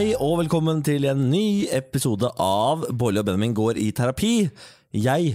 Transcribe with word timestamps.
hei 0.00 0.14
og 0.16 0.38
velkommen 0.38 0.78
til 0.80 1.04
en 1.10 1.26
ny 1.28 1.66
episode 1.76 2.30
av 2.40 2.86
Bårli 2.88 3.20
og 3.20 3.26
Benjamin 3.28 3.52
går 3.52 3.76
i 3.82 3.90
terapi. 3.92 4.46
Jeg 4.96 5.34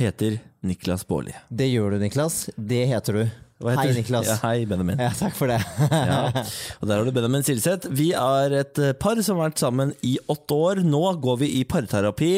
heter 0.00 0.38
Niklas 0.64 1.04
Bårli. 1.04 1.34
Det 1.52 1.66
gjør 1.68 1.92
du, 1.92 1.98
Niklas. 2.00 2.46
Det 2.56 2.86
heter 2.88 3.18
du. 3.18 3.34
Hei. 3.56 3.86
Niklas. 3.96 4.26
Ja, 4.28 4.34
hei, 4.42 4.66
Benjamin. 4.68 4.98
Ja, 5.00 5.08
takk 5.16 5.32
for 5.38 5.48
det. 5.48 5.56
Ja. 6.06 6.28
Og 6.82 6.88
der 6.90 6.98
har 6.98 7.06
du 7.06 7.12
Benjamin 7.16 7.40
Silseth. 7.46 7.88
Vi 7.96 8.10
er 8.12 8.52
et 8.58 8.76
eh, 8.84 8.90
par 9.00 9.16
som 9.24 9.38
har 9.40 9.48
vært 9.48 9.62
sammen 9.62 9.94
i 10.04 10.18
åtte 10.28 10.52
år. 10.60 10.82
Nå 10.84 11.00
går 11.24 11.38
vi 11.40 11.48
i 11.56 11.62
parterapi 11.64 12.30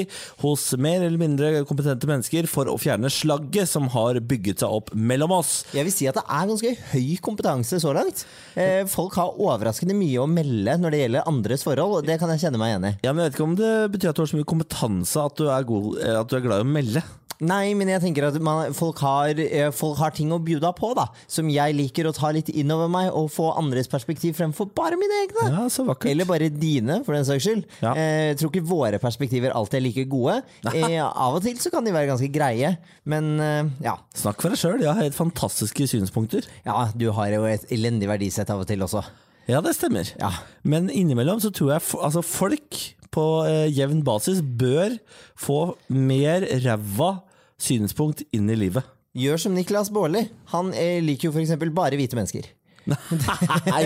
hos 0.45 0.69
mer 0.79 1.03
eller 1.03 1.19
mindre 1.19 1.51
kompetente 1.67 2.07
mennesker 2.07 2.47
for 2.51 2.71
å 2.71 2.77
fjerne 2.79 3.11
slagget 3.11 3.67
som 3.67 3.91
har 3.97 4.21
bygget 4.31 4.63
seg 4.63 4.79
opp 4.79 4.95
mellom 4.95 5.35
oss. 5.41 5.65
Jeg 5.75 5.89
vil 5.89 5.97
si 5.97 6.07
at 6.07 6.21
det 6.21 6.25
er 6.25 6.49
ganske 6.53 6.75
høy 6.95 7.11
kompetanse 7.27 7.83
så 7.83 7.97
langt. 7.99 8.23
Eh, 8.55 8.85
Folk 8.89 9.19
har 9.19 9.35
overraskende 9.43 9.99
mye 9.99 10.23
å 10.23 10.31
melde 10.31 10.79
når 10.79 10.95
det 10.95 11.03
gjelder 11.03 11.31
andres 11.35 11.67
forhold, 11.67 11.99
og 11.99 12.07
det 12.07 12.21
kan 12.23 12.31
jeg 12.37 12.47
kjenne 12.47 12.63
meg 12.63 12.77
igjen 12.77 12.91
i. 12.93 12.97
Ja, 13.03 13.11
men 13.11 13.25
Jeg 13.27 13.33
vet 13.33 13.41
ikke 13.41 13.51
om 13.51 13.59
det 13.59 13.75
betyr 13.97 14.15
at 14.15 14.21
du 14.21 14.23
har 14.23 14.31
så 14.31 14.39
mye 14.39 14.53
kompetanse 14.55 15.27
at 15.27 15.43
du 15.43 15.49
er, 15.51 15.67
god, 15.75 15.97
eh, 15.99 16.21
at 16.23 16.31
du 16.31 16.39
er 16.39 16.47
glad 16.47 16.63
i 16.63 16.69
å 16.69 16.77
melde. 16.79 17.03
Nei, 17.39 17.71
men 17.79 17.87
jeg 17.93 18.03
tenker 18.03 18.25
at 18.27 18.37
man, 18.43 18.73
folk, 18.75 18.99
har, 19.05 19.39
eh, 19.39 19.69
folk 19.75 19.99
har 20.01 20.11
ting 20.17 20.33
å 20.35 20.41
bjuda 20.43 20.73
på, 20.75 20.91
da. 20.99 21.05
Som 21.31 21.51
jeg 21.53 21.77
liker 21.77 22.09
å 22.09 22.15
ta 22.15 22.33
litt 22.35 22.51
innover 22.51 22.91
meg 22.91 23.13
og 23.15 23.29
få 23.31 23.53
andres 23.61 23.87
perspektiv 23.91 24.35
fremfor 24.41 24.73
bare 24.75 24.99
mine 24.99 25.21
egne. 25.23 25.45
Ja, 25.55 25.67
så 25.71 25.85
vakkert. 25.87 26.11
Eller 26.11 26.27
bare 26.27 26.49
dine, 26.51 26.99
for 27.07 27.15
den 27.15 27.29
saks 27.29 27.47
skyld. 27.47 27.63
Ja. 27.85 27.93
Eh, 27.95 28.33
tror 28.41 28.51
ikke 28.51 28.67
våre 28.67 28.99
perspektiver 29.03 29.55
alltid 29.55 29.79
er 29.79 29.87
like 29.87 30.07
gode. 30.11 30.41
Eh, 30.73 30.99
av 30.99 31.39
og 31.39 31.45
til 31.47 31.63
så 31.63 31.71
kan 31.71 31.87
de 31.87 31.95
være 31.95 32.11
ganske 32.11 32.31
greie, 32.35 32.75
men 33.07 33.31
eh, 33.45 33.71
ja. 33.87 33.95
Snakk 34.19 34.43
for 34.43 34.51
deg 34.51 34.59
sjøl, 34.59 34.83
jeg 34.83 34.91
har 34.91 35.05
helt 35.05 35.19
fantastiske 35.19 35.87
synspunkter. 35.95 36.51
Ja, 36.67 36.89
du 36.91 37.11
har 37.15 37.31
jo 37.37 37.47
et 37.47 37.71
elendig 37.75 38.11
verdisett 38.11 38.51
av 38.51 38.65
og 38.65 38.71
til 38.71 38.83
også. 38.83 39.05
Ja, 39.49 39.63
det 39.65 39.79
stemmer. 39.79 40.11
Ja. 40.19 40.35
Men 40.67 40.91
innimellom 40.91 41.39
så 41.41 41.55
tror 41.55 41.77
jeg 41.77 41.87
altså 42.03 42.27
folk 42.27 42.83
på 43.15 43.25
eh, 43.49 43.71
jevn 43.73 44.03
basis 44.05 44.43
bør 44.43 44.99
få 45.39 45.61
mer 45.89 46.45
ræva 46.67 47.15
synspunkt 47.63 48.23
inn 48.35 48.49
i 48.51 48.57
livet. 48.59 48.87
Gjør 49.19 49.41
som 49.43 49.55
Niklas 49.57 49.91
Baarli. 49.95 50.27
Han 50.53 50.71
eh, 50.77 50.99
liker 51.03 51.29
jo 51.29 51.35
f.eks. 51.35 51.57
bare 51.75 51.99
hvite 51.99 52.19
mennesker. 52.19 52.47
Nei, 52.89 53.81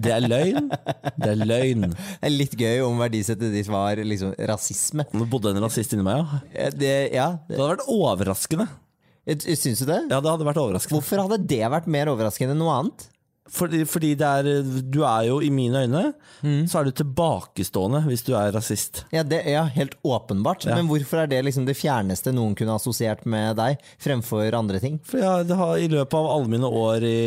det 0.00 0.12
er 0.14 0.22
løgn. 0.24 0.68
Det 1.20 1.28
er 1.32 1.40
løgn. 1.44 1.88
Det 1.92 2.28
er 2.28 2.32
litt 2.32 2.54
gøy 2.56 2.78
om 2.86 3.00
verdisettet 3.02 3.52
ditt 3.52 3.68
var 3.68 4.00
liksom 4.00 4.32
rasisme. 4.48 5.04
Nå 5.12 5.26
bodde 5.28 5.52
en 5.52 5.60
rasist 5.64 5.92
inni 5.96 6.06
meg, 6.06 6.22
ja. 6.54 6.70
Det, 6.72 6.94
ja, 7.12 7.26
Det 7.50 7.58
hadde 7.58 7.74
vært 7.74 7.90
overraskende. 7.92 8.68
det, 9.28 9.40
syns 9.60 9.82
du 9.82 9.90
det? 9.90 9.98
Ja, 10.08 10.20
det 10.22 10.32
hadde 10.32 10.46
vært 10.48 10.62
overraskende. 10.62 11.00
Hvorfor 11.00 11.24
hadde 11.26 11.40
det 11.50 11.60
vært 11.74 11.90
mer 11.92 12.12
overraskende 12.14 12.56
enn 12.56 12.62
noe 12.62 12.78
annet? 12.78 13.08
Fordi, 13.50 13.82
fordi 13.88 14.12
det 14.18 14.26
er 14.26 14.62
Du 14.92 15.02
er 15.04 15.26
jo, 15.28 15.40
i 15.42 15.50
mine 15.50 15.82
øyne, 15.84 16.12
så 16.68 16.80
er 16.80 16.88
du 16.88 16.94
tilbakestående 16.96 18.02
hvis 18.06 18.22
du 18.26 18.32
er 18.38 18.52
rasist. 18.54 19.04
Ja, 19.12 19.22
det, 19.26 19.42
er 19.48 19.70
helt 19.74 19.96
åpenbart. 20.06 20.64
Ja. 20.68 20.76
Men 20.76 20.88
hvorfor 20.90 21.22
er 21.22 21.30
det 21.30 21.42
liksom 21.44 21.66
det 21.66 21.76
fjerneste 21.78 22.32
noen 22.34 22.54
kunne 22.58 22.76
assosiert 22.76 23.24
med 23.28 23.58
deg, 23.58 23.80
fremfor 24.00 24.54
andre 24.56 24.80
ting? 24.82 24.98
For 25.06 25.20
jeg, 25.22 25.48
det 25.50 25.58
har, 25.58 25.74
I 25.78 25.88
løpet 25.90 26.16
av 26.16 26.28
alle 26.30 26.52
mine 26.52 26.70
år 26.80 27.06
i 27.06 27.18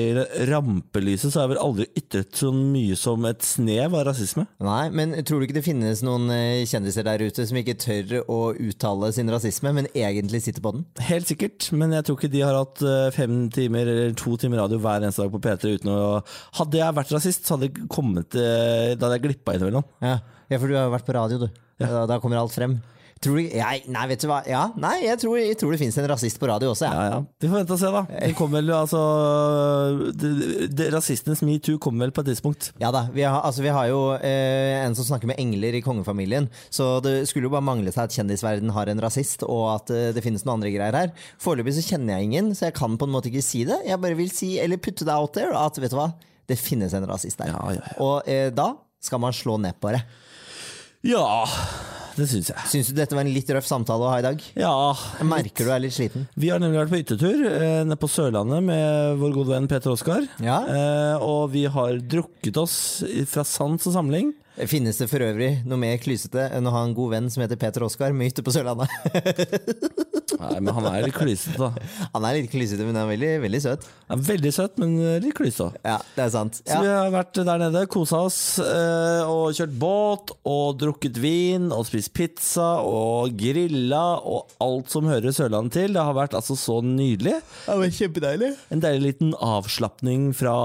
rampelyset 0.49 1.29
så 1.29 1.41
har 1.41 1.47
jeg 1.47 1.53
vel 1.55 1.63
aldri 1.63 1.87
ytret 1.99 2.39
så 2.39 2.53
mye 2.55 2.97
som 2.99 3.27
et 3.29 3.45
snev 3.45 3.97
av 3.97 4.07
rasisme. 4.09 4.45
Nei, 4.63 4.87
men 4.95 5.15
tror 5.27 5.41
du 5.41 5.47
ikke 5.47 5.57
det 5.59 5.65
finnes 5.65 6.03
noen 6.05 6.29
eh, 6.33 6.63
kjendiser 6.69 7.07
der 7.07 7.25
ute 7.25 7.47
som 7.49 7.59
ikke 7.59 7.77
tør 7.81 8.15
å 8.23 8.39
uttale 8.53 9.11
sin 9.15 9.31
rasisme, 9.33 9.73
men 9.75 9.89
egentlig 9.93 10.43
sitter 10.45 10.63
på 10.63 10.75
den? 10.77 10.87
Helt 11.03 11.29
sikkert, 11.29 11.69
men 11.75 11.95
jeg 11.97 12.07
tror 12.07 12.19
ikke 12.19 12.33
de 12.33 12.45
har 12.45 12.57
hatt 12.57 12.83
eh, 12.85 13.11
fem 13.15 13.47
timer 13.53 13.89
eller 13.89 14.17
to 14.19 14.37
timer 14.39 14.63
radio 14.63 14.81
hver 14.81 15.03
eneste 15.03 15.25
dag 15.25 15.33
på 15.33 15.43
P3 15.43 15.77
uten 15.77 15.93
å 15.93 16.02
Hadde 16.59 16.79
jeg 16.79 16.97
vært 16.99 17.13
rasist, 17.15 17.45
så 17.47 17.55
hadde 17.55 17.69
jeg 17.69 17.87
kommet 17.91 18.37
eh, 18.39 18.93
Da 18.95 19.07
hadde 19.07 19.17
jeg 19.19 19.25
glippa 19.27 19.55
innimellom. 19.57 19.85
Ja. 20.03 20.17
ja, 20.49 20.57
for 20.59 20.67
du 20.69 20.77
har 20.77 20.87
jo 20.87 20.95
vært 20.95 21.07
på 21.09 21.15
radio, 21.17 21.45
du. 21.45 21.61
Da, 21.81 22.05
da 22.09 22.19
kommer 22.23 22.39
alt 22.41 22.55
frem. 22.55 22.77
Tror 23.23 23.39
du 23.39 23.43
jeg, 23.45 23.83
Nei, 23.93 24.03
vet 24.11 24.23
du 24.23 24.27
hva. 24.27 24.41
Ja, 24.49 24.63
nei, 24.79 24.97
jeg 25.05 25.19
tror, 25.21 25.37
jeg 25.39 25.55
tror 25.59 25.73
det 25.73 25.79
finnes 25.79 25.97
en 26.01 26.07
rasist 26.11 26.39
på 26.41 26.49
radio 26.49 26.73
også, 26.73 26.87
ja. 26.89 26.93
Ja, 26.93 27.05
ja. 27.13 27.19
Vi 27.39 27.49
får 27.49 27.61
vente 27.61 27.75
og 27.75 27.79
se, 27.79 27.91
da. 27.93 28.01
Det 28.11 28.33
kommer 28.37 28.59
vel, 28.59 28.71
altså 28.75 29.03
det, 30.19 30.31
det, 30.75 30.89
Rasistenes 30.93 31.43
metoo 31.47 31.79
kommer 31.81 32.07
vel 32.07 32.15
på 32.15 32.23
et 32.25 32.31
tidspunkt. 32.33 32.71
Ja 32.83 32.91
da, 32.95 33.05
vi 33.13 33.23
har, 33.23 33.39
altså 33.47 33.63
vi 33.63 33.71
har 33.73 33.87
jo 33.91 34.01
eh, 34.17 34.81
en 34.83 34.97
som 34.97 35.07
snakker 35.07 35.31
med 35.31 35.39
engler 35.41 35.77
i 35.79 35.83
kongefamilien, 35.85 36.49
så 36.73 36.97
det 37.05 37.15
skulle 37.29 37.47
jo 37.47 37.53
bare 37.55 37.65
mangle 37.65 37.93
seg 37.95 38.05
at 38.07 38.17
kjendisverden 38.17 38.73
har 38.75 38.91
en 38.91 39.03
rasist, 39.03 39.45
og 39.47 39.65
at 39.77 39.93
eh, 39.95 40.11
det 40.15 40.25
finnes 40.25 40.43
noen 40.43 40.57
andre 40.57 40.73
greier 40.75 40.99
her. 40.99 41.15
Foreløpig 41.41 41.77
så 41.79 41.85
kjenner 41.93 42.17
jeg 42.17 42.31
ingen, 42.31 42.51
så 42.57 42.67
jeg 42.67 42.77
kan 42.79 42.99
på 42.99 43.07
en 43.07 43.15
måte 43.15 43.31
ikke 43.31 43.45
si 43.45 43.63
det. 43.69 43.79
Jeg 43.87 44.01
bare 44.03 44.19
vil 44.19 44.31
si, 44.33 44.55
eller 44.63 44.81
putte 44.81 45.07
det 45.07 45.15
out 45.15 45.35
there, 45.37 45.55
at 45.55 45.79
vet 45.79 45.95
du 45.95 45.99
hva, 46.01 46.11
det 46.49 46.59
finnes 46.59 46.93
en 46.95 47.07
rasist 47.07 47.39
der. 47.39 47.53
Ja, 47.55 47.63
ja, 47.71 47.79
ja. 47.87 47.97
Og 48.03 48.29
eh, 48.29 48.49
da 48.53 48.73
skal 49.03 49.23
man 49.23 49.35
slå 49.35 49.57
ned 49.63 49.79
på 49.83 49.95
det. 49.95 50.03
Ja, 51.03 51.43
det 52.17 52.27
syns 52.29 52.51
jeg. 52.51 52.67
Syns 52.71 52.91
du 52.91 52.97
dette 52.97 53.17
var 53.17 53.25
en 53.25 53.33
litt 53.33 53.49
røff 53.55 53.67
samtale 53.67 54.05
å 54.05 54.11
ha 54.11 54.19
i 54.21 54.25
dag? 54.25 54.43
Ja. 54.59 54.73
Jeg 55.19 55.29
merker 55.29 55.67
du 55.67 55.73
er 55.73 55.83
litt 55.83 55.95
sliten. 55.95 56.27
Vi 56.39 56.51
har 56.53 56.61
nemlig 56.61 56.83
vært 56.83 56.93
på 56.93 57.01
hyttetur 57.01 57.43
eh, 57.49 57.81
nede 57.87 57.99
på 58.01 58.09
Sørlandet 58.11 58.63
med 58.65 59.19
vår 59.21 59.35
gode 59.39 59.55
venn 59.55 59.69
Peter 59.71 59.93
Oskar. 59.93 60.27
Ja. 60.43 60.61
Eh, 60.69 61.25
og 61.25 61.51
vi 61.55 61.65
har 61.71 61.99
drukket 61.99 62.59
oss 62.61 62.77
fra 63.31 63.45
sans 63.47 63.89
og 63.89 63.97
samling. 63.97 64.33
Finnes 64.69 64.99
det 65.01 65.09
for 65.09 65.23
øvrig 65.25 65.63
noe 65.65 65.81
mer 65.81 65.97
klysete 66.01 66.45
enn 66.53 66.69
å 66.69 66.75
ha 66.75 66.83
en 66.85 66.93
god 66.93 67.15
venn 67.15 67.31
som 67.33 67.41
heter 67.41 67.57
Peter 67.57 67.85
Oskar 67.87 68.13
med 68.13 68.29
hytte 68.29 68.45
på 68.45 68.53
Sørlandet? 68.53 68.91
Nei, 70.39 70.59
men 70.59 70.75
han 70.77 70.87
er 70.89 71.05
litt 71.07 71.17
klysete, 71.17 71.57
da. 71.59 72.07
Han 72.15 72.27
er 72.27 72.39
litt 72.39 72.51
klysete, 72.51 72.85
men 72.85 72.95
han 72.97 73.05
er 73.05 73.11
veldig, 73.13 73.31
veldig 73.43 73.61
søt. 73.63 73.87
Han 74.09 74.21
er 74.21 74.27
veldig 74.27 74.53
søt, 74.55 74.79
men 74.81 74.95
eh, 75.01 75.17
litt 75.23 75.35
klysete. 75.37 75.81
Ja, 75.85 75.97
det 76.15 76.25
er 76.25 76.31
sant. 76.33 76.59
Så 76.63 76.79
vi 76.83 76.89
har 76.91 77.11
vært 77.13 77.39
der 77.39 77.61
nede, 77.61 77.83
kosa 77.91 78.23
oss 78.27 78.39
eh, 78.63 79.29
og 79.29 79.53
kjørt 79.57 79.75
båt 79.81 80.33
og 80.49 80.79
drukket 80.81 81.19
vin 81.23 81.69
og 81.73 81.85
spist 81.89 82.13
pizza 82.15 82.69
og 82.85 83.35
grilla 83.39 84.03
og 84.21 84.53
alt 84.63 84.91
som 84.93 85.09
hører 85.09 85.35
Sørlandet 85.35 85.77
til. 85.77 85.95
Det 85.97 86.05
har 86.07 86.17
vært 86.17 86.37
altså 86.37 86.57
så 86.59 86.79
nydelig. 86.85 87.39
Det 87.67 87.77
var 87.83 87.95
kjempedeilig. 87.99 88.51
En 88.73 88.83
deilig 88.83 89.03
liten 89.07 89.33
avslapning 89.43 90.29
fra 90.37 90.55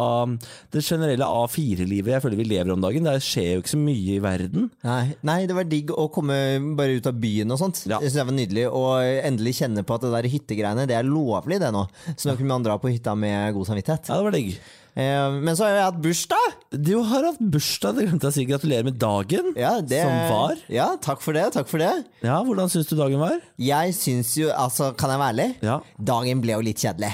det 0.74 0.82
generelle 0.84 1.26
A4-livet 1.26 2.14
jeg 2.14 2.24
føler 2.24 2.40
vi 2.40 2.48
lever 2.48 2.74
om 2.74 2.82
dagen. 2.84 3.08
Det 3.08 3.18
skjer 3.24 3.54
jo 3.56 3.62
ikke 3.64 3.74
så 3.74 3.80
mye 3.80 4.16
i 4.16 4.22
verden. 4.22 4.68
Nei, 4.86 5.02
nei, 5.26 5.40
det 5.48 5.56
var 5.56 5.68
digg 5.68 5.92
å 5.94 6.08
komme 6.12 6.36
bare 6.78 6.98
ut 6.98 7.08
av 7.08 7.18
byen 7.20 7.54
og 7.54 7.60
sånt. 7.62 7.82
Ja. 7.88 7.98
Det 7.98 8.10
synes 8.10 8.18
det 8.18 8.26
var 8.28 8.36
nydelig 8.38 8.64
Og 8.68 8.90
endelig 9.28 9.47
kjenne 9.56 9.84
på 9.86 9.96
at 9.96 10.04
det 10.04 10.10
der 10.14 10.28
hyttegreiene, 10.32 10.88
det 10.90 10.96
er 10.98 11.06
lovlig 11.08 11.60
det 11.62 11.70
nå. 11.74 11.86
Så 12.14 12.30
nå 12.30 12.36
kunne 12.38 12.56
man 12.56 12.66
dra 12.66 12.76
på 12.80 12.90
hytta 12.92 13.14
med 13.18 13.54
god 13.56 13.70
samvittighet. 13.70 14.10
Ja, 14.10 14.18
det 14.18 14.26
var 14.28 14.36
digg. 14.36 14.52
Eh, 14.98 15.36
men 15.44 15.54
så 15.54 15.66
har 15.66 15.76
jeg 15.76 15.86
hatt 15.86 16.00
bursdag! 16.02 16.54
Du 16.74 16.94
har 17.06 17.28
hatt 17.28 17.38
bursdag, 17.38 17.98
det 17.98 18.08
glemte 18.08 18.26
jeg 18.26 18.34
å 18.34 18.36
si. 18.38 18.46
Gratulerer 18.48 18.86
med 18.88 18.96
dagen 18.98 19.52
Ja, 19.54 19.76
det, 19.78 20.00
som 20.02 20.16
var. 20.32 20.62
Ja, 20.72 20.88
takk 21.04 21.22
for 21.22 21.38
det. 21.38 21.46
Takk 21.54 21.70
for 21.70 21.82
det. 21.82 21.92
Ja, 22.24 22.40
Hvordan 22.46 22.72
syns 22.72 22.90
du 22.90 22.96
dagen 22.98 23.22
var? 23.22 23.38
Jeg 23.62 23.94
syns 23.94 24.32
jo, 24.40 24.50
altså, 24.50 24.90
kan 24.98 25.14
jeg 25.14 25.22
være 25.22 25.34
ærlig? 25.36 25.48
Ja. 25.68 25.78
Dagen 26.12 26.42
ble 26.42 26.56
jo 26.56 26.64
litt 26.66 26.82
kjedelig. 26.82 27.12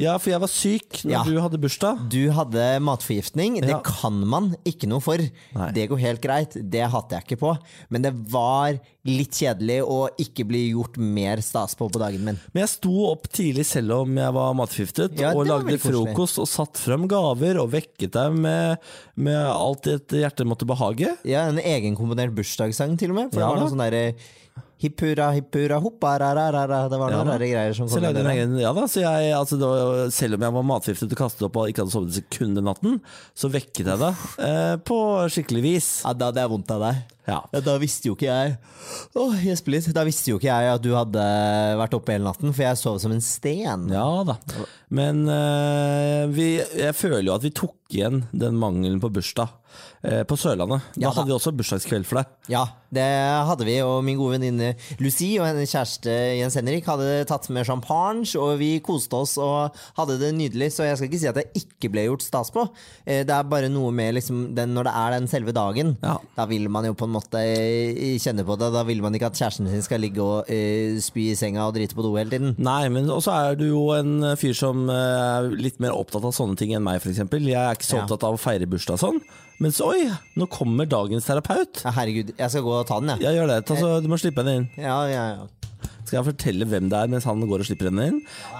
Ja, 0.00 0.16
for 0.18 0.30
jeg 0.30 0.40
var 0.40 0.48
syk 0.48 1.02
når 1.04 1.10
Ja. 1.12 1.22
du 1.24 1.40
hadde 1.40 1.58
bursdag. 1.60 2.08
Du 2.08 2.30
hadde 2.32 2.80
matforgiftning. 2.80 3.60
Det 3.60 3.68
Ja. 3.70 3.80
kan 3.84 4.26
man 4.26 4.56
ikke 4.64 4.88
noe 4.88 5.00
for. 5.00 5.18
Nei. 5.18 5.70
Det 5.72 5.88
går 5.90 5.98
helt 6.00 6.20
greit. 6.22 6.52
Det 6.70 6.88
hater 6.90 7.16
jeg 7.20 7.24
ikke 7.26 7.38
på. 7.40 7.58
Men 7.90 8.02
det 8.02 8.14
var 8.32 8.78
litt 9.04 9.30
kjedelig 9.32 9.82
å 9.84 10.08
ikke 10.16 10.46
bli 10.46 10.70
gjort 10.72 10.96
mer 10.96 11.36
stas 11.42 11.74
på 11.74 11.90
på 11.90 11.98
dagen 11.98 12.24
min. 12.24 12.38
Men 12.54 12.62
jeg 12.62 12.68
sto 12.68 13.10
opp 13.10 13.28
tidlig 13.28 13.66
selv 13.66 13.90
om 14.02 14.14
jeg 14.16 14.32
var 14.32 14.54
matforgiftet, 14.54 15.18
Ja, 15.18 15.32
og 15.34 15.46
lagde 15.46 15.76
frokost 15.78 16.38
og 16.38 16.46
satt 16.48 16.74
frem 16.74 17.06
gaver 17.08 17.60
og 17.60 17.70
vekket 17.72 18.12
deg 18.12 18.32
med, 18.32 18.78
med 19.16 19.46
alt 19.46 19.86
et 19.88 20.08
hjerte 20.08 20.46
måtte 20.46 20.64
behage. 20.66 21.18
Ja, 21.24 21.48
En 21.48 21.58
egenkomponert 21.58 22.34
bursdagssang 22.34 22.96
til 22.98 23.10
og 23.10 23.16
med. 23.16 23.32
For 23.32 23.40
Ja 23.40 23.48
det 23.48 23.58
var 23.58 23.60
noe 23.60 23.70
sånn 23.70 23.90
derre 23.90 24.14
Hipp 24.82 25.04
hurra, 25.04 25.28
hipp 25.36 25.54
hurra, 25.54 25.78
hoppa 25.82 26.16
ra-ra-ra-ra. 26.18 26.80
Det 26.90 26.98
var 26.98 27.12
noen 27.14 27.28
ja, 27.28 27.36
rare 27.36 27.48
greier 27.52 27.76
som 27.76 27.88
kom 27.90 28.02
der. 28.02 28.28
egen, 28.34 28.56
ja 28.58 28.72
da, 28.74 28.88
så 28.90 29.04
jeg, 29.04 29.30
altså 29.36 29.58
var, 29.62 30.10
selv 30.14 30.38
om 30.38 30.46
jeg 30.46 30.56
var 30.58 30.68
matforgiftet 30.72 31.14
og 31.14 31.20
kastet 31.22 31.46
opp 31.46 31.58
og 31.62 31.70
ikke 31.70 31.84
hadde 31.84 31.94
sovet 31.94 32.10
et 32.12 32.18
sekund 32.20 32.58
den 32.58 32.66
natten, 32.66 32.98
så 33.38 33.50
vekket 33.52 33.86
jeg 33.92 34.02
deg 34.02 34.26
eh, 34.48 34.76
på 34.82 34.98
skikkelig 35.32 35.64
vis. 35.68 35.90
Ja, 36.02 36.16
Da 36.18 36.32
hadde 36.32 36.44
jeg 36.44 36.52
vondt 36.56 36.74
av 36.74 36.86
deg. 36.88 37.02
Ja. 37.28 37.38
Ja, 37.54 37.60
da 37.62 37.76
visste 37.78 38.08
jo 38.08 38.16
ikke 38.16 38.26
jeg 38.26 38.56
Åh, 39.14 39.36
gjespe 39.46 39.70
litt. 39.70 39.86
Da 39.94 40.02
visste 40.02 40.32
jo 40.32 40.40
ikke 40.40 40.50
jeg 40.50 40.72
at 40.72 40.82
du 40.82 40.90
hadde 40.96 41.22
vært 41.78 41.94
oppe 41.94 42.16
hele 42.16 42.26
natten, 42.26 42.50
for 42.50 42.64
jeg 42.66 42.80
sov 42.80 42.98
som 42.98 43.14
en 43.14 43.22
sten. 43.22 43.86
Ja 43.94 44.08
da. 44.26 44.34
Men 44.90 45.22
eh, 45.30 46.24
vi, 46.34 46.48
jeg 46.58 46.96
føler 46.98 47.28
jo 47.28 47.36
at 47.36 47.46
vi 47.46 47.54
tok 47.54 47.78
igjen 47.94 48.24
den 48.34 48.58
mangelen 48.58 48.98
på 49.02 49.12
bursdag 49.14 49.52
på 50.02 50.34
Sørlandet. 50.40 50.82
Da 50.96 51.00
Ja 51.04 51.10
hadde 51.14 51.28
vi 51.28 51.34
også 51.36 51.52
bursdagskveld 51.54 52.06
for 52.08 52.18
deg. 52.18 52.30
Ja, 52.50 52.64
det 52.92 53.04
hadde 53.48 53.64
vi, 53.64 53.76
og 53.86 54.02
min 54.04 54.18
gode 54.18 54.34
venninne 54.36 54.72
Lucie 55.00 55.38
og 55.40 55.46
hennes 55.46 55.70
kjæreste 55.72 56.10
Jens 56.40 56.56
Henrik 56.58 56.84
hadde 56.90 57.22
tatt 57.30 57.46
med 57.54 57.64
champagne, 57.68 58.26
og 58.40 58.56
vi 58.60 58.72
koste 58.84 59.14
oss 59.16 59.36
og 59.40 59.76
hadde 59.96 60.18
det 60.20 60.32
nydelig, 60.36 60.72
så 60.74 60.88
jeg 60.88 60.98
skal 60.98 61.08
ikke 61.08 61.20
si 61.22 61.28
at 61.30 61.38
det 61.38 61.46
ikke 61.62 61.90
ble 61.94 62.04
gjort 62.08 62.26
stas 62.26 62.50
på. 62.52 62.66
Eh, 63.06 63.22
Det 63.22 63.30
er 63.36 63.46
bare 63.48 63.70
noe 63.70 63.92
med 63.94 64.14
liksom, 64.18 64.42
den, 64.58 64.74
når 64.74 64.88
det 64.90 64.94
er 65.04 65.14
den 65.16 65.28
selve 65.30 65.54
dagen, 65.56 65.94
Ja. 66.02 66.16
da 66.36 66.46
vil 66.50 66.66
man 66.68 66.84
jo 66.90 66.94
på 66.98 67.06
en 67.06 67.14
måte 67.14 67.38
eh, 67.38 68.18
kjenne 68.18 68.44
på 68.44 68.58
det. 68.58 68.72
Da 68.74 68.82
vil 68.88 69.00
man 69.02 69.14
ikke 69.14 69.30
at 69.30 69.38
kjæresten 69.38 69.70
sin 69.70 69.82
skal 69.86 70.02
ligge 70.02 70.20
og 70.20 70.50
uh, 70.50 70.98
spy 71.00 71.30
i 71.30 71.36
senga 71.38 71.64
og 71.68 71.74
drite 71.78 71.94
på 71.94 72.02
do 72.04 72.12
hele 72.18 72.30
tiden. 72.34 72.56
Nei, 72.58 72.88
men 72.92 73.06
også 73.08 73.32
er 73.38 73.54
du 73.60 73.68
jo 73.70 73.86
en 73.94 74.34
fyr 74.36 74.52
som 74.58 74.88
eh, 74.90 75.38
er 75.38 75.48
litt 75.54 75.78
mer 75.80 75.94
opptatt 75.96 76.24
av 76.26 76.34
sånne 76.34 76.58
ting 76.58 76.74
enn 76.74 76.82
meg, 76.84 76.98
f.eks. 77.00 77.22
Jeg 77.22 77.54
er 77.54 77.78
ikke 77.78 77.86
så 77.88 78.02
opptatt 78.02 78.26
av 78.28 78.34
å 78.36 78.40
feire 78.42 78.66
bursdag 78.68 78.98
sånn, 79.00 79.22
Men 79.62 79.70
så, 79.74 79.88
oi, 79.94 80.08
nå 80.40 80.48
kommer 80.50 80.88
dagens 80.90 81.26
terapeut. 81.28 81.84
Ja, 81.86 81.92
herregud, 81.94 82.34
jeg 82.34 82.50
skal 82.50 82.64
gå 82.66 82.72
og 82.80 82.86
ta 82.88 82.98
den, 83.02 83.12
jeg. 83.14 83.22
Ja, 83.28 83.34
gjør 83.38 83.52
det. 83.54 83.60
Ta, 83.68 83.76
så, 83.78 83.90
du 84.02 84.08
må 84.10 84.18
slippe 84.18 84.42
henne 84.42 84.56
inn. 84.60 84.70
Ja, 84.82 85.00
ja, 85.10 85.26
ja. 85.36 85.50
Skal 86.02 86.18
jeg 86.18 86.26
fortelle 86.34 86.66
hvem 86.68 86.88
det 86.92 86.98
er 86.98 87.08
mens 87.08 87.24
han 87.24 87.40
går 87.48 87.62
og 87.62 87.66
slipper 87.68 87.88
henne 87.88 88.04
inn? 88.10 88.16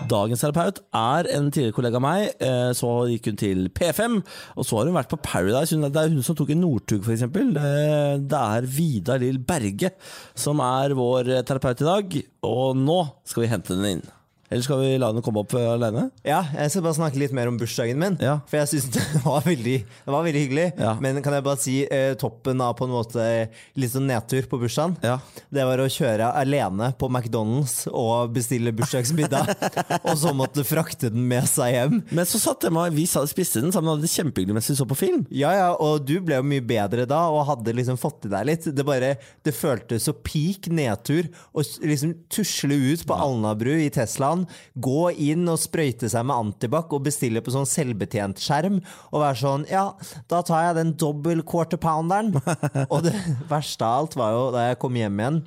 Dagens 0.09 0.41
terapeut 0.41 0.79
er 0.97 1.27
en 1.35 1.51
tidligere 1.53 1.75
kollega 1.77 1.99
av 1.99 2.05
meg. 2.07 2.29
eh, 2.41 2.71
Så 2.79 2.89
gikk 3.11 3.27
hun 3.29 3.37
til 3.43 3.67
P5, 3.77 4.15
og 4.57 4.65
så 4.65 4.79
har 4.79 4.89
hun 4.89 4.97
vært 4.97 5.11
på 5.13 5.19
Paradise. 5.27 5.77
Det 5.77 6.01
er 6.05 6.15
hun 6.15 6.23
som 6.25 6.39
tok 6.39 6.55
en 6.55 6.63
Northug, 6.65 7.03
f.eks. 7.05 7.27
Det 7.35 8.39
er 8.41 8.71
Vidar 8.79 9.21
Lill 9.21 9.43
Berge 9.43 9.91
som 10.39 10.63
er 10.65 10.95
vår 10.97 11.29
eh, 11.41 11.43
terapeut 11.45 11.83
i 11.85 11.91
dag. 11.91 12.17
Og 12.49 12.79
nå 12.79 13.01
skal 13.29 13.45
vi 13.45 13.53
hente 13.53 13.75
henne 13.77 13.97
inn. 13.99 14.05
Eller 14.53 14.65
skal 14.67 14.83
vi 14.83 14.91
la 15.01 15.09
den 15.15 15.25
komme 15.25 15.43
opp 15.43 15.55
eh, 15.57 15.69
alene? 15.73 16.09
Ja, 16.27 16.43
jeg 16.53 16.75
skal 16.75 16.85
bare 16.85 16.99
snakke 16.99 17.21
litt 17.21 17.33
mer 17.37 17.49
om 17.49 17.57
bursdagen 17.61 18.01
min. 18.01 18.19
Ja. 18.21 18.39
For 18.51 18.61
jeg 18.61 18.69
synes 18.75 18.91
det 18.95 19.03
det 19.13 19.23
var 20.13 20.25
veldig 20.27 20.43
hyggelig. 20.43 20.67
Ja. 20.77 20.93
Men 21.01 21.21
kan 21.25 21.37
jeg 21.37 21.45
bare 21.47 21.61
si 21.61 21.77
eh, 21.87 22.13
toppen 22.21 22.61
av 22.65 22.75
på 22.79 22.87
en 22.87 22.93
måte 22.95 23.27
litt 23.81 23.93
sånn 23.95 24.09
nedtur 24.11 24.47
på 24.51 24.61
bursdagen? 24.61 24.99
Ja. 25.05 25.19
Det 25.53 25.65
var 25.69 25.81
å 25.81 25.89
kjøre 25.91 26.33
alene 26.39 26.91
på 26.99 27.09
McDonald's 27.09 27.87
og 27.89 28.35
bestille 28.37 28.75
bursdagsmiddag. 28.77 29.55
og 30.09 30.13
så 30.21 30.35
måtte 30.37 30.67
frakte 30.69 31.11
den 31.13 31.25
med 31.31 31.49
seg 31.51 31.77
hjem. 31.77 32.01
Men 32.13 32.29
så 32.29 32.41
satt 32.43 32.67
jeg 32.67 32.75
med, 32.75 32.93
vi 32.97 33.07
spiste 33.09 33.63
den 33.63 33.73
sammen 33.73 33.91
og 33.91 33.97
hadde 33.97 34.09
det 34.09 34.13
kjempehyggelig 34.13 34.59
mens 34.59 34.71
vi 34.73 34.79
så 34.79 34.89
på 34.89 34.99
film. 34.99 35.25
Ja, 35.33 35.55
ja, 35.57 35.71
og 35.73 36.05
du 36.09 36.19
ble 36.25 36.41
jo 36.41 36.47
mye 36.47 36.65
bedre 36.65 37.07
da 37.09 37.25
og 37.33 37.47
hadde 37.49 37.77
liksom 37.79 38.01
fått 38.01 38.29
i 38.29 38.33
deg 38.33 38.49
litt. 38.51 38.69
Det 38.69 38.87
bare, 38.87 39.15
det 39.47 39.57
føltes 39.57 40.09
så 40.09 40.17
peak 40.17 40.69
nedtur 40.73 41.31
å 41.53 41.65
liksom 41.83 42.15
tusle 42.33 42.77
ut 42.93 43.07
på 43.09 43.17
Alnabru 43.17 43.73
i 43.79 43.91
Teslaen, 43.93 44.42
gå 44.75 45.07
inn 45.31 45.49
og 45.51 45.61
sprøyte 45.63 46.11
seg 46.13 46.27
med 46.29 46.37
antibac 46.37 46.93
og 46.93 47.07
bestille 47.07 47.43
på 47.45 47.55
sånn 47.55 47.69
selvbetjent 47.69 48.43
skjerm 48.43 48.81
og 49.11 49.19
være 49.23 49.41
sånn 49.43 49.67
Ja, 49.71 49.87
da 50.31 50.43
tar 50.47 50.69
jeg 50.69 50.79
den 50.81 50.95
dobbel 51.01 51.45
quarter 51.47 51.81
pounderen. 51.81 52.35
og 52.93 53.03
det 53.07 53.17
verste 53.51 53.87
av 53.87 54.03
alt 54.03 54.19
var 54.19 54.37
jo 54.37 54.47
da 54.55 54.69
jeg 54.71 54.81
kom 54.83 54.99
hjem 54.99 55.21
igjen. 55.23 55.43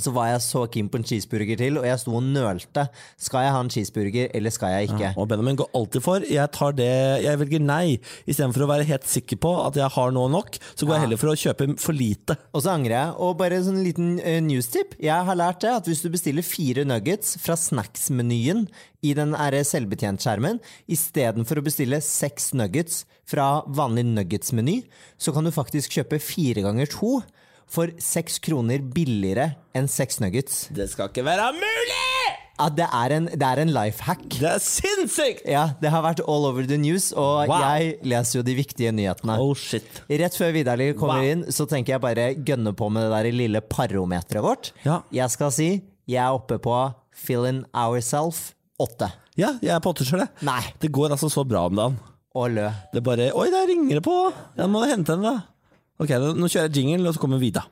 Så 0.00 0.12
var 0.14 0.30
jeg 0.30 0.42
så 0.44 0.64
keen 0.72 0.88
på 0.90 1.00
en 1.00 1.06
cheeseburger 1.06 1.58
til, 1.60 1.78
og 1.80 1.86
jeg 1.86 2.00
sto 2.00 2.14
og 2.16 2.24
nølte. 2.24 2.86
Skal 3.20 3.46
jeg 3.46 3.54
ha 3.54 3.62
en 3.64 3.72
cheeseburger, 3.72 4.30
eller 4.36 4.54
skal 4.54 4.74
jeg 4.74 4.90
ikke? 4.90 5.12
Og 5.20 5.28
Benjamin 5.30 5.58
går 5.60 5.70
alltid 5.76 6.04
for. 6.04 6.24
Jeg 6.24 6.52
tar 6.56 6.76
det, 6.78 6.90
jeg 7.26 7.40
velger 7.42 7.64
nei. 7.64 7.98
Istedenfor 8.24 8.64
å 8.64 8.70
være 8.72 8.88
helt 8.88 9.08
sikker 9.10 9.40
på 9.42 9.52
at 9.62 9.78
jeg 9.78 9.92
har 9.96 10.14
nå 10.16 10.26
nok, 10.32 10.58
så 10.72 10.88
går 10.88 10.96
jeg 10.96 11.06
heller 11.06 11.20
for 11.20 11.32
å 11.32 11.38
kjøpe 11.44 11.68
for 11.82 11.96
lite. 11.96 12.38
Og 12.54 12.64
så 12.64 12.74
angrer 12.74 12.96
jeg. 12.96 13.16
Og 13.26 13.36
bare 13.40 13.60
en 13.60 13.66
sånn 13.68 13.82
liten 13.84 14.14
uh, 14.22 14.38
newstip. 14.44 14.96
Jeg 15.02 15.28
har 15.28 15.38
lært 15.38 15.62
det 15.64 15.74
at 15.74 15.90
hvis 15.90 16.04
du 16.04 16.10
bestiller 16.12 16.46
fire 16.46 16.86
nuggets 16.88 17.36
fra 17.42 17.58
snacksmenyen 17.58 18.66
i 19.06 19.14
den 19.16 19.32
er 19.36 19.56
selvbetjentskjermen, 19.64 20.60
istedenfor 20.92 21.60
å 21.60 21.64
bestille 21.64 22.00
seks 22.04 22.50
nuggets 22.56 23.04
fra 23.30 23.62
vanlig 23.68 24.04
nuggetsmeny, 24.10 24.80
så 25.20 25.32
kan 25.34 25.46
du 25.46 25.54
faktisk 25.54 25.96
kjøpe 25.96 26.20
fire 26.22 26.64
ganger 26.66 26.90
to 26.90 27.20
for 27.70 27.92
seks 28.02 28.40
kroner 28.42 28.82
billigere 28.82 29.52
enn 29.78 29.86
seks 29.90 30.18
nuggets. 30.22 30.64
Det 30.74 30.88
skal 30.90 31.10
ikke 31.12 31.24
være 31.26 31.52
mulig! 31.54 32.06
Ja, 32.60 32.66
det 32.76 32.86
er 32.92 33.12
en, 33.16 33.26
det 33.40 33.46
er 33.46 33.60
en 33.62 33.70
life 33.72 34.02
hack. 34.04 34.24
Det 34.36 34.48
er 34.50 34.58
sinnssykt! 34.60 35.46
Ja, 35.48 35.62
det 35.80 35.88
har 35.94 36.02
vært 36.04 36.20
all 36.28 36.44
over 36.50 36.66
the 36.68 36.76
news, 36.76 37.06
og 37.16 37.46
Wow. 37.48 37.62
jeg 37.62 37.94
leser 38.04 38.40
jo 38.40 38.42
de 38.44 38.56
viktige 38.58 38.90
nyhetene. 38.92 39.38
Oh 39.40 39.54
shit. 39.56 39.86
Rett 40.10 40.36
før 40.36 40.52
Vidar-Lill 40.58 40.92
kommer 40.98 41.22
Wow. 41.22 41.30
inn, 41.30 41.44
så 41.54 41.64
tenker 41.70 41.94
jeg 41.94 42.02
bare 42.04 42.26
gønne 42.36 42.74
på 42.76 42.90
med 42.92 43.06
det 43.08 43.14
der 43.16 43.30
lille 43.38 43.62
parometeret 43.64 44.44
vårt. 44.44 44.72
Ja. 44.84 44.98
Jeg 45.14 45.30
skal 45.32 45.54
si 45.56 45.70
jeg 46.10 46.18
er 46.26 46.34
oppe 46.36 46.58
på 46.60 46.74
fill 47.14 47.46
in 47.48 47.62
ourself 47.72 48.50
8. 48.82 49.08
Ja, 49.38 49.54
jeg 49.62 49.70
er 49.76 49.80
på 49.80 49.94
åtte 49.94 50.04
sjøl, 50.04 50.26
jeg. 50.26 50.74
Det 50.82 50.90
går 50.92 51.14
altså 51.14 51.30
så 51.32 51.46
bra 51.48 51.64
om 51.70 51.76
dagen. 51.78 51.96
Og 52.36 52.50
lø. 52.54 52.68
Det 52.92 53.00
bare 53.06 53.30
Oi, 53.34 53.48
der 53.50 53.66
ringer 53.70 53.98
det 53.98 54.04
på! 54.04 54.14
Jeg 54.58 54.68
må 54.70 54.84
hente 54.90 55.16
henne, 55.16 55.32
da. 55.38 55.46
Ok, 56.00 56.10
nå 56.38 56.48
kjører 56.48 56.70
jeg 56.70 56.76
jingle, 56.80 57.10
og 57.10 57.14
så 57.16 57.20
kommer 57.20 57.40
Vida. 57.42 57.62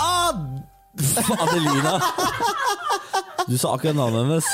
Ad- 0.00 0.62
Adelina! 1.44 1.92
Du 3.50 3.56
sa 3.58 3.74
akkurat 3.74 3.96
navnet 3.98 4.22
hennes. 4.24 4.48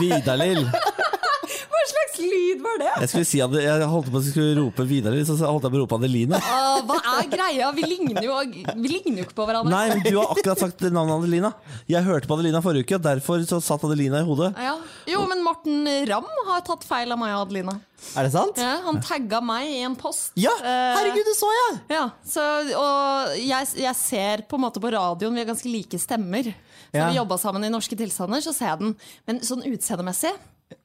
Vidalill. 0.00 0.64
Hva 0.68 1.82
slags 1.90 2.18
lyd 2.20 2.60
var 2.64 2.76
det? 2.82 2.90
Jeg 3.04 3.08
skulle 3.12 3.28
si 3.28 3.40
at 3.44 3.56
jeg 3.62 3.88
holdt 3.90 4.10
på 4.12 4.20
å 4.20 4.24
skulle 4.26 4.56
rope 4.60 4.86
Vidalill, 4.90 5.24
så 5.28 5.36
holdt 5.40 5.68
jeg 5.68 5.72
på 5.74 5.78
å 5.80 5.84
rope 5.84 5.98
Adelina. 6.00 6.40
Ah, 6.44 6.80
hva 6.88 6.93
er 7.20 7.28
greia? 7.32 7.70
Vi 7.76 7.82
ligner, 7.88 8.22
jo, 8.26 8.36
vi 8.74 8.88
ligner 8.90 9.22
jo 9.22 9.26
ikke 9.28 9.36
på 9.38 9.46
hverandre. 9.48 9.70
Nei, 9.72 9.88
men 9.94 10.02
du 10.04 10.18
har 10.18 10.32
akkurat 10.34 10.60
sagt 10.60 10.84
navnet 10.88 11.14
Adelina. 11.16 11.50
Jeg 11.90 12.04
hørte 12.06 12.28
på 12.30 12.36
Adelina 12.38 12.60
forrige 12.64 12.86
uke, 12.86 12.98
og 12.98 13.04
derfor 13.06 13.44
så 13.48 13.60
satt 13.64 13.84
Adelina 13.88 14.20
i 14.22 14.28
hodet. 14.28 14.52
Ja. 14.60 14.76
Jo, 15.10 15.24
men 15.30 15.42
Morten 15.46 15.88
Ramm 16.10 16.28
har 16.50 16.64
tatt 16.66 16.84
feil 16.88 17.12
av 17.14 17.20
meg 17.20 17.34
og 17.36 17.46
Adelina. 17.46 17.76
Er 18.18 18.26
det 18.28 18.32
sant? 18.34 18.58
Ja, 18.60 18.74
han 18.84 18.98
tagga 19.04 19.40
meg 19.40 19.70
i 19.70 19.80
en 19.86 19.94
post. 19.96 20.32
Ja! 20.36 20.52
Eh, 20.60 20.94
Herregud, 20.98 21.24
det 21.24 21.36
så 21.38 21.48
jeg! 21.56 21.78
Ja, 21.94 22.02
så, 22.28 22.42
og 22.76 23.36
jeg, 23.40 23.70
jeg 23.80 23.96
ser 23.96 24.42
på 24.50 24.58
en 24.60 24.66
måte 24.66 24.82
på 24.82 24.90
radioen, 24.92 25.32
vi 25.34 25.40
har 25.44 25.48
ganske 25.54 25.70
like 25.72 26.00
stemmer. 26.02 26.50
Så 26.94 27.00
Ja. 27.00 27.08
vi 27.10 27.16
jobba 27.16 27.38
sammen 27.42 27.64
i 27.66 27.70
Norske 27.72 27.96
tilstander, 27.98 28.38
så 28.44 28.52
ser 28.54 28.68
jeg 28.74 28.78
den. 28.84 28.92
Men 29.26 29.40
sånn 29.42 29.64
utseendemessig 29.66 30.30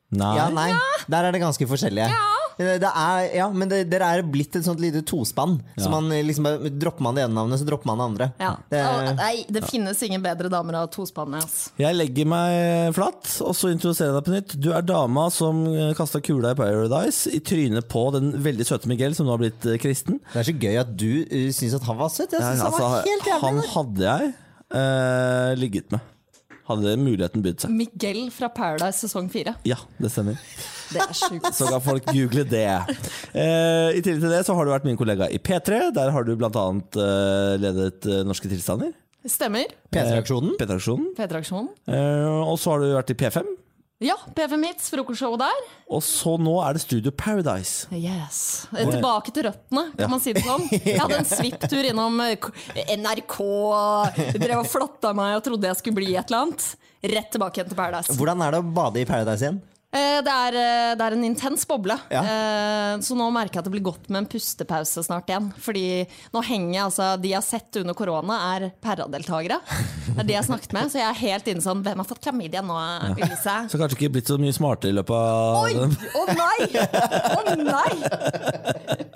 Nei. 0.09 0.29
Ja, 0.39 0.47
nei. 0.49 0.71
Der 1.05 1.27
er 1.27 1.35
det 1.35 1.37
ganske 1.43 1.67
forskjellige. 1.69 2.07
Det 2.59 2.89
er, 2.91 3.19
ja, 3.37 3.45
men 3.55 3.69
det, 3.71 3.77
dere 3.87 4.09
er 4.17 4.23
blitt 4.27 4.57
et 4.59 4.65
sånt 4.67 4.81
lite 4.83 4.99
tospann. 5.07 5.57
Så 5.79 5.87
man 5.91 6.09
liksom 6.11 6.43
bare, 6.43 6.71
Dropper 6.75 7.05
man 7.05 7.15
det 7.15 7.23
ene 7.23 7.37
navnet, 7.37 7.61
så 7.61 7.67
dropper 7.69 7.87
man 7.87 8.01
det 8.01 8.07
andre. 8.09 8.27
ja. 8.43 8.49
Det, 8.69 8.81
Og, 8.83 9.11
Nei, 9.21 9.45
det 9.47 9.61
finnes 9.69 10.01
ingen 10.03 10.21
bedre 10.25 10.51
damer 10.51 10.75
av 10.81 10.89
tospannet. 10.91 11.45
Altså. 11.47 11.71
Jeg 11.79 11.95
legger 11.95 12.27
meg 12.27 12.91
flatt, 12.97 13.29
og 13.47 13.55
så 13.55 13.71
introduserer 13.71 14.11
jeg 14.11 14.17
deg 14.19 14.27
på 14.27 14.35
nytt. 14.35 14.57
Du 14.59 14.69
er 14.75 14.83
dama 14.83 15.29
som 15.31 15.63
kasta 15.95 16.19
kula 16.25 16.51
i 16.51 16.59
Paradise 16.59 17.31
i 17.31 17.39
trynet 17.39 17.87
på 17.89 18.03
den 18.17 18.33
veldig 18.43 18.67
søte 18.67 18.91
Miguel, 18.91 19.15
som 19.15 19.25
nå 19.29 19.37
har 19.37 19.41
blitt 19.45 19.65
eh, 19.69 19.79
kristen. 19.79 20.19
det 20.33 20.43
er 20.43 20.49
så 20.51 20.57
gøy 20.59 20.79
at 20.83 20.91
du 20.99 21.09
uh, 21.31 21.49
syns 21.55 21.79
at 21.79 21.87
han 21.87 21.97
var 22.03 22.11
søt. 22.11 22.35
Jeg 22.35 22.41
Ja, 22.43 22.51
synes 22.51 22.63
han 22.67 22.73
altså, 22.73 22.83
var 22.83 23.07
helt 23.07 23.31
jævlig. 23.31 23.41
han 23.47 23.63
hadde 23.73 24.07
jeg 24.11 24.33
uh, 24.75 25.51
ligget 25.63 25.91
med. 25.95 25.99
Hadde 26.69 26.95
muligheten 27.01 27.41
bydd 27.45 27.63
seg. 27.65 27.71
Miguel 27.73 28.27
fra 28.33 28.49
Paradise 28.53 29.01
sesong 29.01 29.29
fire. 29.33 29.55
Ja, 29.65 29.79
det 29.97 30.11
stemmer. 30.13 30.37
Det 30.93 31.01
er 31.01 31.13
sjukt. 31.17 31.49
Så 31.57 31.67
kan 31.69 31.81
folk 31.81 32.05
google 32.13 32.43
det. 32.49 32.65
Eh, 33.33 33.89
I 33.97 34.01
tillegg 34.05 34.21
til 34.23 34.31
det 34.33 34.43
så 34.47 34.53
har 34.57 34.65
du 34.67 34.71
vært 34.73 34.85
min 34.87 34.97
kollega 34.99 35.27
i 35.33 35.39
P3. 35.41 35.89
Der 35.97 36.13
har 36.13 36.27
du 36.27 36.35
bl.a. 36.37 36.49
Eh, 36.49 37.53
ledet 37.61 38.05
eh, 38.09 38.21
Norske 38.27 38.49
tilstander. 38.51 38.93
Stemmer. 39.27 39.65
P3-aksjonen? 39.91 40.53
P3-aksjonen. 40.61 41.09
P3-aksjonen. 41.17 41.71
Eh, 41.91 42.37
og 42.45 42.55
så 42.61 42.75
har 42.75 42.85
du 42.85 42.93
vært 42.95 43.11
i 43.13 43.17
P5. 43.19 43.49
Ja, 43.99 44.15
PFM 44.35 44.61
Hits, 44.63 44.85
frokostshowet 44.93 45.41
der. 45.41 45.63
Og 45.91 45.99
så 46.07 46.37
nå 46.39 46.53
er 46.63 46.77
det 46.77 46.85
Studio 46.85 47.11
Paradise. 47.11 47.89
Yes. 47.91 48.37
Tilbake 48.71 49.33
til 49.35 49.43
røttene, 49.49 49.89
kan 49.99 50.13
man 50.13 50.21
si 50.23 50.31
det 50.37 50.43
sånn. 50.45 50.63
Jeg 50.71 51.01
hadde 51.01 51.17
en 51.19 51.27
svipptur 51.27 51.83
innom 51.89 52.15
eh, 52.23 52.47
NRK, 52.95 53.35
drev 54.39 54.61
og 54.61 54.69
flotta 54.71 55.11
meg 55.19 55.35
og 55.41 55.43
trodde 55.49 55.67
jeg 55.67 55.81
skulle 55.81 55.99
bli 55.99 56.13
et 56.13 56.31
eller 56.31 56.45
annet. 56.45 56.69
Rett 57.11 57.27
tilbake 57.35 57.59
igjen 57.59 57.73
til 57.73 57.79
Paradise. 57.81 58.15
Hvordan 58.15 58.45
er 58.47 58.55
det 58.55 58.63
å 58.63 58.69
bade 58.79 59.03
i 59.03 59.09
Paradise 59.09 59.43
igjen? 59.43 59.59
Eh, 59.91 60.19
Det 60.21 60.29
er, 60.29 60.53
eh, 60.53 60.95
det 60.99 61.01
er 61.05 61.13
en 61.15 61.23
intens 61.25 61.63
boble. 61.65 61.95
Ja. 62.13 62.21
Eh, 62.21 62.97
Så 63.01 63.15
nå 63.17 63.29
merker 63.33 63.57
jeg 63.57 63.61
at 63.63 63.65
det 63.69 63.71
blir 63.73 63.85
godt 63.85 64.09
med 64.09 64.19
en 64.23 64.27
pustepause 64.29 65.01
snart 65.05 65.25
igjen. 65.31 65.47
Fordi 65.57 66.05
nå 66.33 66.43
henger 66.45 66.83
altså 66.85 67.07
De 67.21 67.29
jeg 67.31 67.37
har 67.39 67.45
sett 67.45 67.75
under 67.81 67.93
korona, 67.97 68.37
er 68.55 68.71
paradeltakere. 68.83 69.57
Det 70.09 70.19
er 70.19 70.23
de 70.27 70.33
jeg 70.33 70.41
har 70.43 70.47
snakket 70.49 70.73
med. 70.73 70.91
Så 70.91 70.99
jeg 70.99 71.07
er 71.09 71.17
helt 71.23 71.47
inne 71.47 71.61
sånn 71.63 71.81
Hvem 71.85 71.97
har 72.03 72.05
fått 72.09 72.21
klamydia 72.21 72.61
nå, 72.61 72.75
Elise? 73.17 73.55
Så 73.71 73.79
kanskje 73.81 73.97
ikke 73.97 74.11
blitt 74.17 74.29
så 74.29 74.37
mye 74.41 74.53
smartere 74.53 74.91
i 74.93 74.97
løpet 74.99 75.15
av 75.15 75.63
Oi! 75.63 75.73
Å 75.73 75.79
Å 76.19 76.25
nei! 76.37 76.59
Å 77.33 77.41
nei! 77.57 77.93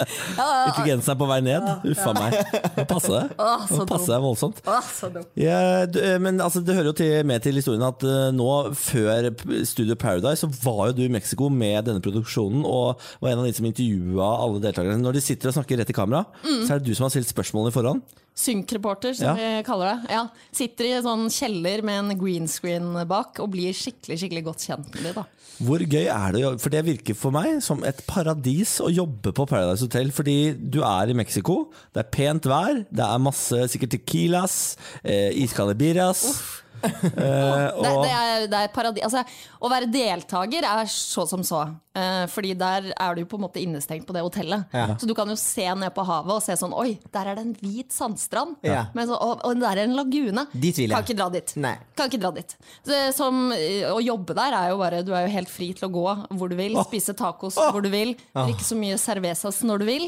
Intelligensen 0.04 1.14
er 1.14 1.20
på 1.20 1.28
vei 1.30 1.40
ned. 1.46 1.68
Uffa 1.94 2.14
meg. 2.18 2.38
Må 2.80 2.86
passe 2.90 3.12
deg. 3.14 3.36
Må 3.38 3.86
passe 3.90 4.10
deg 4.10 4.24
voldsomt. 4.26 4.62
Å, 4.66 4.80
så 4.88 5.10
dumt. 5.14 5.30
Ja, 5.40 5.86
men 6.24 6.42
altså, 6.44 6.64
det 6.66 6.76
hører 6.78 6.92
jo 6.92 6.98
til, 6.98 7.14
med 7.30 7.44
til 7.46 7.58
historien 7.60 7.84
at 7.88 8.04
nå, 8.36 8.50
før 8.80 9.30
Studio 9.68 9.96
Paradise, 10.00 10.44
så 10.48 10.63
var 10.64 10.88
jo 10.90 10.98
du 10.98 11.04
i 11.06 11.12
Mexico 11.14 11.50
med 11.52 11.86
denne 11.86 12.02
produksjonen 12.04 12.64
og 12.66 13.00
var 13.22 13.32
en 13.34 13.40
av 13.44 13.46
de 13.50 13.54
som 13.58 13.66
intervjua 13.70 14.32
alle 14.44 14.64
deltakerne. 14.64 15.02
Når 15.04 15.14
de 15.20 15.22
sitter 15.22 15.52
og 15.52 15.58
snakker 15.60 15.78
rett 15.84 15.90
i 15.94 15.94
kamera, 15.98 16.26
Mm. 16.44 16.66
så 16.68 16.74
er 16.76 16.80
det 16.80 16.88
du 16.90 16.96
som 16.96 17.06
har 17.06 17.14
stilt 17.16 17.32
spørsmålene 17.32 17.72
i 17.74 17.78
forhånd. 17.78 18.02
Synkreporter, 18.36 19.14
som 19.14 19.28
Ja. 19.28 19.34
vi 19.36 19.64
kaller 19.64 19.94
det. 20.02 20.10
Ja, 20.12 20.28
sitter 20.52 20.86
i 20.86 20.92
en 20.98 21.04
sånn 21.04 21.30
kjeller 21.30 21.84
med 21.84 22.12
en 22.12 22.18
green 22.18 22.48
screen 22.48 22.94
bak 23.08 23.40
og 23.40 23.52
blir 23.52 23.72
skikkelig 23.74 24.18
skikkelig 24.20 24.44
godt 24.44 24.66
kjent 24.66 25.02
med 25.04 25.14
dem. 25.16 25.26
Hvor 25.62 25.78
gøy 25.86 26.08
er 26.10 26.32
det? 26.34 26.60
For 26.60 26.70
det 26.74 26.84
virker 26.84 27.16
for 27.16 27.32
meg 27.32 27.62
som 27.62 27.84
et 27.84 28.02
paradis 28.08 28.80
å 28.82 28.90
jobbe 28.90 29.32
på 29.32 29.46
Paradise 29.48 29.82
Hotel. 29.86 30.10
Fordi 30.12 30.54
du 30.58 30.82
er 30.82 31.10
i 31.10 31.14
Mexico, 31.14 31.70
det 31.94 32.06
er 32.08 32.10
pent 32.10 32.42
vær, 32.50 32.86
det 32.92 33.06
er 33.06 33.20
masse 33.20 33.54
sikkert 33.70 33.92
tequilas, 33.94 34.78
eh, 35.06 35.30
iskalde 35.32 35.76
birras. 35.78 36.26
Eh, 36.26 36.63
Det, 36.84 37.30
og, 37.78 38.04
det, 38.04 38.12
er, 38.12 38.46
det 38.52 38.60
er. 38.60 39.00
Altså, 39.06 39.24
å 39.64 39.70
være 39.72 39.90
deltaker 39.92 40.66
er 40.68 40.90
så 40.92 41.26
som 41.30 41.44
så. 41.46 41.66
Uh, 41.94 42.26
fordi 42.26 42.56
der 42.58 42.88
er 42.90 43.14
du 43.14 43.22
på 43.30 43.38
en 43.38 43.44
måte 43.46 43.62
innestengt 43.62 44.08
på 44.08 44.16
det 44.16 44.24
hotellet. 44.26 44.66
Ja. 44.74 44.96
Så 44.98 45.06
du 45.06 45.14
kan 45.18 45.30
jo 45.30 45.36
se 45.38 45.66
ned 45.78 45.94
på 45.94 46.06
havet 46.08 46.40
og 46.40 46.42
se 46.42 46.56
sånn 46.58 46.74
Oi, 46.74 46.96
der 47.14 47.30
er 47.30 47.38
det 47.38 47.44
en 47.46 47.54
hvit 47.60 47.94
sandstrand. 47.94 48.56
Ja. 48.66 48.88
Men 48.98 49.12
så, 49.12 49.18
og, 49.22 49.44
og 49.46 49.62
der 49.62 49.78
er 49.78 49.86
en 49.86 49.94
lagune. 49.98 50.48
Kan 50.50 51.06
ikke 51.06 51.18
dra 51.20 51.30
dit. 51.34 51.54
Nei. 51.62 51.76
Kan 51.98 52.10
ikke 52.10 52.22
dra 52.24 52.32
dit. 52.34 52.56
Det 52.90 53.02
som, 53.14 53.44
eh, 53.54 53.86
å 53.92 54.00
jobbe 54.02 54.34
der 54.38 54.58
er 54.58 54.72
jo 54.72 54.80
bare 54.82 55.04
Du 55.06 55.12
er 55.14 55.28
jo 55.28 55.34
helt 55.36 55.52
fri 55.52 55.70
til 55.78 55.86
å 55.88 55.92
gå 55.94 56.08
hvor 56.34 56.50
du 56.50 56.58
vil, 56.58 56.80
spise 56.88 57.14
tacos 57.18 57.60
hvor 57.62 57.84
du 57.86 57.92
vil, 57.94 58.16
drikke 58.34 58.66
så 58.66 58.78
mye 58.80 58.98
cervezas 59.02 59.62
når 59.68 59.84
du 59.84 59.90
vil. 59.92 60.08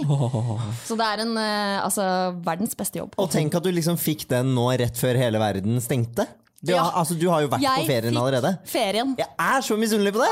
Så 0.87 0.97
det 0.97 1.05
er 1.05 1.21
en 1.23 1.35
uh, 1.37 1.85
altså, 1.85 2.07
verdens 2.45 2.73
beste 2.77 2.99
jobb. 3.01 3.13
Og 3.21 3.29
tenk 3.33 3.55
at 3.57 3.65
du 3.65 3.69
liksom 3.73 3.99
fikk 4.01 4.25
den 4.31 4.55
nå 4.57 4.71
rett 4.81 4.97
før 4.97 5.21
hele 5.21 5.41
verden 5.41 5.77
stengte. 5.83 6.25
Du, 6.65 6.71
Ja. 6.73 6.81
har, 6.83 6.91
altså, 7.01 7.13
du 7.19 7.27
har 7.29 7.41
jo 7.45 7.47
vært 7.51 7.61
på 7.61 7.85
ferien 7.87 8.17
allerede. 8.17 8.51
ferien. 8.65 9.15
Jeg 9.19 9.27
er 9.37 9.61
så 9.61 9.77
misunnelig 9.77 10.13
på 10.15 10.21
det! 10.23 10.29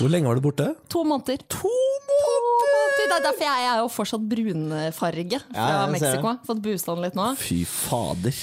hvor 0.00 0.08
lenge 0.10 0.26
var 0.26 0.34
du 0.34 0.40
borte? 0.48 0.68
To 0.90 1.04
måneder. 1.06 1.38
To 1.48 1.70
måneder! 2.10 2.96
Det 3.00 3.04
er 3.16 3.22
derfor 3.26 3.44
jeg 3.46 3.66
er 3.70 3.78
jo 3.80 3.88
fortsatt 3.88 4.24
brunfarge 4.30 5.40
fra 5.52 5.68
Ja, 5.70 5.86
Mexico. 5.90 6.34
Fått 6.46 6.62
boosta 6.62 6.94
litt 7.00 7.14
nå. 7.18 7.28
Fy 7.38 7.64
fader. 7.64 8.34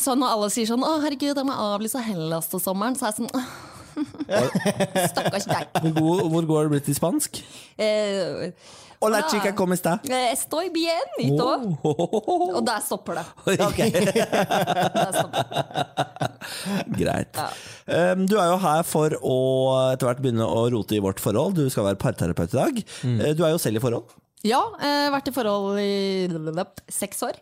Så 0.00 0.14
når 0.16 0.32
alle 0.32 0.50
sier 0.50 0.66
sånn 0.66 0.80
'Å, 0.84 1.00
herregud, 1.02 1.36
jeg 1.36 1.44
må 1.44 1.52
avlyse 1.52 2.00
Hellas 2.00 2.46
til 2.48 2.60
sommeren', 2.60 2.96
så 2.96 3.06
er 3.08 3.12
jeg 3.12 3.18
sånn 3.20 3.30
«Åh, 3.34 3.48
Stakkars 5.10 5.46
deg. 5.48 5.68
Hvor, 5.80 5.92
god, 5.96 6.30
hvor 6.32 6.46
går 6.48 6.62
det 6.62 6.70
blitt 6.74 6.88
i 6.92 6.94
spansk? 6.96 7.42
Eh, 7.78 8.50
Hola, 8.98 9.18
Hola. 9.18 9.26
chica, 9.28 9.54
¿cómo 9.54 9.74
está? 9.74 10.00
eh, 10.08 10.30
Estoy 10.32 10.70
bien, 10.70 11.02
ito. 11.18 11.78
Oh. 11.82 12.56
Og 12.56 12.64
der 12.66 12.80
stopper 12.80 13.14
det. 13.20 13.26
Okay. 13.68 13.90
Der 14.96 15.12
stopper 15.12 15.42
det. 15.42 16.96
Greit. 16.96 17.36
Um, 17.86 18.26
du 18.26 18.36
er 18.40 18.48
jo 18.52 18.56
her 18.62 18.82
for 18.86 19.10
å 19.20 19.36
etter 19.92 20.06
hvert 20.08 20.22
begynne 20.24 20.46
å 20.46 20.64
rote 20.72 20.96
i 20.96 21.02
vårt 21.04 21.20
forhold. 21.20 21.56
Du 21.58 21.68
skal 21.70 21.84
være 21.90 22.00
parterapeut 22.00 22.54
i 22.54 22.56
dag. 22.60 22.80
Mm. 23.04 23.20
Du 23.36 23.44
er 23.44 23.52
jo 23.54 23.58
selv 23.62 23.76
i 23.80 23.84
forhold. 23.84 24.14
Ja, 24.46 24.62
jeg 24.80 25.04
har 25.06 25.12
vært 25.16 25.28
i 25.28 25.34
forhold 25.34 25.78
i 25.82 26.66
seks 26.92 27.22
år. 27.26 27.36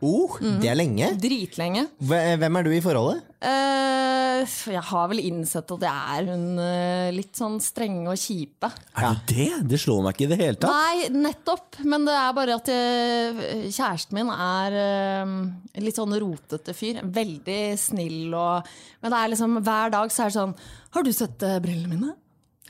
Oh, 0.00 0.38
det 0.40 0.70
er 0.70 0.78
lenge. 0.78 1.10
Dritlenge. 1.20 1.84
Hvem 2.00 2.56
er 2.56 2.64
du 2.64 2.70
i 2.72 2.80
forholdet? 2.80 3.26
Uh, 3.40 4.44
jeg 4.72 4.82
har 4.90 5.08
vel 5.08 5.20
innsett 5.22 5.72
at 5.76 5.84
jeg 5.84 6.16
er 6.16 6.30
hun 6.30 6.60
uh, 6.60 7.08
litt 7.12 7.36
sånn 7.36 7.58
strenge 7.60 8.08
og 8.08 8.20
kjipe. 8.20 8.70
Er 8.96 9.18
du 9.18 9.34
det? 9.34 9.48
Det 9.68 9.80
slår 9.80 10.02
meg 10.04 10.16
ikke 10.16 10.26
i 10.26 10.30
det 10.32 10.40
hele 10.40 10.60
tatt. 10.60 10.72
Nei, 10.72 11.10
nettopp. 11.12 11.80
Men 11.84 12.08
det 12.08 12.16
er 12.16 12.36
bare 12.36 12.56
at 12.60 12.72
jeg, 12.72 13.50
kjæresten 13.76 14.16
min 14.16 14.32
er 14.32 14.78
uh, 14.80 15.36
litt 15.84 16.00
sånn 16.00 16.16
rotete 16.24 16.76
fyr. 16.76 17.02
Veldig 17.04 17.60
snill 17.80 18.32
og 18.36 18.72
Men 19.00 19.12
det 19.12 19.20
er 19.20 19.32
liksom 19.34 19.60
hver 19.60 19.92
dag 19.92 20.12
så 20.12 20.24
er 20.24 20.32
det 20.32 20.36
sånn 20.38 20.56
Har 20.96 21.06
du 21.06 21.12
sett 21.14 21.44
eh, 21.46 21.60
brillene 21.62 21.92
mine? 21.94 22.16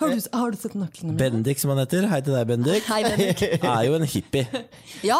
Har 0.00 0.08
du, 0.08 0.20
har 0.32 0.50
du 0.50 0.56
sett 0.56 0.72
nøklene 0.80 1.10
mine? 1.12 1.18
Bendik, 1.20 1.58
som 1.60 1.74
han 1.74 1.82
heter. 1.82 2.06
Hei 2.08 2.22
til 2.24 2.32
deg, 2.32 2.46
Bendik. 2.48 2.86
Hei, 2.88 3.02
Bendik. 3.04 3.42
Er 3.68 3.82
jo 3.84 3.96
en 3.98 4.06
hippie. 4.08 4.46
Ja, 5.00 5.16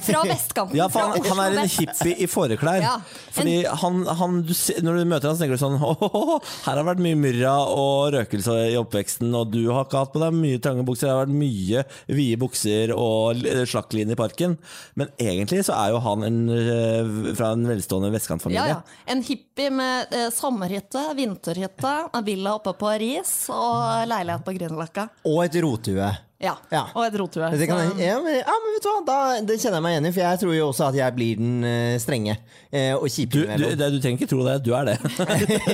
fra 0.00 0.20
vestkanten. 0.24 0.76
Ja, 0.78 0.86
for 0.88 1.00
fra 1.02 1.06
han, 1.12 1.24
han 1.28 1.40
er 1.42 1.56
en 1.62 1.68
hippie 1.68 2.14
i 2.24 2.26
fåreklær. 2.30 2.80
Ja. 2.84 2.92
Fordi 3.36 3.54
han, 3.82 3.98
han, 4.16 4.36
du, 4.48 4.52
Når 4.84 4.96
du 5.00 5.08
møter 5.10 5.28
han, 5.28 5.36
så 5.36 5.42
tenker 5.44 5.58
du 5.58 5.60
sånn 5.60 5.76
«Åhåhå, 5.90 6.36
Her 6.66 6.80
har 6.80 6.86
vært 6.88 7.02
mye 7.04 7.18
myrra 7.20 7.54
og 7.72 8.14
røkelse 8.14 8.54
i 8.70 8.76
oppveksten, 8.80 9.32
og 9.36 9.52
du 9.52 9.58
har 9.70 9.84
ikke 9.88 10.00
hatt 10.04 10.12
på 10.14 10.22
deg 10.22 10.36
mye 10.36 10.60
trange 10.64 10.84
bukser. 10.88 11.08
Det 11.08 11.14
har 11.16 11.22
vært 11.24 11.36
mye 11.40 11.84
vide 12.20 12.38
bukser 12.40 12.94
og 12.96 13.44
slakkline 13.72 14.16
i 14.16 14.20
parken. 14.20 14.56
Men 15.00 15.12
egentlig 15.20 15.64
så 15.68 15.76
er 15.80 15.92
jo 15.94 16.00
han 16.04 16.24
en, 16.28 16.40
øh, 16.56 17.12
fra 17.40 17.52
en 17.56 17.66
velstående 17.68 18.08
Ja, 18.12 18.16
vestkantfamilie. 18.16 18.68
ja. 18.72 18.78
En 19.12 19.24
hippie 19.26 19.72
med 19.74 20.16
eh, 20.16 20.28
sommerhytte, 20.32 21.04
vinterhytte, 21.18 21.94
villa 22.28 22.56
oppe 22.60 22.76
på 22.80 22.94
Ris 23.04 23.34
og 23.52 23.99
leilighet 24.06 24.44
på 24.44 24.54
Grünerløkka. 24.56 25.08
Og 25.26 25.44
et 25.44 25.56
rotue. 25.64 26.10
Ja. 26.40 26.54
Ja. 26.72 26.86
Og 26.96 27.04
et 27.04 27.16
rothue. 27.20 27.50
Det, 27.52 27.66
kan, 27.68 27.90
ja, 28.00 28.14
men, 28.24 28.38
ja, 28.40 28.54
men 28.64 28.72
vet 28.72 28.84
du 28.84 28.88
hva, 28.88 29.00
da, 29.04 29.16
det 29.44 29.58
kjenner 29.60 29.76
jeg 29.76 29.84
meg 29.84 29.92
igjen 29.92 30.08
i, 30.08 30.12
for 30.14 30.24
jeg 30.24 30.40
tror 30.40 30.54
jo 30.56 30.68
også 30.70 30.86
at 30.86 30.96
jeg 30.96 31.16
blir 31.18 31.40
den 31.40 31.66
eh, 31.68 31.96
strenge 32.00 32.36
eh, 32.72 32.94
og 32.96 33.10
kjipe 33.12 33.42
Du, 33.44 33.66
du, 33.74 33.74
du 33.76 33.98
trenger 34.00 34.16
ikke 34.16 34.28
tro 34.30 34.46
det, 34.46 34.54
du 34.64 34.70
er 34.72 34.88
det. 34.88 34.96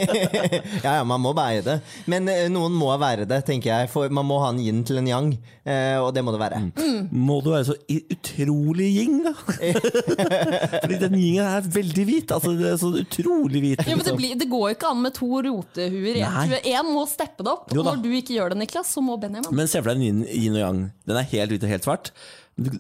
ja, 0.87 0.97
ja, 0.99 1.05
man 1.07 1.23
må 1.23 1.31
være 1.39 1.63
det. 1.63 1.77
Men 2.11 2.27
eh, 2.33 2.49
noen 2.51 2.75
må 2.75 2.91
være 2.99 3.29
det, 3.31 3.45
tenker 3.47 3.71
jeg. 3.71 3.93
For 3.93 4.11
man 4.11 4.27
må 4.27 4.41
ha 4.43 4.51
en 4.51 4.59
yin 4.63 4.83
til 4.87 4.99
en 4.99 5.11
yang, 5.11 5.31
eh, 5.63 6.01
og 6.03 6.11
det 6.17 6.25
må 6.27 6.35
det 6.35 6.43
være. 6.43 6.59
Mm. 6.75 7.15
Må 7.15 7.39
du 7.45 7.53
være 7.55 7.69
så 7.71 7.79
utrolig 7.87 8.91
yin, 8.97 9.23
da? 9.29 9.37
Fordi 10.83 11.01
den 11.05 11.17
yingen 11.21 11.47
er 11.47 11.71
veldig 11.79 12.09
hvit. 12.11 12.35
Altså, 12.35 12.57
det 12.59 12.73
er 12.73 12.83
så 12.83 12.91
utrolig 13.05 13.63
hvit. 13.63 13.85
Ja, 13.87 13.95
men 13.95 14.03
det, 14.03 14.11
liksom. 14.11 14.19
blir, 14.19 14.35
det 14.43 14.51
går 14.51 14.67
jo 14.67 14.81
ikke 14.81 14.91
an 14.91 15.03
med 15.07 15.15
to 15.15 15.31
rotehuer. 15.47 16.21
Én 16.59 16.91
må 16.91 17.07
steppe 17.11 17.47
det 17.47 17.55
opp. 17.55 17.71
Og 17.71 17.87
når 17.87 18.03
du 18.03 18.11
ikke 18.19 18.35
gjør 18.35 18.57
det, 18.57 18.63
Niklas, 18.65 18.91
så 18.97 19.05
må 19.05 19.15
Benjamin. 19.23 19.53
Men 19.55 19.71
se 19.71 19.79
for 19.79 19.95
deg 19.95 20.03
en 20.03 20.27
yin, 20.27 20.56
yin 20.57 20.63
og 20.63 20.67
yang. 20.67 20.83
Den 21.07 21.21
er 21.23 21.31
helt 21.37 21.55
hvit 21.55 21.69
og 21.69 21.73
helt 21.77 21.87
svart. 21.89 22.13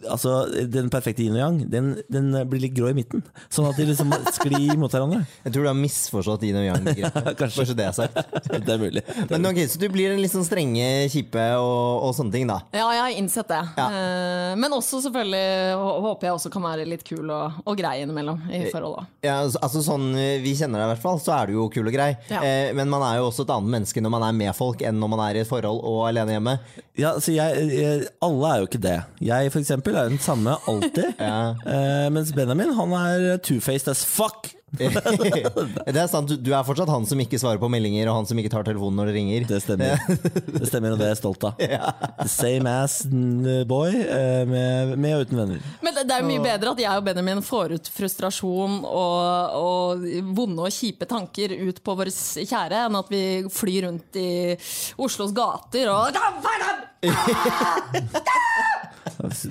Altså, 0.08 0.30
Den 0.72 0.86
perfekte 0.88 1.20
yin 1.20 1.34
og 1.36 1.40
yang 1.42 1.56
den, 1.68 1.88
den 2.08 2.30
blir 2.48 2.62
litt 2.62 2.72
grå 2.72 2.88
i 2.88 2.94
midten. 2.96 3.20
Sånn 3.52 3.66
at 3.68 3.76
de 3.76 3.84
liksom 3.90 4.08
sklir 4.32 4.72
mot 4.80 4.88
hverandre. 4.88 5.18
Jeg 5.44 5.52
tror 5.52 5.66
du 5.66 5.68
har 5.68 5.76
misforstått 5.76 6.46
yin 6.48 6.56
og 6.56 6.64
yang-begrepet. 6.64 7.26
Kanskje. 7.42 7.66
Bare 7.66 7.76
det 7.76 7.84
er 7.84 7.96
sagt. 7.98 8.16
Det 8.66 8.72
er 8.72 8.80
mulig. 8.80 9.02
Men 9.28 9.44
ok, 9.50 9.60
Så 9.68 9.76
du 9.82 9.84
blir 9.92 10.14
en 10.14 10.22
litt 10.22 10.32
sånn 10.32 10.46
strenge, 10.48 10.86
kjipe 11.12 11.44
og, 11.60 12.06
og 12.08 12.14
sånne 12.16 12.32
ting, 12.38 12.48
da. 12.48 12.56
Ja, 12.72 12.86
jeg 12.96 13.02
har 13.04 13.18
innsett 13.20 13.52
det. 13.52 13.60
Ja. 13.76 13.86
Eh, 14.00 14.54
Men 14.64 14.72
også 14.78 15.02
selvfølgelig 15.04 15.76
hå- 15.82 16.00
håper 16.06 16.30
jeg 16.30 16.38
også 16.38 16.52
kan 16.56 16.64
være 16.70 16.88
litt 16.88 17.04
kul 17.04 17.28
og, 17.36 17.60
og 17.68 17.76
grei 17.76 17.98
innimellom 18.06 18.40
i 18.48 18.62
forholdet. 18.72 19.12
Ja, 19.28 19.42
altså, 19.44 19.60
altså 19.60 19.84
sånn 19.84 20.08
eh, 20.16 20.38
Vi 20.40 20.56
kjenner 20.56 20.80
deg 20.80 20.88
i 20.88 20.92
hvert 20.94 21.04
fall, 21.04 21.20
så 21.20 21.36
er 21.36 21.52
du 21.52 21.58
jo 21.58 21.68
kul 21.76 21.84
og 21.92 21.98
grei. 21.98 22.14
Ja. 22.32 22.40
Eh, 22.40 22.72
men 22.80 22.88
man 22.96 23.04
er 23.10 23.20
jo 23.20 23.28
også 23.28 23.44
et 23.44 23.52
annet 23.52 23.74
menneske 23.76 24.00
når 24.00 24.16
man 24.16 24.24
er 24.30 24.40
med 24.40 24.56
folk, 24.56 24.80
enn 24.88 24.96
når 25.04 25.12
man 25.18 25.26
er 25.28 25.36
i 25.36 25.44
et 25.44 25.52
forhold 25.52 25.84
og 25.84 26.06
alene 26.08 26.38
hjemme. 26.38 26.56
Ja, 26.98 27.18
så 27.20 27.32
jeg, 27.32 27.68
jeg, 27.76 28.06
Alle 28.24 28.48
er 28.48 28.62
jo 28.62 28.68
ikke 28.70 28.80
det. 28.80 28.96
Jeg 29.20 29.52
for 29.52 29.60
eksempel 29.60 29.94
er 29.94 30.08
den 30.08 30.18
samme 30.18 30.56
alltid. 30.68 31.12
eh, 31.20 32.06
mens 32.12 32.32
Benjamin 32.32 32.72
han 32.74 32.92
er 32.96 33.36
two-faced 33.44 33.90
as 33.92 34.04
fuck. 34.06 34.55
det 34.76 35.94
er 35.94 36.08
sant, 36.10 36.26
du, 36.26 36.34
du 36.42 36.50
er 36.50 36.64
fortsatt 36.66 36.90
han 36.90 37.04
som 37.06 37.20
ikke 37.22 37.38
svarer 37.38 37.60
på 37.62 37.68
meldinger, 37.70 38.08
og 38.10 38.16
han 38.18 38.26
som 38.26 38.38
ikke 38.40 38.50
tar 38.50 38.64
telefonen 38.66 38.98
når 38.98 39.10
det 39.10 39.14
ringer. 39.14 39.44
Det 39.46 39.60
stemmer, 39.62 39.94
Det 40.58 40.66
stemmer 40.66 40.96
og 40.96 40.98
det 40.98 41.06
er 41.06 41.12
jeg 41.14 41.20
stolt 41.20 41.46
av. 41.46 41.60
The 41.60 42.26
same 42.30 42.72
ass 42.82 42.96
mm, 43.06 43.62
boy 43.70 43.94
eh, 43.94 44.42
med, 44.50 44.96
med 44.98 45.16
og 45.16 45.26
uten 45.26 45.40
venner. 45.40 45.62
Men 45.86 45.96
det, 45.96 46.06
det 46.10 46.16
er 46.16 46.24
jo 46.24 46.30
mye 46.32 46.44
bedre 46.48 46.74
at 46.74 46.82
jeg 46.82 47.02
og 47.02 47.06
Benjamin 47.06 47.44
får 47.46 47.76
ut 47.76 47.92
frustrasjon 47.94 48.80
og, 48.90 49.22
og 49.62 50.06
vonde 50.36 50.66
og 50.66 50.74
kjipe 50.74 51.06
tanker 51.08 51.54
ut 51.62 51.78
på 51.86 51.96
vår 52.00 52.10
kjære, 52.10 52.86
enn 52.88 52.98
at 52.98 53.12
vi 53.12 53.22
flyr 53.52 53.86
rundt 53.86 54.18
i 54.18 54.28
Oslos 54.98 55.32
gater 55.36 55.94
og 55.94 56.10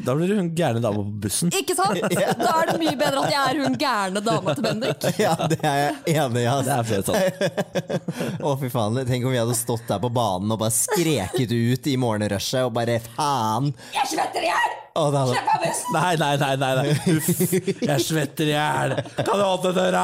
Da 0.05 0.15
blir 0.17 0.27
du 0.31 0.35
hun 0.39 0.49
gærne 0.57 0.81
dama 0.83 1.01
på 1.03 1.13
bussen. 1.25 1.51
Ikke 1.55 1.75
sant? 1.77 1.99
Da 2.45 2.51
er 2.61 2.71
det 2.71 2.77
mye 2.81 2.95
bedre 2.99 3.23
at 3.25 3.33
jeg 3.33 3.41
er 3.55 3.61
hun 3.65 3.77
gærne 3.81 4.21
dama 4.25 4.55
til 4.57 4.63
Bendik. 4.67 5.07
Ja, 5.25 5.33
det 5.51 5.59
er 5.63 5.81
jeg 5.81 6.15
enig 6.19 6.43
i. 6.43 6.45
Det 6.45 6.53
Altså. 6.55 6.71
er 6.75 6.83
flott 6.89 7.11
sånn. 7.11 8.43
Å, 8.45 8.55
fy 8.61 8.69
faen. 8.73 9.01
Tenk 9.09 9.27
om 9.27 9.33
vi 9.35 9.41
hadde 9.41 9.57
stått 9.57 9.85
der 9.89 10.01
på 10.03 10.11
banen 10.15 10.51
og 10.55 10.61
bare 10.61 10.73
skreket 10.75 11.51
ut 11.55 11.91
i 11.91 11.97
morgenrushet 12.01 12.65
og 12.69 12.73
bare 12.77 12.99
faen. 13.15 13.71
Jeg 13.95 14.11
svetter 14.15 14.45
i 14.47 14.49
hjel! 14.51 14.73
Slipp 14.95 15.47
av 15.51 15.59
bussen! 15.59 15.89
Nei, 15.91 16.13
nei, 16.21 16.35
nei, 16.39 16.53
nei, 16.55 16.69
nei. 16.77 17.15
Uff, 17.17 17.27
jeg 17.83 18.03
svetter 18.05 18.47
i 18.47 18.53
hjel. 18.53 18.93
Kan 19.17 19.41
du 19.41 19.43
åpne 19.43 19.73
døra? 19.75 20.03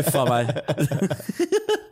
Uff 0.00 0.14
a 0.16 0.22
meg. 0.30 0.54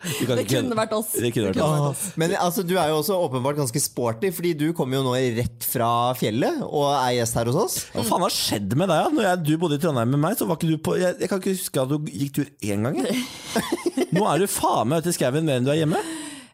Det 0.04 0.44
ikke- 0.44 0.62
kunne 0.62 0.76
vært 0.78 0.92
oss. 0.96 1.12
Det 1.20 1.30
kunne 1.34 1.52
vært 1.52 1.61
oss. 1.90 2.06
Men 2.20 2.32
altså, 2.40 2.64
du 2.64 2.75
er 2.80 2.88
jo 2.94 3.02
også 3.02 3.18
åpenbart 3.26 3.56
ganske 3.61 3.80
sporty, 3.80 4.30
fordi 4.32 4.54
du 4.56 4.66
kommer 4.76 4.96
jo 5.00 5.04
nå 5.11 5.14
rett 5.37 5.64
fra 5.68 5.90
fjellet 6.16 6.62
og 6.64 6.94
er 7.01 7.17
gjest 7.19 7.39
her 7.41 7.51
hos 7.51 7.59
oss. 7.65 7.77
Hva 7.95 8.05
faen 8.09 8.25
har 8.27 8.35
skjedd 8.35 8.77
med 8.81 8.89
deg? 8.93 9.13
Når 9.19 9.29
jeg, 9.29 9.43
du 9.49 9.55
bodde 9.63 9.79
i 9.79 9.83
Trondheim 9.85 10.11
med 10.17 10.23
meg, 10.27 10.37
så 10.39 10.47
var 10.49 10.59
ikke 10.61 10.73
du 10.75 10.79
på 10.79 10.99
Jeg, 11.01 11.17
jeg 11.21 11.29
kan 11.33 11.43
ikke 11.43 11.55
huske 11.57 11.83
at 11.87 11.95
du 11.95 12.13
gikk 12.13 12.35
tur 12.41 12.51
én 12.71 12.87
gang. 12.89 13.01
Nå 14.15 14.27
er 14.31 14.45
du 14.45 14.51
faen 14.51 14.89
meg 14.91 15.03
ute 15.05 15.13
i 15.15 15.17
skauen 15.17 15.45
mer 15.47 15.59
enn 15.61 15.67
du 15.67 15.73
er 15.75 15.81
hjemme. 15.85 16.03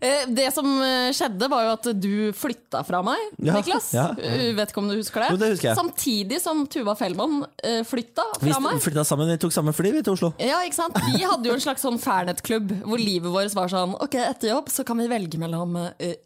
Eh, 0.01 0.23
Det 0.33 0.47
som 0.57 0.65
eh, 0.81 1.11
skjedde, 1.13 1.45
var 1.53 1.67
jo 1.67 1.73
at 1.75 1.89
du 2.01 2.13
flytta 2.33 2.81
fra 2.89 3.03
meg, 3.05 3.21
Ja, 3.45 3.59
Niklas. 3.59 3.91
ja. 3.93 4.07
Eh, 4.17 4.47
Vet 4.57 4.73
ikke 4.73 4.81
om 4.81 4.89
du 4.89 4.95
husker 4.97 5.27
det? 5.27 5.29
Jo, 5.35 5.41
det 5.43 5.51
husker 5.53 5.69
jeg. 5.69 5.77
Samtidig 5.77 6.39
som 6.41 6.63
Tuva 6.73 6.95
Fellmann 6.97 7.43
flytta 7.85 8.25
flytta 8.41 8.41
Vi 8.41 8.55
meg. 8.65 8.81
flytta 8.81 9.05
sammen, 9.05 9.29
vi 9.29 9.37
tok 9.43 9.53
samme 9.53 9.75
fly 9.77 9.93
vi 9.99 10.01
til 10.07 10.17
Oslo. 10.17 10.33
Ja, 10.41 10.63
ikke 10.65 10.79
sant? 10.79 10.97
Vi 11.13 11.21
hadde 11.21 11.51
jo 11.53 11.59
en 11.59 11.61
slags 11.67 11.85
sånn 11.85 12.01
Fernet-klubb 12.01 12.73
hvor 12.87 12.97
livet 13.03 13.29
vårt 13.35 13.53
var 13.59 13.69
sånn 13.69 13.93
Ok, 14.01 14.17
etter 14.25 14.55
jobb 14.55 14.73
så 14.73 14.87
kan 14.89 14.97
vi 15.05 15.11
velge 15.13 15.37
mellom 15.43 15.77
eh, 15.99 16.17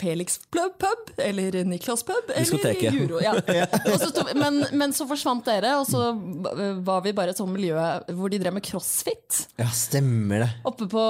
Felix 0.00 0.38
pub, 0.50 0.84
eller 1.20 1.56
Niklas 1.68 2.02
pub 2.06 2.30
eller 2.30 2.40
Diskoteket. 2.44 2.94
Juro. 2.96 3.20
Ja. 3.22 3.34
Så 4.00 4.24
men, 4.36 4.60
men 4.76 4.94
så 4.96 5.06
forsvant 5.08 5.44
dere, 5.46 5.76
og 5.80 5.86
så 5.88 6.10
var 6.86 7.02
vi 7.04 7.12
bare 7.16 7.34
et 7.34 7.40
sånt 7.40 7.52
miljø 7.54 7.76
hvor 8.16 8.32
de 8.32 8.40
drev 8.42 8.56
med 8.56 8.64
crossfit. 8.66 9.44
Ja, 9.60 9.68
stemmer 9.74 10.44
det. 10.46 10.50
Oppe 10.68 10.88
på 10.90 11.04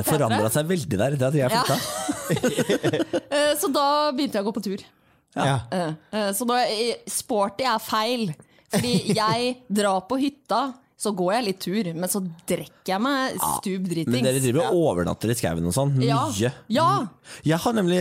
Det 0.00 0.08
forandra 0.08 0.50
seg 0.54 0.68
veldig 0.70 1.00
der 1.02 1.16
etter 1.18 1.28
at 1.30 1.40
jeg 1.40 1.50
Ja. 1.50 1.62
flytta. 1.62 1.78
Eh, 3.36 3.52
Så 3.60 3.68
da 3.72 3.86
begynte 4.14 4.38
jeg 4.38 4.44
å 4.44 4.48
gå 4.48 4.54
på 4.56 4.62
tur. 4.64 4.82
Ja. 5.36 5.58
Eh, 5.72 5.92
eh, 6.12 6.30
Så 6.36 6.46
da, 6.48 6.60
sporty 7.10 7.66
er 7.68 7.78
feil. 7.82 8.30
Fordi 8.72 9.14
jeg 9.14 9.52
drar 9.70 10.00
på 10.08 10.16
hytta 10.18 10.60
så 10.96 11.10
går 11.12 11.32
jeg 11.34 11.44
litt 11.44 11.58
tur, 11.60 11.88
men 11.92 12.08
så 12.08 12.22
drikker 12.48 12.88
jeg 12.94 13.02
meg 13.04 13.34
stup 13.36 13.88
Men 14.08 14.24
dere 14.24 14.40
driver 14.40 14.70
og 14.70 14.78
overnatter 14.94 15.28
i 15.28 15.36
skauen 15.36 15.68
og 15.68 15.74
sånn? 15.76 15.92
Ja. 16.00 16.22
Mye. 16.30 16.52
Ja. 16.72 16.86
Jeg 17.44 17.58
har, 17.60 17.74
nemlig, 17.76 17.98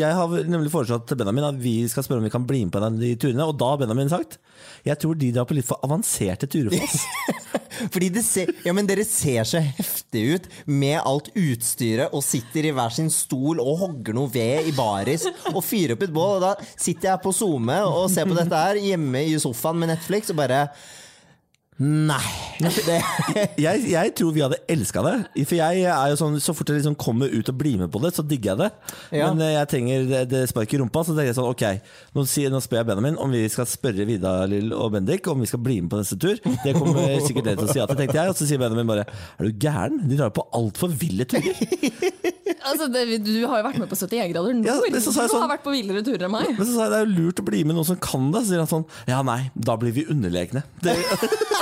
jeg 0.00 0.16
har 0.16 0.36
nemlig 0.48 0.72
foreslått 0.72 1.04
til 1.10 1.18
Benjamin 1.20 1.50
at 1.50 1.58
vi 1.60 1.82
skal 1.92 2.06
spørre 2.06 2.22
om 2.22 2.28
vi 2.28 2.32
kan 2.32 2.46
bli 2.48 2.62
med 2.64 2.72
på 2.72 2.80
den, 2.80 2.96
de 3.02 3.10
turene. 3.20 3.44
Og 3.44 3.58
da 3.60 3.74
har 3.74 3.82
Benjamin 3.82 4.08
sagt 4.12 4.38
jeg 4.86 4.96
tror 5.02 5.18
de 5.18 5.28
drar 5.34 5.46
på 5.48 5.56
litt 5.58 5.66
for 5.68 5.82
avanserte 5.84 6.48
turer 6.50 6.72
for 6.72 6.86
oss. 6.86 7.04
Fordi 7.94 8.08
det 8.14 8.22
ser, 8.26 8.50
ja, 8.64 8.72
men 8.74 8.88
dere 8.88 9.04
ser 9.06 9.44
så 9.46 9.60
heftig 9.62 10.22
ut 10.32 10.48
med 10.66 10.96
alt 10.98 11.28
utstyret 11.38 12.14
og 12.16 12.24
sitter 12.24 12.70
i 12.70 12.72
hver 12.74 12.94
sin 12.94 13.10
stol 13.12 13.60
og 13.62 13.82
hogger 13.82 14.16
noe 14.16 14.32
ved 14.32 14.70
i 14.70 14.74
baris 14.76 15.26
og 15.52 15.60
fyrer 15.66 15.94
opp 15.94 16.06
et 16.06 16.14
bål. 16.14 16.38
Og 16.38 16.46
da 16.46 16.54
sitter 16.72 17.12
jeg 17.12 17.22
på 17.26 17.34
SoMe 17.36 17.82
og 17.86 18.08
ser 18.12 18.28
på 18.28 18.38
dette 18.38 18.64
her 18.64 18.80
hjemme 18.80 19.26
i 19.28 19.36
sofaen 19.42 19.84
med 19.84 19.92
Netflix 19.92 20.32
og 20.32 20.40
bare 20.40 20.64
Nei. 21.78 22.18
Det, 22.58 22.96
jeg, 23.64 23.82
jeg 23.92 24.12
tror 24.18 24.32
vi 24.34 24.42
hadde 24.42 24.58
elska 24.70 25.02
det. 25.06 25.12
For 25.46 25.54
jeg 25.60 25.84
er 25.86 26.10
jo 26.10 26.16
sånn, 26.18 26.38
Så 26.42 26.54
fort 26.56 26.72
jeg 26.72 26.80
liksom 26.80 26.96
kommer 26.98 27.30
ut 27.30 27.50
og 27.52 27.58
blir 27.60 27.78
med 27.78 27.92
på 27.94 28.00
det, 28.02 28.10
så 28.16 28.24
digger 28.26 28.50
jeg 28.56 28.60
det. 28.64 28.70
Ja. 29.20 29.28
Men 29.30 29.44
eh, 29.46 29.52
jeg 29.54 29.70
trenger 29.70 30.08
det, 30.10 30.22
det 30.32 30.40
spark 30.50 30.74
i 30.74 30.80
rumpa, 30.82 31.04
så 31.06 31.14
tenker 31.14 31.30
jeg 31.30 31.38
sånn 31.38 31.50
ok, 31.52 31.64
nå, 32.18 32.24
nå 32.26 32.62
spør 32.64 32.80
jeg 32.80 32.88
Benjamin 32.90 33.20
om 33.22 33.34
vi 33.34 33.44
skal 33.52 33.68
spørre 33.70 34.08
Vidar 34.08 34.48
Lill 34.50 34.74
og 34.74 34.90
Bendik 34.96 35.30
om 35.30 35.44
vi 35.44 35.50
skal 35.50 35.62
bli 35.62 35.78
med 35.84 35.92
på 35.94 36.02
neste 36.02 36.18
tur. 36.18 36.42
Det 36.64 36.74
kommer 36.74 37.14
sikkert 37.28 37.52
dere 37.52 37.62
til 37.62 37.68
å 37.70 37.76
si 37.76 37.82
ja 37.82 37.86
til, 37.86 38.00
tenkte 38.02 38.18
jeg. 38.18 38.34
Og 38.34 38.40
så 38.40 38.50
sier 38.50 38.62
Benjamin 38.62 38.90
bare 38.90 39.06
er 39.06 39.46
du 39.46 39.54
gæren? 39.54 40.02
De 40.10 40.18
drar 40.18 40.34
på 40.34 40.48
altfor 40.58 40.90
ville 40.98 41.28
turer. 41.30 41.54
Altså, 42.68 42.88
det, 42.92 43.02
du 43.24 43.32
har 43.48 43.60
jo 43.60 43.64
vært 43.68 43.78
med 43.80 43.88
på 43.90 43.96
71 43.96 44.32
grader 44.32 44.56
nord. 44.56 44.66
Ja, 44.66 45.00
så 45.00 45.12
sa 45.14 45.24
jeg 45.24 45.30
du 45.30 45.34
sånn- 45.34 45.44
har 45.44 45.50
vært 45.52 45.64
på 45.64 45.72
villere 45.72 46.02
turer 46.04 46.26
enn 46.26 46.32
meg. 46.34 46.50
Men 46.56 46.66
så 46.66 46.74
sa 46.74 46.86
jeg 46.86 46.92
det 46.92 46.98
er 46.98 47.06
jo 47.06 47.12
lurt 47.14 47.42
å 47.42 47.46
bli 47.46 47.62
med 47.64 47.78
noen 47.78 47.88
som 47.88 48.00
kan 48.02 48.28
det. 48.34 48.42
Så 48.42 48.50
sier 48.52 48.62
han 48.62 48.70
sånn 48.70 48.86
ja 49.08 49.20
nei, 49.24 49.38
da 49.54 49.76
blir 49.80 49.94
vi 49.96 50.04
underlegne. 50.10 50.64
Det, 50.84 50.96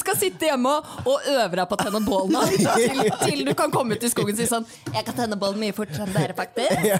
skal 0.00 0.16
sitte 0.20 0.48
hjemme 0.48 0.72
og- 1.04 1.26
øve 1.28 1.54
deg 1.58 1.64
på 1.70 1.76
å 1.76 1.80
tenne 1.84 2.00
bålene 2.06 2.42
til, 2.56 3.02
til 3.24 3.44
du 3.48 3.52
kan 3.58 3.70
komme 3.74 3.96
ut 3.98 4.04
i 4.06 4.10
skogen 4.12 4.34
og 4.34 4.40
si 4.40 4.46
sånn 4.50 4.66
Jeg 4.94 5.04
kan 5.06 5.14
tenne 5.18 5.36
bålen 5.40 5.60
mye 5.62 5.74
fortere 5.76 6.06
enn 6.06 6.14
dere, 6.16 6.34
faktisk. 6.38 6.84
ja. 6.88 6.98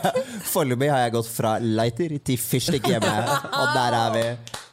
Foreløpig 0.48 0.90
har 0.92 1.04
jeg 1.06 1.14
gått 1.16 1.30
fra 1.32 1.56
lighter 1.62 2.16
til 2.24 2.38
fyrstikk 2.40 2.88
hjemme, 2.92 3.12
og 3.48 3.74
der 3.76 3.96
er 3.98 4.14
vi. 4.16 4.24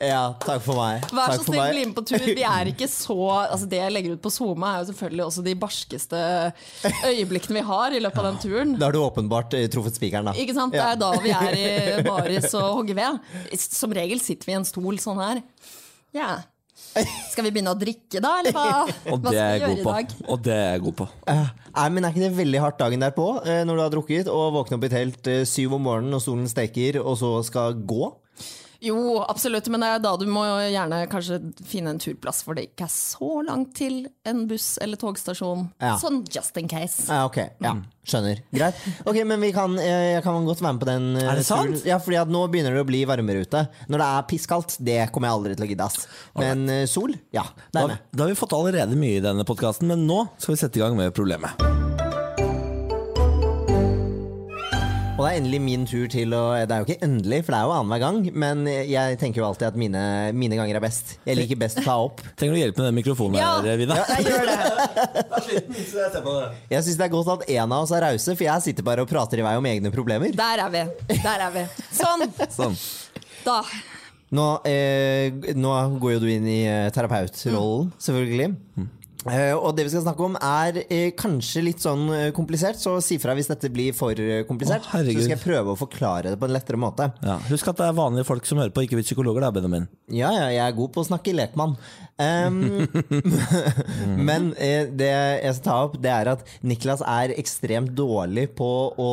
Ja, 0.05 0.23
takk 0.43 0.59
for 0.65 0.75
meg. 0.77 1.05
Vær 1.15 1.31
Takk 1.31 1.39
så 1.39 1.45
snill, 1.47 1.69
bli 1.71 1.83
med 1.87 1.93
på 1.95 2.03
tur. 2.09 2.25
Vi 2.27 2.43
er 2.45 2.67
ikke 2.69 2.87
så 2.91 3.15
altså 3.45 3.65
Det 3.71 3.77
jeg 3.79 3.93
legger 3.95 4.17
ut 4.17 4.21
på 4.25 4.31
SoMe, 4.33 4.67
er 4.75 4.81
jo 4.83 4.89
selvfølgelig 4.91 5.23
også 5.25 5.43
de 5.45 5.53
barskeste 5.61 6.19
øyeblikkene 7.07 7.59
vi 7.61 7.63
har 7.69 7.95
i 7.95 8.01
løpet 8.03 8.19
av 8.21 8.27
den 8.27 8.39
turen. 8.43 8.73
Da 8.79 8.89
har 8.89 8.95
du 8.95 8.99
åpenbart 9.01 9.55
eh, 9.57 9.67
truffet 9.71 9.95
spikeren, 9.97 10.27
da. 10.29 10.35
Ikke 10.39 10.55
sant? 10.57 10.75
Det 10.75 10.83
er 10.83 10.99
da 10.99 11.11
vi 11.23 11.31
er 11.35 11.55
i 11.55 12.03
baris 12.09 12.49
og 12.59 12.81
hogger 12.81 12.99
ved. 12.99 13.55
Som 13.65 13.95
regel 13.95 14.19
sitter 14.23 14.49
vi 14.51 14.55
i 14.55 14.59
en 14.59 14.67
stol 14.67 14.99
sånn 15.01 15.21
her. 15.23 15.41
Ja. 16.15 16.29
Skal 17.31 17.47
vi 17.47 17.51
begynne 17.51 17.73
å 17.75 17.79
drikke 17.79 18.21
da, 18.23 18.33
eller 18.39 18.55
hva, 18.55 18.65
og 19.11 19.23
hva 19.23 19.31
det 19.33 19.39
er 19.41 19.57
skal 19.57 19.69
vi 19.69 19.75
gjøre 19.75 19.79
i 19.81 19.85
på. 19.85 19.95
dag? 19.95 20.13
Og 20.31 20.43
det 20.45 20.55
er 20.55 20.69
jeg 20.69 20.83
god 20.85 20.97
på. 21.01 21.07
Uh, 21.27 21.47
Nei, 21.75 21.87
men 21.91 22.05
Er 22.07 22.13
ikke 22.13 22.23
det 22.23 22.33
veldig 22.37 22.61
hardt 22.63 22.77
dagen 22.79 23.03
derpå, 23.03 23.25
uh, 23.43 23.61
når 23.67 23.75
du 23.75 23.83
har 23.83 23.95
drukket 23.95 24.29
og 24.31 24.45
våkner 24.55 24.79
opp 24.79 24.87
i 24.87 24.91
telt 24.93 25.31
uh, 25.31 25.41
syv 25.49 25.75
om 25.75 25.83
morgenen 25.89 26.15
og 26.15 26.23
solen 26.23 26.47
steker, 26.51 27.01
og 27.03 27.17
så 27.19 27.33
skal 27.47 27.75
gå? 27.83 28.13
Jo, 28.81 29.23
absolutt, 29.23 29.67
men 29.71 29.79
det 29.81 29.87
er 29.95 29.99
da 30.03 30.15
du 30.17 30.25
må 30.27 30.43
gjerne 30.71 31.03
kanskje 31.11 31.39
finne 31.65 31.93
en 31.95 31.99
turplass 32.01 32.43
hvor 32.45 32.55
det 32.57 32.67
ikke 32.71 32.85
er 32.87 32.93
så 32.93 33.29
langt 33.47 33.73
til 33.77 34.07
en 34.27 34.45
buss 34.49 34.77
eller 34.83 34.97
togstasjon. 35.01 35.69
Ja. 35.81 35.95
Sånn 36.01 36.23
just 36.33 36.57
in 36.57 36.67
case. 36.71 37.05
Ja, 37.07 37.25
ok, 37.29 37.37
ja, 37.63 37.75
skjønner. 38.05 38.41
Greit. 38.53 38.75
Ok, 39.05 39.21
men 39.25 39.39
vi 39.41 39.51
kan, 39.55 39.77
eh, 39.79 40.15
jeg 40.15 40.23
kan 40.23 40.45
godt 40.45 40.61
være 40.61 40.73
med 40.73 40.81
på 40.83 40.89
den. 40.91 41.07
eh, 41.17 41.29
Er 41.31 41.35
det 41.41 41.45
sant? 41.45 41.85
Ja, 41.85 41.97
fordi 41.99 42.19
at 42.21 42.27
nå 42.29 42.47
begynner 42.51 42.73
det 42.75 42.83
å 42.85 42.89
bli 42.89 43.03
varmere 43.05 43.41
ute. 43.45 43.67
Når 43.89 43.97
det 44.03 44.09
er 44.11 44.27
pisskaldt, 44.33 44.77
det 44.83 44.99
kommer 45.11 45.29
jeg 45.29 45.39
aldri 45.39 45.55
til 45.55 45.65
å 45.65 45.69
gidde. 45.69 45.85
ass. 45.89 46.07
Men 46.35 46.69
eh, 46.69 46.85
sol, 46.85 47.13
ja, 47.33 47.43
det 47.43 47.71
Da, 47.73 47.83
er 47.83 47.87
med. 47.95 47.97
da 48.13 48.23
har 48.23 48.29
vi 48.35 48.39
fått 48.39 48.53
allerede 48.53 48.95
mye 48.95 49.17
i 49.17 49.25
denne 49.25 49.43
podkasten, 49.45 49.87
men 49.87 50.05
nå 50.07 50.27
skal 50.37 50.55
vi 50.55 50.61
sette 50.61 50.77
i 50.77 50.85
gang 50.85 50.95
med 50.95 51.13
problemet. 51.13 51.74
Og 55.15 55.21
det 55.23 55.29
er 55.29 55.37
endelig 55.39 55.59
min 55.63 55.83
tur 55.87 56.09
til 56.11 56.33
å 56.35 56.41
Det 56.67 56.73
er 56.75 56.81
jo 56.81 56.85
ikke 56.89 57.05
endelig, 57.05 57.37
for 57.47 57.55
det 57.55 57.59
er 57.61 57.67
jo 57.69 57.73
annenhver 57.77 58.01
gang, 58.03 58.17
men 58.43 58.63
jeg 58.67 59.15
tenker 59.21 59.39
jo 59.39 59.45
alltid 59.47 59.69
at 59.69 59.77
mine, 59.79 60.01
mine 60.35 60.57
ganger 60.59 60.75
er 60.75 60.83
best. 60.83 61.13
Jeg 61.23 61.37
liker 61.39 61.59
best 61.61 61.79
å 61.79 61.83
ta 61.85 61.95
opp. 62.03 62.19
Trenger 62.39 62.57
du 62.57 62.59
hjelp 62.59 62.81
med 62.81 62.89
den 62.89 62.97
mikrofonen 62.97 63.37
Ja. 63.39 63.53
her, 63.63 63.79
Vida? 63.79 63.95
Jeg 64.11 64.25
gjør 64.27 64.49
det. 64.49 64.57
Jeg 66.73 66.83
syns 66.83 66.99
det 66.99 67.05
er 67.07 67.13
godt 67.13 67.31
at 67.31 67.45
en 67.55 67.63
av 67.77 67.85
oss 67.85 67.93
er 67.95 68.03
rause, 68.03 68.35
for 68.35 68.43
jeg 68.43 68.65
sitter 68.65 68.83
bare 68.87 69.05
og 69.05 69.09
prater 69.09 69.39
i 69.39 69.45
vei 69.45 69.53
om 69.59 69.67
egne 69.69 69.91
problemer. 69.93 70.35
Der 70.35 70.63
er 70.65 70.73
vi. 70.73 70.83
Der 71.23 71.45
er 71.47 71.53
vi. 71.55 71.63
Sånn. 71.95 72.25
Sånn. 72.51 72.75
Da. 73.45 73.61
Nå, 74.35 74.49
eh, 74.67 75.31
nå 75.55 75.71
går 76.01 76.17
jo 76.17 76.23
du 76.25 76.27
inn 76.33 76.47
i 76.49 76.59
eh, 76.67 76.89
terapeutrollen, 76.95 77.93
selvfølgelig. 78.03 78.51
Eh, 78.83 78.91
og 79.25 79.71
det 79.73 79.87
vi 79.87 79.91
skal 79.93 80.03
snakke 80.05 80.25
om 80.25 80.35
er 80.37 80.77
eh, 80.85 81.07
kanskje 81.17 81.63
litt 81.65 81.81
sånn 81.81 82.03
eh, 82.13 82.27
komplisert, 82.35 82.77
så 82.77 82.97
si 83.01 83.17
fra 83.21 83.33
hvis 83.37 83.49
dette 83.49 83.71
blir 83.73 83.95
for 83.97 84.13
eh, 84.21 84.43
komplisert. 84.45 84.85
Å, 84.85 85.01
så 85.01 85.15
skal 85.15 85.33
jeg 85.33 85.41
prøve 85.41 85.73
å 85.73 85.79
forklare 85.79 86.33
det 86.33 86.39
på 86.41 86.45
en 86.45 86.53
lettere 86.53 86.79
måte. 86.81 87.09
Ja. 87.25 87.39
Husk 87.49 87.71
at 87.71 87.81
det 87.81 87.87
er 87.89 87.97
vanlige 87.97 88.27
folk 88.29 88.45
som 88.45 88.61
hører 88.61 88.73
på, 88.75 88.85
ikke 88.85 88.99
vi 88.99 89.05
psykologer, 89.07 89.41
da, 89.41 89.49
Benjamin. 89.55 89.87
Ja, 90.13 90.29
ja, 90.35 90.51
jeg 90.53 90.61
er 90.67 90.77
god 90.77 90.93
på 90.93 91.01
å 91.01 91.07
snakke 91.09 91.33
lekmann. 91.33 91.73
Um, 92.21 92.85
men 94.29 94.51
eh, 94.61 94.91
det 94.93 95.09
jeg 95.09 95.57
skal 95.57 95.65
ta 95.65 95.79
opp, 95.87 95.97
det 96.01 96.13
er 96.13 96.33
at 96.35 96.45
Niklas 96.61 97.01
er 97.01 97.33
ekstremt 97.33 97.95
dårlig 97.97 98.51
på 98.59 98.69
å 98.93 99.11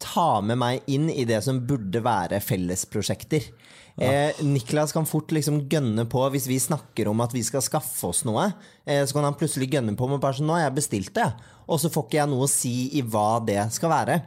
ta 0.00 0.40
med 0.40 0.56
meg 0.60 0.88
inn 0.88 1.10
i 1.12 1.26
det 1.28 1.42
som 1.44 1.60
burde 1.68 2.00
være 2.04 2.40
fellesprosjekter. 2.40 3.50
Eh, 4.00 4.38
Niklas 4.46 4.94
kan 4.96 5.04
fort 5.08 5.32
liksom 5.34 5.64
gønne 5.68 6.06
på 6.08 6.22
hvis 6.32 6.46
vi 6.48 6.56
snakker 6.62 7.10
om 7.10 7.20
at 7.20 7.34
vi 7.36 7.42
skal 7.44 7.64
skaffe 7.64 8.08
oss 8.08 8.22
noe. 8.24 8.46
Eh, 8.88 9.02
så 9.04 9.16
kan 9.16 9.26
han 9.28 9.36
plutselig 9.36 9.68
gønne 9.74 9.96
på 9.98 10.08
med 10.08 10.22
bare 10.22 10.38
sånn 10.38 10.48
Nå 10.48 10.56
har 10.56 10.66
jeg 10.68 10.78
bestilt 10.78 11.12
det, 11.18 11.28
og 11.68 11.82
så 11.82 11.92
får 11.92 12.06
ikke 12.08 12.20
jeg 12.22 12.32
noe 12.32 12.46
å 12.46 12.50
si 12.50 12.74
i 12.96 13.04
hva 13.04 13.28
det 13.44 13.60
skal 13.76 13.92
være. 13.92 14.22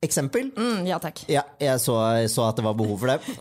Eksempel. 0.00 0.46
Mm, 0.56 0.86
ja 0.88 0.96
takk. 0.96 1.18
Ja, 1.28 1.42
jeg 1.60 1.76
så, 1.82 1.94
så 2.32 2.46
at 2.46 2.56
det 2.56 2.62
var 2.64 2.76
behov 2.78 3.02
for 3.02 3.10
det. 3.12 3.34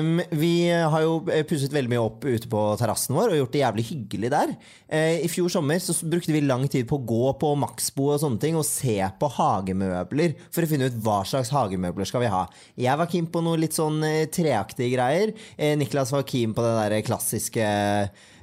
Um, 0.00 0.22
vi 0.40 0.70
har 0.72 1.02
jo 1.04 1.18
pusset 1.44 1.74
veldig 1.74 1.92
mye 1.92 2.00
opp 2.00 2.24
ute 2.24 2.48
på 2.48 2.62
terrassen 2.80 3.12
vår 3.12 3.34
og 3.34 3.36
gjort 3.42 3.52
det 3.52 3.60
jævlig 3.60 3.84
hyggelig 3.90 4.30
der. 4.32 4.54
Uh, 4.88 5.18
I 5.20 5.28
fjor 5.28 5.52
sommer 5.52 5.82
så 5.84 5.92
brukte 6.08 6.32
vi 6.32 6.40
lang 6.46 6.64
tid 6.72 6.88
på 6.88 6.96
å 6.96 7.04
gå 7.10 7.34
på 7.42 7.50
Maxbo 7.60 8.08
og 8.14 8.22
sånne 8.22 8.40
ting 8.40 8.56
og 8.56 8.64
se 8.64 8.96
på 9.20 9.30
hagemøbler 9.36 10.32
for 10.48 10.64
å 10.64 10.70
finne 10.70 10.88
ut 10.88 10.96
hva 11.04 11.18
slags 11.28 11.52
hagemøbler 11.52 12.08
skal 12.08 12.24
vi 12.24 12.32
ha. 12.32 12.46
Jeg 12.80 13.02
var 13.02 13.12
keen 13.12 13.28
på 13.28 13.44
noe 13.44 13.60
litt 13.60 13.76
sånn 13.76 14.00
eh, 14.08 14.24
treaktige 14.32 14.94
greier. 14.96 15.36
Uh, 15.60 15.74
Niklas 15.76 16.16
var 16.16 16.24
keen 16.24 16.56
på 16.56 16.64
det 16.64 16.72
der 16.78 17.04
klassiske 17.04 17.68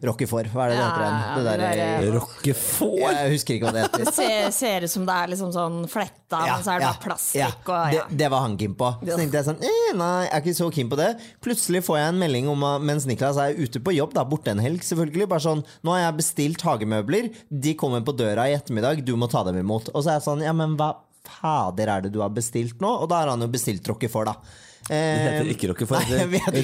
Rockefort. 0.04 0.50
Hva 0.52 0.66
er 0.66 0.74
det 0.74 0.78
det 0.78 0.86
heter 0.86 1.04
igjen? 1.06 1.16
Ja, 1.16 1.36
Det 1.36 1.44
det 1.44 1.52
der, 1.52 1.62
der, 1.62 1.80
eh, 1.80 3.16
jeg 3.16 3.32
husker 3.36 3.56
ikke 3.56 3.70
hva 3.70 3.74
det 3.76 3.84
heter. 3.86 4.04
Det 4.04 4.14
ser, 4.16 4.50
ser 4.56 4.88
ut 4.88 4.92
som 4.92 5.06
det 5.08 5.16
er 5.16 5.32
liksom 5.32 5.54
sånn 5.56 5.78
fletta, 5.92 6.42
men 6.44 6.66
så 6.66 6.74
er 6.74 6.84
det 6.84 6.90
bare 6.90 7.04
plastikk 7.06 7.72
og 7.72 7.96
ja. 7.96 8.04
det, 8.10 8.20
det 8.24 8.30
var 8.34 8.46
han 8.46 8.58
keen 8.60 8.76
på. 8.80 8.92
Så 9.02 9.20
tenkte 9.22 9.40
jeg 9.40 9.48
sånn 9.50 9.64
eh, 9.64 9.94
Nei, 9.96 10.12
jeg 10.26 10.34
er 10.34 10.44
ikke 10.44 10.58
så 10.60 10.70
keen 10.78 10.92
på 10.92 11.00
det. 11.00 11.10
Plutselig 11.46 11.84
får 11.88 12.00
jeg 12.02 12.14
en 12.14 12.22
melding 12.26 12.52
om 12.52 12.68
mens 12.86 13.08
Niklas 13.10 13.40
er 13.42 13.56
ute 13.58 13.82
på 13.84 13.96
jobb, 13.96 14.14
da, 14.18 14.26
borte 14.28 14.54
en 14.54 14.64
helg, 14.64 14.84
selvfølgelig. 14.86 15.30
Bare 15.32 15.46
sånn 15.48 15.66
Nå 15.86 15.96
har 15.96 16.06
jeg 16.08 16.20
bestilt 16.20 16.66
hagemøbler. 16.66 17.32
De 17.50 17.76
kommer 17.80 18.04
på 18.06 18.16
døra 18.18 18.50
i 18.50 18.56
ettermiddag. 18.58 19.04
Du 19.06 19.16
må 19.20 19.30
ta 19.32 19.46
dem 19.48 19.60
imot. 19.62 19.92
Og 19.94 20.04
så 20.04 20.16
er 20.16 20.20
jeg 20.20 20.28
sånn 20.28 20.46
Ja, 20.46 20.54
men 20.56 20.78
hva 20.80 20.94
fader 21.26 21.90
er 21.90 22.06
det 22.06 22.14
du 22.14 22.22
har 22.22 22.34
bestilt 22.34 22.82
nå? 22.84 22.92
Og 23.02 23.10
da 23.12 23.24
har 23.24 23.34
han 23.34 23.44
jo 23.44 23.50
bestilt 23.52 23.88
Rockefort, 23.90 24.30
da. 24.30 24.62
Det 24.86 24.98
heter 24.98 25.46
Eh, 25.48 25.52
ikke 25.56 25.70
det 25.72 25.74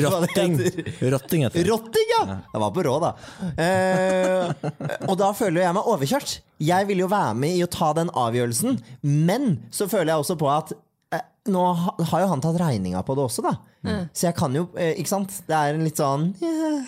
Rotting. 0.04 0.54
Rotting 1.14 1.46
heter 1.48 1.58
det. 1.58 1.66
Rotting, 1.72 2.12
ja! 2.14 2.22
Jeg 2.54 2.62
var 2.62 2.72
på 2.76 2.84
råd, 2.86 3.08
da. 3.08 3.12
Eh, 3.66 4.70
og 5.08 5.16
da 5.18 5.32
føler 5.38 5.64
jeg 5.66 5.78
meg 5.80 5.90
overkjørt. 5.90 6.36
Jeg 6.62 6.88
vil 6.92 7.02
jo 7.02 7.10
være 7.10 7.34
med 7.42 7.58
i 7.58 7.64
å 7.66 7.70
ta 7.72 7.90
den 7.98 8.14
avgjørelsen, 8.14 8.78
men 9.02 9.56
så 9.74 9.90
føler 9.90 10.14
jeg 10.14 10.26
også 10.26 10.38
på 10.38 10.52
at 10.54 10.76
nå 11.50 11.62
har 12.12 12.22
jo 12.22 12.28
han 12.30 12.42
tatt 12.44 12.60
regninga 12.62 13.02
på 13.08 13.16
det 13.18 13.24
også, 13.26 13.42
da. 13.48 13.56
Så 14.14 14.28
jeg 14.28 14.36
kan 14.38 14.54
jo 14.54 14.68
eh, 14.78 14.92
Ikke 15.02 15.10
sant? 15.10 15.32
Det 15.48 15.56
er 15.58 15.74
en 15.74 15.82
litt 15.82 15.98
sånn 15.98 16.28
yeah. 16.38 16.84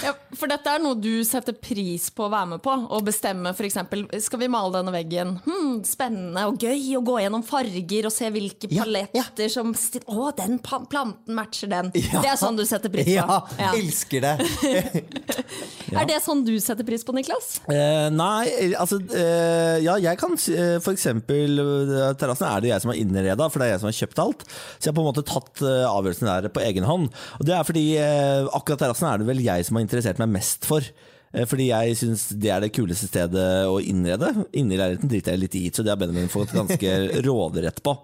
Ja, 0.00 0.14
for 0.32 0.48
dette 0.48 0.72
er 0.72 0.80
noe 0.80 0.96
du 0.96 1.20
setter 1.28 1.52
pris 1.52 2.06
på 2.16 2.24
å 2.24 2.30
være 2.32 2.48
med 2.54 2.62
på. 2.64 2.72
Og 2.96 3.04
bestemme 3.04 3.52
f.eks. 3.52 3.76
Skal 4.24 4.40
vi 4.40 4.48
male 4.48 4.72
denne 4.78 4.94
veggen? 4.94 5.34
Hmm, 5.44 5.82
spennende 5.84 6.46
og 6.48 6.56
gøy 6.64 6.94
å 6.96 7.02
gå 7.04 7.18
gjennom 7.20 7.44
farger 7.44 8.08
og 8.08 8.14
se 8.14 8.30
hvilke 8.32 8.70
Ja, 8.72 8.86
paletter 8.86 9.52
som 9.52 9.74
sti- 9.76 10.00
Å, 10.08 10.30
den 10.38 10.56
planten 10.64 11.36
matcher 11.36 11.68
den. 11.74 11.92
Ja. 12.00 12.22
Det 12.24 12.32
er 12.32 12.40
sånn 12.40 12.56
du 12.56 12.64
setter 12.64 12.88
pris 12.94 13.04
på. 13.10 13.18
Ja, 13.18 13.42
Ja. 13.60 13.74
elsker 13.76 14.24
det! 14.24 14.34
Er 16.00 16.06
det 16.06 16.20
sånn 16.24 16.44
du 16.46 16.52
setter 16.62 16.86
pris 16.86 17.04
på, 17.04 17.12
Niklas? 17.16 17.58
Eh, 17.68 18.08
nei, 18.14 18.46
eh, 18.48 18.74
altså 18.80 19.00
eh, 19.12 19.80
Ja, 19.84 19.96
jeg 20.00 20.16
kan 20.20 20.32
uh, 20.32 20.38
f.eks. 20.40 20.84
for 20.86 20.94
eksempel 20.94 21.60
eh, 21.60 22.12
Terrassen 22.20 22.46
er 22.48 22.62
det 22.64 22.70
jeg 22.72 22.84
som 22.84 22.92
har 22.94 23.00
innreda, 23.00 23.48
for 23.50 23.60
det 23.62 23.68
er 23.68 23.74
jeg 23.74 23.82
som 23.82 23.89
har 23.89 23.89
kjøpt 23.96 24.20
alt. 24.22 24.42
Så 24.78 24.88
jeg 24.88 24.92
har 24.92 24.98
på 24.98 25.04
en 25.04 25.10
måte 25.12 25.26
tatt 25.28 25.62
eh, 25.66 25.86
avgjørelsen 25.90 26.30
der 26.30 26.50
på 26.54 26.64
egen 26.66 26.88
hånd. 26.88 27.08
Og 27.38 27.46
det 27.48 27.56
er 27.56 27.66
fordi 27.68 27.86
eh, 28.00 28.50
akkurat 28.56 28.84
terrassen 28.86 29.10
er 29.10 29.22
det 29.22 29.30
vel 29.30 29.42
jeg 29.44 29.66
som 29.68 29.78
har 29.78 29.86
interessert 29.86 30.20
meg 30.22 30.32
mest 30.38 30.68
for. 30.68 30.84
Eh, 31.30 31.44
Fordi 31.46 31.68
jeg 31.68 31.94
syns 32.00 32.24
det 32.42 32.50
er 32.50 32.64
det 32.64 32.72
kuleste 32.74 33.06
stedet 33.06 33.46
å 33.70 33.76
innrede. 33.78 34.32
Inni 34.58 34.78
leiligheten 34.80 35.10
driter 35.12 35.36
jeg 35.36 35.42
litt 35.44 35.56
i, 35.60 35.64
så 35.70 35.84
det 35.86 35.92
har 35.92 36.00
Benjamin 36.00 36.32
fått 36.32 36.50
ganske 36.56 36.94
råderett 37.26 37.78
på. 37.86 37.94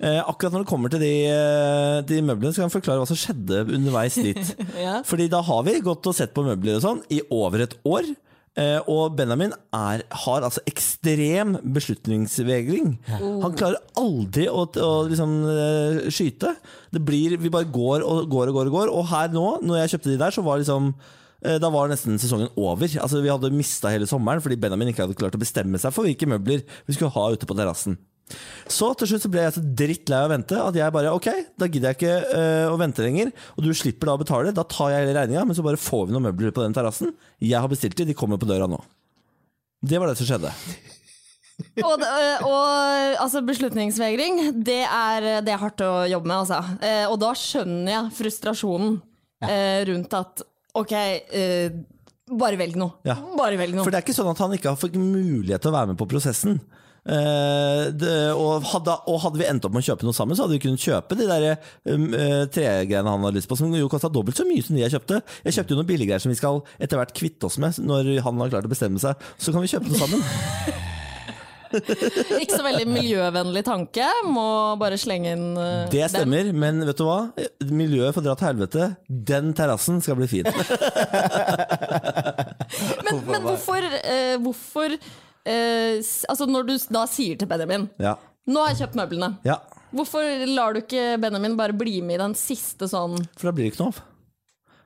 Eh, 0.00 0.20
akkurat 0.22 0.56
når 0.56 0.64
det 0.64 0.70
kommer 0.72 0.92
til 0.94 1.04
de, 1.04 1.12
de 2.08 2.22
møblene, 2.24 2.54
så 2.54 2.62
kan 2.62 2.70
jeg 2.70 2.76
forklare 2.78 3.02
hva 3.04 3.10
som 3.10 3.20
skjedde 3.20 3.64
underveis 3.68 4.16
dit. 4.20 4.54
Ja. 4.82 4.98
Fordi 5.06 5.26
da 5.30 5.42
har 5.44 5.62
vi 5.66 5.76
gått 5.84 6.06
og 6.08 6.16
sett 6.16 6.32
på 6.34 6.42
møbler 6.46 6.78
og 6.78 6.84
sånn 6.86 7.02
i 7.12 7.20
over 7.34 7.66
et 7.66 7.76
år. 7.86 8.08
Eh, 8.52 8.84
og 8.90 9.14
Benjamin 9.16 9.54
er, 9.72 10.02
har 10.24 10.44
altså 10.44 10.60
ekstrem 10.68 11.54
beslutningsvegring. 11.72 12.90
Han 13.08 13.56
klarer 13.56 13.80
aldri 13.96 14.44
å, 14.50 14.66
å 14.68 14.90
liksom, 15.08 15.32
eh, 15.48 16.02
skyte. 16.12 16.52
Det 16.92 17.00
blir, 17.00 17.38
vi 17.40 17.52
bare 17.52 17.70
går 17.72 18.04
og 18.04 18.28
går 18.32 18.52
og 18.52 18.58
går. 18.58 18.68
Og 18.68 18.76
går 18.76 18.92
Og 18.92 19.08
her 19.08 19.32
nå, 19.32 19.46
når 19.64 19.82
jeg 19.82 19.94
kjøpte 19.94 20.12
de 20.12 20.20
der, 20.20 20.36
så 20.36 20.44
var 20.44 20.60
liksom 20.60 20.92
eh, 20.92 21.56
da 21.62 21.72
var 21.72 21.88
nesten 21.88 22.20
sesongen 22.20 22.52
over. 22.60 22.92
Altså 23.00 23.24
Vi 23.24 23.32
hadde 23.32 23.54
mista 23.56 23.92
hele 23.94 24.10
sommeren 24.10 24.44
fordi 24.44 24.60
Benjamin 24.60 24.92
ikke 24.92 25.06
hadde 25.06 25.16
klart 25.16 25.38
å 25.38 25.40
bestemme 25.40 25.80
seg 25.80 25.96
for 25.96 26.04
hvilke 26.04 26.28
møbler 26.28 26.66
vi 26.84 26.98
skulle 26.98 27.14
ha 27.16 27.30
ute 27.32 27.48
på 27.48 27.56
terrassen. 27.56 27.96
Så 28.72 28.88
til 28.98 29.10
slutt 29.10 29.24
så 29.24 29.30
ble 29.32 29.42
jeg 29.44 29.54
så 29.56 29.62
drittlei 29.82 30.20
av 30.22 30.30
å 30.30 30.32
vente 30.32 30.58
at 30.62 30.78
jeg 30.78 30.94
bare 30.94 31.12
ok, 31.16 31.28
da 31.60 31.68
gidder 31.68 31.92
jeg 31.92 31.98
ikke 31.98 32.38
øh, 32.38 32.70
å 32.72 32.78
vente 32.80 33.04
lenger. 33.04 33.32
Og 33.56 33.66
du 33.66 33.72
slipper 33.76 34.08
da 34.08 34.16
å 34.16 34.22
betale, 34.22 34.54
da 34.56 34.64
tar 34.68 34.94
jeg 34.94 35.04
hele 35.04 35.16
regninga, 35.18 35.44
men 35.48 35.58
så 35.58 35.64
bare 35.66 35.80
får 35.80 36.08
vi 36.08 36.16
noen 36.16 36.28
møbler 36.30 36.54
på 36.54 36.64
den 36.64 36.76
terrassen. 36.76 37.12
Jeg 37.42 37.58
har 37.60 37.70
bestilt 37.72 37.98
de, 37.98 38.08
de 38.08 38.16
kommer 38.18 38.40
på 38.40 38.48
døra 38.48 38.68
nå. 38.70 38.80
Det 39.82 39.98
var 39.98 40.12
det 40.12 40.18
som 40.20 40.28
skjedde. 40.30 40.52
Og, 41.84 41.92
det- 42.00 42.40
og 42.42 43.18
altså, 43.22 43.42
beslutningsvegring, 43.46 44.38
det 44.66 44.80
er, 44.82 45.26
det 45.46 45.52
er 45.52 45.60
hardt 45.60 45.82
å 45.84 45.90
jobbe 46.10 46.26
med, 46.26 46.40
altså. 46.40 46.58
Eh, 46.82 47.04
og 47.06 47.20
da 47.22 47.28
skjønner 47.38 47.92
jeg 47.92 48.14
frustrasjonen 48.16 48.96
ja. 49.44 49.50
rundt 49.86 50.16
at 50.16 50.42
ok, 50.80 50.94
eh, 50.96 51.76
bare 52.32 52.58
velg 52.58 52.78
noe. 52.80 52.96
Ja. 53.06 53.18
Bare 53.38 53.58
velg 53.60 53.76
noe. 53.76 53.84
For 53.84 53.94
det 53.94 54.00
er 54.00 54.06
ikke 54.06 54.16
sånn 54.16 54.30
at 54.32 54.40
han 54.42 54.54
ikke 54.56 54.72
har 54.72 54.80
fått 54.80 54.96
mulighet 54.98 55.62
til 55.62 55.70
å 55.70 55.76
være 55.76 55.92
med 55.92 56.00
på 56.00 56.08
prosessen. 56.10 56.58
Eh, 57.02 57.88
det, 57.98 58.12
og, 58.38 58.62
hadde, 58.70 58.94
og 59.10 59.18
hadde 59.24 59.40
vi 59.40 59.48
endt 59.50 59.64
opp 59.66 59.74
med 59.74 59.82
å 59.82 59.88
kjøpe 59.90 60.06
noe 60.06 60.14
sammen, 60.14 60.38
så 60.38 60.46
hadde 60.46 60.54
vi 60.54 60.62
kunnet 60.62 60.84
kjøpe 60.84 61.18
de 61.18 61.26
der 61.26 61.48
eh, 61.50 62.44
tregreiene 62.54 63.10
han 63.10 63.26
hadde 63.26 63.40
lyst 63.40 63.50
på, 63.50 63.58
som 63.58 63.74
jo 63.74 63.90
kosta 63.90 64.12
dobbelt 64.12 64.38
så 64.38 64.46
mye 64.46 64.62
som 64.62 64.78
de 64.78 64.84
jeg 64.84 64.94
kjøpte. 64.94 65.22
Jeg 65.48 65.58
kjøpte 65.58 65.74
jo 65.74 65.80
noen 65.80 65.90
billiggreier 65.90 66.22
som 66.22 66.32
vi 66.32 66.38
skal 66.38 66.62
etter 66.78 67.00
hvert 67.00 67.14
kvitte 67.18 67.50
oss 67.50 67.58
med 67.62 67.82
når 67.82 68.14
han 68.22 68.44
har 68.44 68.54
klart 68.54 68.70
å 68.70 68.72
bestemme 68.72 69.02
seg. 69.02 69.30
Så 69.34 69.54
kan 69.54 69.64
vi 69.64 69.72
kjøpe 69.72 69.90
noe 69.90 70.02
sammen. 70.02 70.22
Ikke 71.72 72.52
så 72.58 72.64
veldig 72.66 72.84
miljøvennlig 72.90 73.62
tanke. 73.64 74.04
Må 74.28 74.44
bare 74.80 74.98
slenge 75.00 75.32
inn 75.32 75.46
uh, 75.56 75.88
Det 75.92 76.02
den. 76.02 76.12
stemmer, 76.12 76.50
men 76.52 76.82
vet 76.84 76.98
du 77.00 77.04
hva? 77.06 77.18
Miljøet 77.72 78.16
får 78.16 78.26
dra 78.26 78.36
til 78.36 78.50
helvete. 78.50 78.88
Den 79.32 79.52
terrassen 79.56 80.02
skal 80.04 80.18
bli 80.20 80.28
fin. 80.30 80.50
Men, 83.02 83.18
men 83.28 83.42
hvorfor, 83.44 83.84
uh, 83.84 84.36
hvorfor 84.40 84.94
eh, 85.46 85.98
s- 86.00 86.24
Altså 86.28 86.46
Når 86.46 86.66
du 86.66 86.76
da 86.92 87.06
sier 87.06 87.36
til 87.38 87.48
Benjamin 87.48 87.88
Ja. 87.98 88.16
Nå 88.46 88.60
har 88.64 88.72
jeg 88.74 88.88
kjøpt 88.88 88.96
møblene. 88.98 89.36
ja. 89.44 89.58
Hvorfor 89.92 90.24
lar 90.48 90.72
du 90.72 90.80
ikke 90.80 91.20
Benjamin 91.20 91.54
bare 91.56 91.72
bli 91.76 92.00
med 92.00 92.14
i 92.14 92.22
den 92.22 92.34
siste 92.34 92.88
sånn 92.88 93.18
For 93.36 93.48
da 93.50 93.52
blir 93.52 93.66
det 93.68 93.74
ikke 93.74 93.84
noe 93.84 93.92
av. 93.92 94.02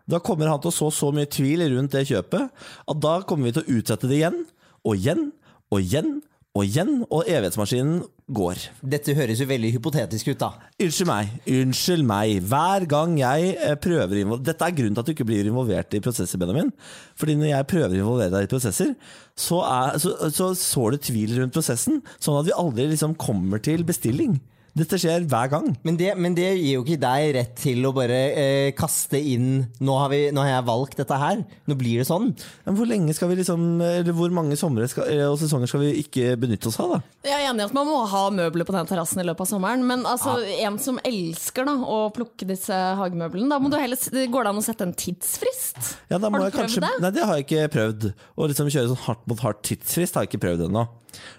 Da 0.09 0.19
kommer 0.19 0.49
han 0.49 0.61
til 0.61 0.71
å 0.71 0.75
så 0.75 0.88
så 0.92 1.12
mye 1.14 1.27
tvil 1.31 1.62
rundt 1.77 1.90
det 1.92 2.07
kjøpet 2.09 2.51
at 2.88 3.01
da 3.01 3.21
kommer 3.23 3.45
vi 3.49 3.53
til 3.53 3.62
å 3.62 3.79
utsette 3.79 4.09
det 4.11 4.19
igjen 4.21 4.45
og 4.85 4.97
igjen 4.97 5.33
og 5.71 5.81
igjen 5.81 6.23
og 6.57 6.64
igjen, 6.64 7.03
og 7.12 7.27
evighetsmaskinen 7.29 7.99
går. 8.33 8.62
Dette 8.95 9.14
høres 9.16 9.42
jo 9.42 9.47
veldig 9.51 9.75
hypotetisk 9.75 10.31
ut, 10.33 10.40
da. 10.40 10.49
Unnskyld 10.81 11.11
meg, 11.11 11.35
unnskyld 11.53 12.07
meg. 12.09 12.40
Hver 12.49 12.87
gang 12.90 13.14
jeg 13.21 13.53
eh, 13.61 13.77
prøver 13.77 14.38
Dette 14.40 14.64
er 14.64 14.77
grunnen 14.79 14.97
til 14.97 15.03
at 15.03 15.11
du 15.11 15.12
ikke 15.12 15.29
blir 15.29 15.51
involvert 15.51 15.95
i 15.95 16.01
prosesser, 16.05 16.40
Benjamin. 16.40 16.73
Fordi 17.21 17.37
når 17.37 17.53
jeg 17.53 17.71
prøver 17.75 17.92
å 17.92 18.01
involvere 18.01 18.33
deg 18.33 18.49
i 18.49 18.53
prosesser, 18.55 18.95
så, 19.37 19.61
er, 19.69 20.01
så, 20.01 20.16
så 20.33 20.51
sår 20.57 20.97
du 20.97 21.07
tvil 21.11 21.37
rundt 21.37 21.57
prosessen, 21.57 22.01
sånn 22.16 22.40
at 22.40 22.49
vi 22.49 22.57
aldri 22.57 22.88
liksom 22.95 23.19
kommer 23.21 23.62
til 23.62 23.85
bestilling. 23.87 24.40
Dette 24.77 24.99
skjer 25.01 25.25
hver 25.25 25.49
gang. 25.49 25.71
Men 25.87 25.97
det, 25.97 26.11
men 26.21 26.35
det 26.37 26.51
gir 26.59 26.75
jo 26.77 26.83
ikke 26.85 26.99
deg 27.01 27.31
rett 27.39 27.55
til 27.62 27.87
å 27.89 27.95
bare 27.97 28.19
eh, 28.37 28.73
kaste 28.77 29.17
inn 29.17 29.65
nå 29.81 29.95
har, 29.97 30.11
vi, 30.12 30.19
'Nå 30.35 30.43
har 30.45 30.51
jeg 30.51 30.67
valgt 30.69 30.99
dette 31.01 31.17
her'. 31.17 31.45
Nå 31.65 31.77
blir 31.81 32.03
det 32.03 32.09
sånn. 32.09 32.35
Men 32.67 32.77
hvor 32.77 32.89
lenge 32.91 33.15
skal 33.17 33.31
vi 33.31 33.39
liksom 33.41 33.81
Eller 33.81 34.12
hvor 34.17 34.33
mange 34.37 34.59
somre 34.61 34.85
skal, 34.91 35.09
eh, 35.09 35.25
og 35.25 35.39
sesonger 35.41 35.71
skal 35.71 35.81
vi 35.81 36.03
ikke 36.03 36.35
benytte 36.41 36.69
oss 36.69 36.77
av, 36.83 36.97
da? 36.97 37.01
Jeg 37.25 37.39
er 37.39 37.49
enig 37.49 37.65
i 37.65 37.69
at 37.71 37.77
man 37.77 37.89
må 37.89 38.03
ha 38.12 38.25
møbler 38.35 38.69
på 38.69 38.77
den 38.77 38.91
terrassen 38.91 39.23
i 39.23 39.27
løpet 39.27 39.47
av 39.47 39.51
sommeren, 39.55 39.87
men 39.87 40.05
altså, 40.05 40.37
en 40.45 40.77
som 40.83 41.01
elsker 41.09 41.65
da, 41.69 41.77
å 41.81 42.12
plukke 42.15 42.49
disse 42.49 42.77
hagemøblene, 43.01 43.49
da 43.51 43.59
må 43.62 43.73
du 43.73 43.79
heller, 43.81 43.97
går 43.97 44.45
det 44.47 44.53
an 44.53 44.61
å 44.61 44.67
sette 44.67 44.87
en 44.87 44.95
tidsfrist? 44.97 45.97
Ja, 46.12 46.21
da 46.21 46.29
må 46.29 46.43
har 46.43 46.51
du 46.51 46.53
jeg 46.53 46.59
kanskje, 46.61 46.85
prøvd 46.85 47.01
det? 47.01 47.03
Nei, 47.07 47.15
det 47.17 47.25
har 47.25 47.41
jeg 47.41 47.49
ikke 47.49 47.73
prøvd. 47.79 48.07
Å 48.12 48.53
liksom 48.53 48.71
kjøre 48.71 48.93
sånn 48.93 49.05
hardt 49.09 49.27
mot 49.31 49.43
hardt 49.47 49.65
tidsfrist 49.67 50.17
har 50.17 50.27
jeg 50.27 50.35
ikke 50.35 50.45
prøvd 50.47 50.69
ennå. 50.69 50.85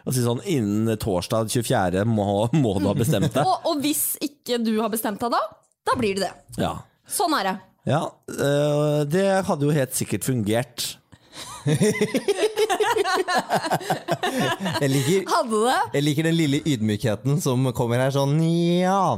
Å 0.08 0.14
si 0.16 0.24
sånn 0.26 0.42
innen 0.46 0.98
torsdag 1.02 1.50
24. 1.54 2.04
må, 2.10 2.48
må 2.56 2.76
du 2.80 2.88
ha 2.90 2.96
bestemt 2.98 3.32
deg. 3.34 3.44
Og, 3.48 3.72
og 3.72 3.82
hvis 3.84 4.18
ikke 4.24 4.60
du 4.64 4.74
har 4.82 4.92
bestemt 4.94 5.22
deg 5.24 5.34
da, 5.34 5.42
da 5.88 5.96
blir 6.00 6.18
det 6.18 6.28
det. 6.28 6.62
Ja. 6.64 6.76
Sånn 7.08 7.36
er 7.38 7.48
det. 7.48 7.56
ja 7.88 8.02
øh, 8.36 9.02
det 9.08 9.28
hadde 9.48 9.68
jo 9.68 9.76
helt 9.76 9.96
sikkert 9.96 10.28
fungert. 10.28 10.88
Jeg 14.78 14.90
liker, 14.92 15.24
Hadde 15.32 15.60
det? 15.64 15.76
jeg 15.96 16.04
liker 16.04 16.24
den 16.28 16.36
lille 16.38 16.60
ydmykheten 16.68 17.40
som 17.44 17.64
kommer 17.76 18.02
her 18.02 18.12
sånn 18.14 18.36
Ja, 18.44 19.18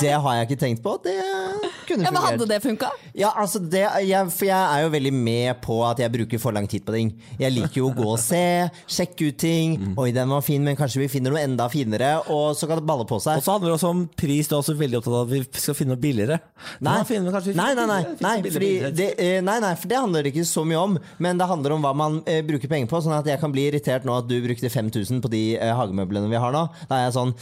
det 0.00 0.12
har 0.12 0.36
jeg 0.38 0.48
ikke 0.48 0.60
tenkt 0.60 0.82
på. 0.84 0.96
Det 1.04 1.14
kunne 1.14 1.70
fungert. 1.84 2.06
Ja, 2.06 2.12
men 2.12 2.22
Hadde 2.24 2.46
det 2.50 2.58
funka? 2.64 2.90
Ja, 3.16 3.30
altså 3.40 3.58
det, 3.60 3.84
jeg, 4.06 4.30
for 4.34 4.48
jeg 4.48 4.58
er 4.58 4.84
jo 4.84 4.88
veldig 4.94 5.12
med 5.16 5.60
på 5.64 5.78
at 5.86 6.00
jeg 6.02 6.12
bruker 6.14 6.38
for 6.42 6.50
lang 6.56 6.66
tid 6.70 6.82
på 6.86 6.94
ting. 6.94 7.12
Jeg 7.40 7.54
liker 7.54 7.78
jo 7.82 7.90
å 7.90 7.94
gå 7.96 8.06
og 8.14 8.20
se, 8.22 8.42
sjekke 8.90 9.30
ut 9.30 9.38
ting. 9.40 9.76
Mm. 9.80 9.94
Oi, 10.00 10.08
den 10.16 10.32
var 10.32 10.44
fin, 10.46 10.64
men 10.64 10.78
kanskje 10.78 11.04
vi 11.04 11.10
finner 11.12 11.34
noe 11.34 11.42
enda 11.44 11.68
finere. 11.72 12.10
Og 12.32 12.46
så 12.58 12.68
kan 12.70 12.80
det 12.80 12.86
balle 12.88 13.06
på 13.08 13.16
seg. 13.22 13.40
Og 13.40 13.46
så 13.46 13.56
handler 13.56 13.72
det 13.72 13.78
også 13.78 13.92
om 13.94 14.04
pris. 14.24 14.50
Du 14.50 14.56
er 14.56 14.60
også 14.62 14.76
veldig 14.78 15.00
opptatt 15.00 15.18
av 15.18 15.26
at 15.26 15.34
vi 15.34 15.42
skal 15.66 15.78
finne 15.78 15.94
noe 15.94 16.02
billigere. 16.02 16.40
Nei. 16.84 16.98
Finner 17.08 17.34
nei, 17.54 17.70
nei, 17.76 17.86
nei, 17.90 18.00
nei, 18.24 18.36
fordi 18.48 18.70
det, 18.96 19.08
eh, 19.20 19.38
nei, 19.44 19.58
nei, 19.62 19.74
for 19.78 19.90
det 19.90 19.98
handler 20.00 20.24
det 20.24 20.32
ikke 20.34 20.46
så 20.48 20.64
mye 20.66 20.80
om. 20.80 20.96
Men 21.22 21.40
det 21.40 21.48
handler 21.50 21.70
om 21.73 21.73
hva 21.82 21.92
man 21.96 22.20
eh, 22.30 22.42
bruker 22.46 22.70
penger 22.70 22.90
på. 22.90 23.00
Sånn 23.04 23.16
at 23.16 23.28
jeg 23.28 23.40
kan 23.42 23.52
bli 23.54 23.66
irritert 23.70 24.06
nå 24.06 24.14
at 24.18 24.28
du 24.28 24.36
brukte 24.44 24.70
5000 24.70 25.22
på 25.24 25.30
de 25.32 25.42
eh, 25.56 25.72
hagemøblene 25.74 26.30
vi 26.30 26.40
har 26.40 26.54
nå. 26.54 26.64
Da 26.90 26.98
er 26.98 27.06
jeg 27.06 27.16
sånn 27.16 27.34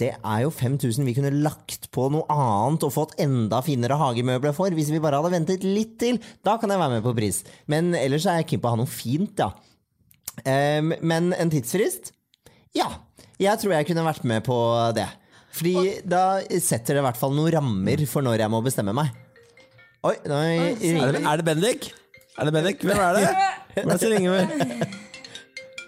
Det 0.00 0.12
er 0.14 0.44
jo 0.44 0.52
5000 0.54 1.08
vi 1.08 1.16
kunne 1.16 1.32
lagt 1.44 1.90
på 1.94 2.08
noe 2.12 2.26
annet 2.30 2.86
og 2.86 2.94
fått 2.94 3.16
enda 3.22 3.62
finere 3.66 3.98
hagemøbler 4.00 4.54
for. 4.56 4.74
Hvis 4.76 4.92
vi 4.94 5.02
bare 5.02 5.20
hadde 5.20 5.34
ventet 5.34 5.66
litt 5.66 5.96
til. 6.02 6.20
Da 6.46 6.58
kan 6.60 6.72
jeg 6.72 6.82
være 6.82 6.98
med 6.98 7.06
på 7.06 7.16
pris. 7.16 7.42
Men 7.70 7.94
ellers 7.98 8.28
er 8.28 8.40
jeg 8.40 8.52
keen 8.52 8.64
på 8.64 8.70
å 8.70 8.76
ha 8.76 8.82
noe 8.82 8.90
fint, 8.90 9.40
ja. 9.40 9.52
Um, 10.40 10.94
men 11.04 11.34
en 11.36 11.50
tidsfrist? 11.52 12.14
Ja. 12.76 12.86
Jeg 13.40 13.60
tror 13.60 13.74
jeg 13.74 13.88
kunne 13.88 14.04
vært 14.06 14.24
med 14.28 14.44
på 14.46 14.56
det. 14.96 15.08
Fordi 15.56 16.00
da 16.06 16.40
setter 16.62 16.96
det 16.96 17.02
i 17.02 17.06
hvert 17.08 17.18
fall 17.18 17.34
noen 17.34 17.52
rammer 17.56 18.04
for 18.08 18.24
når 18.24 18.44
jeg 18.44 18.52
må 18.52 18.60
bestemme 18.64 18.94
meg. 18.96 19.10
Oi, 20.06 20.14
nå 20.24 20.36
Oi, 20.36 20.68
ringer 20.80 21.10
Er 21.10 21.16
det, 21.16 21.24
er 21.28 21.40
det 21.40 21.44
Bendik? 21.44 21.90
Er 22.40 22.48
det 22.48 22.52
Bendik? 22.56 22.82
Hvem 22.88 22.98
er 23.04 23.20
det? 23.20 23.28
Hvem 23.76 23.86
er 23.86 23.92
det 23.92 24.00
som 24.00 24.12
ringer 24.16 24.30
med? 24.32 24.98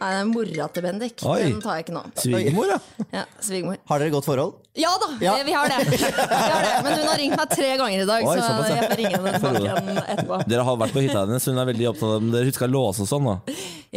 Nei, 0.03 0.09
det 0.11 0.19
er 0.19 0.25
mora 0.27 0.65
til 0.75 0.83
Bendik. 0.83 1.21
Oi. 1.31 1.37
Den 1.47 1.61
tar 1.63 1.77
jeg 1.79 1.85
ikke 1.85 1.93
nå. 1.95 2.01
Svigermor, 2.19 2.67
da. 2.73 3.05
Ja, 3.15 3.21
Svigermor. 3.47 3.77
Har 3.87 4.03
dere 4.03 4.11
godt 4.11 4.27
forhold? 4.27 4.57
Ja 4.75 4.91
da, 4.99 5.09
Ja. 5.23 5.35
Vi, 5.47 5.53
har 5.55 5.69
det. 5.71 5.77
vi 5.93 5.99
har 6.03 6.65
det. 6.65 6.73
Men 6.83 6.97
hun 6.97 7.07
har 7.07 7.19
ringt 7.21 7.37
meg 7.39 7.53
tre 7.53 7.69
ganger 7.79 8.03
i 8.03 8.07
dag, 8.09 8.27
Oi, 8.27 8.35
så 8.35 8.43
jeg 8.43 8.83
får 8.89 8.99
ringe 8.99 9.13
henne 9.15 9.33
tilbake 9.37 10.03
etterpå. 10.17 10.41
Dere 10.51 10.65
har 10.67 10.81
vært 10.83 10.95
på 10.97 11.05
hytta 11.05 11.23
hennes, 11.23 11.47
hun 11.47 11.63
er 11.63 11.69
veldig 11.71 11.87
opptatt 11.93 12.09
av 12.09 12.17
om 12.19 12.33
dere 12.35 12.49
husker 12.51 12.67
å 12.67 12.73
låse 12.75 13.05
og 13.07 13.11
sånn. 13.13 13.29
da 13.31 13.37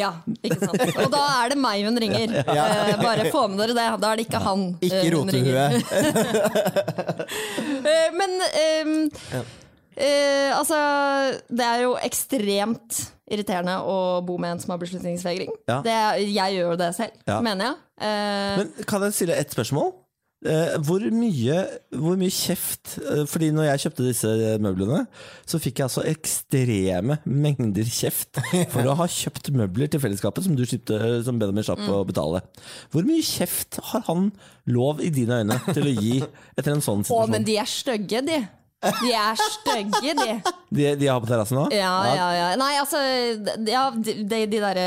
Ja, 0.04 0.12
ikke 0.46 0.60
sant. 0.62 0.86
Og 1.08 1.10
da 1.16 1.24
er 1.40 1.56
det 1.56 1.60
meg 1.66 1.88
hun 1.90 1.98
ringer. 2.06 2.38
Eh, 2.44 2.94
bare 3.02 3.26
få 3.34 3.48
med 3.50 3.64
dere 3.66 3.74
det. 3.80 3.88
Da 4.06 4.12
er 4.14 4.22
det 4.22 4.28
ikke 4.28 4.44
han 4.46 4.68
eh, 4.78 4.86
Ikke 4.92 5.02
ringer. 5.10 5.16
rotehue. 5.18 5.66
Eh, 7.86 8.10
men 8.18 8.32
ehm, 8.58 8.94
eh, 9.98 10.52
altså 10.58 10.78
Det 11.50 11.66
er 11.66 11.84
jo 11.86 11.96
ekstremt 12.04 13.02
irriterende 13.32 13.80
å 13.82 14.22
bo 14.26 14.38
med 14.38 14.52
en 14.56 14.60
som 14.62 14.76
har 14.76 14.82
beslutningsvegring. 14.84 15.50
Ja. 15.68 15.80
Det, 15.86 16.00
jeg 16.30 16.58
gjør 16.60 16.74
jo 16.76 16.80
det 16.84 16.92
selv, 16.96 17.16
Ja. 17.28 17.40
mener 17.42 17.66
jeg. 17.72 17.76
Eh, 18.06 18.58
Men 18.64 18.74
kan 18.86 19.02
jeg 19.08 19.14
stille 19.18 19.38
ett 19.40 19.52
spørsmål? 19.56 19.94
Eh, 20.46 20.76
hvor, 20.86 21.02
mye, 21.16 21.56
hvor 21.96 22.18
mye 22.20 22.30
kjeft 22.30 23.00
eh, 23.02 23.24
Fordi 23.26 23.48
når 23.56 23.64
jeg 23.66 23.80
kjøpte 23.86 24.04
disse 24.06 24.34
møblene, 24.62 25.00
så 25.48 25.58
fikk 25.64 25.80
jeg 25.80 25.86
altså 25.88 26.04
ekstreme 26.06 27.16
mengder 27.26 27.88
kjeft 27.90 28.38
for 28.70 28.86
å 28.86 28.94
ha 29.00 29.08
kjøpt 29.10 29.50
møbler 29.56 29.90
til 29.90 30.04
fellesskapet 30.04 30.46
som 30.46 30.54
du 30.60 30.62
kjøpte, 30.68 31.00
som 31.26 31.40
Benjamin 31.42 31.66
slapp 31.66 31.82
å 31.90 32.04
betale. 32.06 32.44
Hvor 32.94 33.08
mye 33.08 33.24
kjeft 33.26 33.80
har 33.90 34.04
han 34.12 34.28
lov 34.70 35.02
i 35.02 35.10
dine 35.16 35.40
øyne 35.42 35.58
til 35.72 35.88
å 35.90 35.96
gi 35.96 36.20
etter 36.22 36.76
en 36.76 36.84
sånn 36.84 37.02
situasjon? 37.08 37.26
å, 37.26 37.32
men 37.32 37.48
de 37.48 37.58
er 37.64 37.72
stygge, 37.72 38.22
de. 38.28 38.40
De 38.86 39.12
er 39.18 39.40
stygge, 39.40 40.14
de. 40.20 40.34
De, 40.76 40.90
de 41.00 41.08
har 41.10 41.22
på 41.24 41.30
terrassen 41.30 41.58
nå? 41.58 41.64
Ja, 41.74 41.94
ja, 42.14 42.28
ja. 42.38 42.50
Nei, 42.60 42.74
altså 42.82 43.00
ja, 43.66 43.88
De, 43.96 44.14
de, 44.28 44.42
de 44.52 44.60
derre 44.62 44.84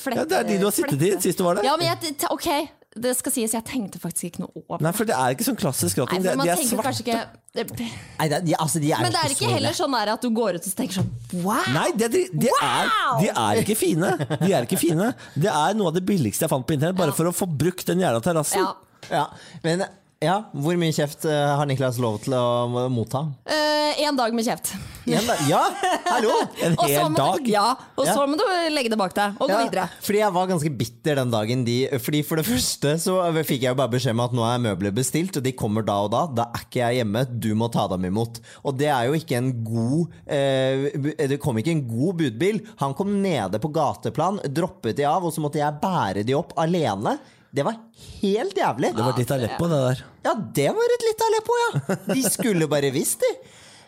flette... 0.00 0.22
Ja, 0.22 0.24
det 0.32 0.38
er 0.40 0.48
de 0.48 0.56
du 0.62 0.66
har 0.66 0.74
sittet 0.74 1.04
i 1.06 1.12
sist 1.22 1.38
du 1.38 1.44
var 1.46 1.60
der. 1.60 1.68
Ja, 1.68 1.76
men 1.78 1.86
jeg, 1.92 2.16
ok, 2.32 2.48
det 2.96 3.12
skal 3.18 3.34
sies, 3.34 3.52
jeg 3.52 3.64
tenkte 3.68 4.00
faktisk 4.00 4.30
ikke 4.30 4.42
noe 4.46 4.62
over 4.64 4.80
Nei, 4.82 4.92
for 4.96 5.06
det 5.08 5.14
er 5.14 5.34
ikke 5.36 5.44
sånn 5.46 5.58
klassisk 5.60 5.98
Nei, 6.00 6.06
for 6.08 6.24
De, 6.24 6.48
er 6.48 6.62
svarte. 6.64 7.02
ikke 7.04 7.18
Nei, 7.56 8.28
det, 8.32 8.38
de, 8.48 8.54
altså, 8.56 8.80
de 8.82 8.90
er 8.96 9.04
Men 9.04 9.12
det 9.12 9.20
er 9.20 9.34
ikke, 9.34 9.44
ikke 9.44 9.52
heller 9.58 9.76
sånn 9.76 9.94
der 9.98 10.12
at 10.14 10.24
du 10.24 10.30
går 10.40 10.56
ut 10.58 10.66
og 10.70 10.78
tenker 10.80 10.98
sånn 11.02 11.12
wow! 11.44 11.68
Nei, 11.76 11.90
de, 12.00 12.08
de, 12.16 12.22
de, 12.46 12.50
er, 12.56 12.90
de 13.20 13.28
er 13.30 13.60
ikke 13.62 13.76
fine. 13.78 14.10
De 14.40 14.50
er 14.56 14.64
ikke 14.66 14.80
fine. 14.80 15.10
Det 15.36 15.52
er 15.52 15.76
noe 15.76 15.92
av 15.92 15.98
det 16.00 16.02
billigste 16.08 16.48
jeg 16.48 16.52
fant 16.52 16.66
på 16.66 16.74
internett, 16.76 16.96
bare 16.98 17.12
Ja. 17.12 17.18
for 17.20 17.30
å 17.30 17.34
få 17.36 17.48
brukt 17.52 17.84
den 17.92 18.00
jævla 18.02 18.24
terrassen. 18.24 18.64
Ja. 18.64 18.74
Ja, 19.12 19.26
men 19.62 19.84
ja, 20.24 20.36
hvor 20.56 20.78
mye 20.80 20.94
kjeft 20.96 21.26
eh, 21.28 21.52
har 21.58 21.66
Niklas 21.68 21.98
lov 22.00 22.22
til 22.24 22.32
å 22.38 22.86
motta? 22.92 23.26
Eh, 23.44 24.00
en 24.06 24.16
dag 24.16 24.32
med 24.34 24.44
kjeft. 24.46 24.72
Igjen, 25.06 25.22
da. 25.28 25.34
Ja, 25.46 25.60
hallo! 26.08 26.32
En 26.66 26.74
hel 26.82 27.12
dag. 27.14 27.36
Du, 27.44 27.50
ja, 27.52 27.66
og 27.94 28.08
så 28.08 28.14
Ja. 28.16 28.24
må 28.26 28.38
du 28.40 28.44
legge 28.72 28.90
det 28.90 28.98
bak 28.98 29.12
deg 29.14 29.36
og 29.38 29.50
gå 29.52 29.58
videre. 29.66 29.84
fordi 30.02 30.18
jeg 30.22 30.34
var 30.34 30.48
ganske 30.50 30.72
bitter 30.80 31.20
den 31.20 31.30
dagen 31.30 31.62
de 31.66 31.76
Fordi 32.02 32.22
For 32.26 32.40
det 32.40 32.46
første 32.48 32.94
så 33.02 33.14
fikk 33.46 33.62
jeg 33.66 33.70
jo 33.70 33.78
bare 33.78 33.92
beskjed 33.92 34.16
om 34.16 34.24
at 34.24 34.34
nå 34.34 34.46
er 34.48 34.64
møbler 34.64 34.96
bestilt, 34.96 35.36
og 35.38 35.44
de 35.46 35.52
kommer 35.52 35.86
da 35.86 35.98
og 36.08 36.10
da. 36.16 36.24
Da 36.40 36.48
er 36.50 36.64
ikke 36.66 36.82
jeg 36.82 36.98
hjemme, 37.02 37.22
du 37.46 37.50
må 37.54 37.70
ta 37.72 37.86
dem 37.92 38.08
imot. 38.08 38.40
Og 38.64 38.76
det 38.80 38.88
er 38.90 39.06
jo 39.10 39.20
ikke 39.20 39.38
en 39.38 39.52
god 39.68 40.18
eh, 40.26 40.90
Det 41.30 41.38
kom 41.44 41.60
ikke 41.60 41.76
en 41.76 41.86
god 41.86 42.18
budbil. 42.24 42.60
Han 42.82 42.96
kom 42.98 43.14
nede 43.22 43.60
på 43.62 43.70
gateplan, 43.76 44.40
droppet 44.48 44.96
de 44.98 45.06
av, 45.06 45.24
og 45.28 45.32
så 45.36 45.44
måtte 45.44 45.60
jeg 45.62 45.80
bære 45.82 46.24
de 46.26 46.34
opp 46.40 46.56
alene. 46.58 47.18
Det 47.56 47.64
var 47.64 47.78
helt 48.20 48.58
jævlig. 48.60 48.90
Det 48.96 49.04
var 49.06 49.16
ditt 49.16 49.30
Aleppo, 49.32 49.68
det 49.72 49.80
der. 49.86 50.04
Ja, 50.28 50.34
det 50.60 50.68
var 50.76 50.94
et 50.98 51.04
litt 51.08 51.26
Aleppo, 51.30 51.58
ja. 51.62 51.96
De 52.12 52.22
skulle 52.28 52.68
bare 52.68 52.90
visst, 52.94 53.24
de. 53.24 53.32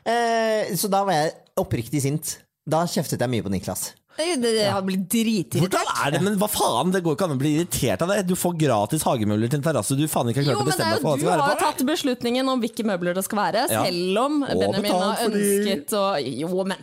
Eh, 0.08 0.74
så 0.78 0.88
da 0.92 1.02
var 1.04 1.18
jeg 1.18 1.34
oppriktig 1.60 2.00
sint. 2.04 2.36
Da 2.68 2.82
kjeftet 2.88 3.20
jeg 3.24 3.32
mye 3.32 3.44
på 3.44 3.52
Niklas. 3.52 3.90
Det, 4.18 4.24
det, 4.42 4.50
det 4.56 4.64
har 4.74 4.82
blitt 4.82 5.04
dritirritert. 5.12 5.60
Hvordan 5.62 5.90
er 6.02 6.14
det, 6.16 6.20
men 6.26 6.38
hva 6.40 6.48
faen, 6.50 6.88
Det 6.90 7.04
går 7.06 7.14
ikke 7.14 7.26
an 7.28 7.34
å 7.36 7.38
bli 7.38 7.52
irritert 7.60 8.02
av 8.02 8.10
det. 8.10 8.16
Du 8.26 8.34
får 8.34 8.56
gratis 8.58 9.04
hagemøbler 9.06 9.52
til 9.52 9.60
en 9.60 9.66
terrasse 9.68 9.94
du 9.94 10.02
faen 10.10 10.32
ikke 10.32 10.42
har 10.42 10.48
Jo, 10.48 10.56
klart 10.56 10.64
å 10.64 10.70
bestemme 10.72 10.96
deg 10.96 11.04
for 11.04 11.06
jo 11.06 11.12
hva 11.12 11.14
det 11.14 11.20
du 11.20 11.26
skal 11.28 11.30
være 11.30 11.44
være 11.44 11.52
Du 11.52 11.60
på. 11.60 11.68
tatt 11.68 11.84
beslutningen 11.92 12.50
om 12.50 12.64
hvilke 12.64 12.86
møbler 12.88 13.14
det 13.14 13.24
skal 13.28 13.38
være, 13.44 13.62
Ja. 13.70 13.84
selv 13.86 14.18
om 14.24 14.40
Og 14.42 14.64
Benjamin 14.64 14.96
har 15.04 15.22
ønsket 15.28 15.94
å 16.00 16.02
Jo, 16.24 16.64
men 16.66 16.82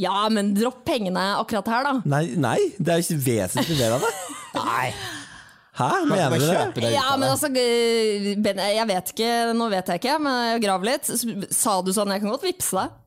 Ja, 0.00 0.14
men 0.32 0.54
dropp 0.56 0.80
pengene 0.88 1.26
akkurat 1.38 1.68
her, 1.70 1.84
da. 1.84 1.92
Nei, 2.16 2.24
nei, 2.34 2.56
det 2.80 2.94
er 2.96 3.02
jo 3.02 3.04
ikke 3.10 3.20
vesentlig 3.28 3.76
del 3.78 3.92
av 3.98 4.00
det. 4.08 4.14
Nei. 4.56 4.88
Hæ, 5.74 5.88
mener 6.06 6.38
du 6.38 6.44
det? 6.78 6.90
Ja, 6.94 7.16
men 7.18 7.32
altså 7.32 7.48
eh, 7.50 8.28
Jeg 8.76 8.86
vet 8.86 9.08
ikke, 9.10 9.30
nå 9.58 9.66
vet 9.72 9.88
jeg 9.90 10.02
ikke, 10.02 10.18
men 10.22 10.36
jeg 10.52 10.62
graver 10.62 10.90
litt. 10.92 11.10
Sa 11.54 11.80
du 11.82 11.90
sånn, 11.96 12.12
jeg 12.14 12.22
kan 12.22 12.30
godt 12.30 12.46
vippse 12.46 12.78
deg? 12.78 13.00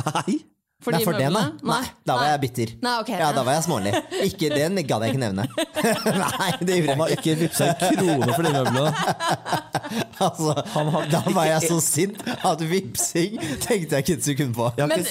Nei. 0.00 0.36
For 0.80 0.94
Nei, 0.94 1.00
de 1.02 1.04
for 1.04 1.12
den, 1.20 1.34
da. 1.36 1.42
nei. 1.68 1.82
Da 2.08 2.14
var 2.16 2.28
jeg 2.30 2.40
bitter. 2.40 2.70
Nei, 2.80 2.92
ok. 3.02 3.10
Ja, 3.20 3.26
da 3.36 3.42
var 3.44 3.58
jeg 3.58 3.64
smålig. 3.66 3.90
Ikke 4.24 4.48
den 4.54 4.78
gadd 4.88 5.04
jeg 5.04 5.12
ikke 5.12 5.20
nevne. 5.26 5.44
Nei, 6.22 6.50
det 6.64 6.78
gjorde 6.78 6.94
Han 6.94 7.02
har 7.04 7.12
ikke. 7.12 7.20
ikke 7.20 7.34
vippsa 7.42 7.68
en 7.68 7.98
krone 7.98 8.30
for 8.32 8.48
de 8.48 8.54
møblene. 8.56 8.92
Altså, 10.20 10.52
da 11.10 11.20
var 11.32 11.46
jeg 11.48 11.64
så 11.70 11.76
sint 11.82 12.18
at 12.46 12.60
vipsing 12.68 13.38
tenkte 13.64 13.96
jeg 13.96 14.04
ikke 14.04 14.14
et 14.18 14.26
sekund 14.26 14.52
på. 14.54 14.66
Men, 14.76 15.02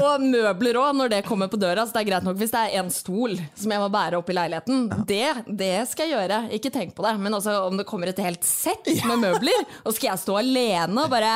og 0.00 0.24
møbler 0.24 0.78
òg, 0.80 0.90
når 0.98 1.12
det 1.14 1.20
kommer 1.28 1.48
på 1.52 1.58
døra. 1.62 1.84
Så 1.86 1.94
det 1.94 2.02
er 2.02 2.08
greit 2.10 2.26
nok 2.26 2.36
hvis 2.40 2.50
det 2.52 2.62
er 2.66 2.74
en 2.82 2.90
stol 2.92 3.36
som 3.56 3.72
jeg 3.72 3.80
må 3.84 3.86
bære 3.94 4.18
opp 4.18 4.32
i 4.32 4.36
leiligheten. 4.36 4.88
Det, 5.08 5.22
det 5.46 5.70
skal 5.92 6.10
jeg 6.10 6.16
gjøre. 6.18 6.40
Ikke 6.58 6.72
tenk 6.74 6.96
på 6.98 7.06
det. 7.06 7.14
Men 7.22 7.38
også 7.38 7.54
om 7.68 7.78
det 7.78 7.86
kommer 7.88 8.10
et 8.10 8.20
helt 8.26 8.44
sett 8.46 8.90
med 9.06 9.22
møbler, 9.22 9.64
og 9.86 9.94
skal 9.96 10.10
jeg 10.10 10.22
stå 10.26 10.36
alene 10.42 11.06
og 11.06 11.14
bare 11.14 11.32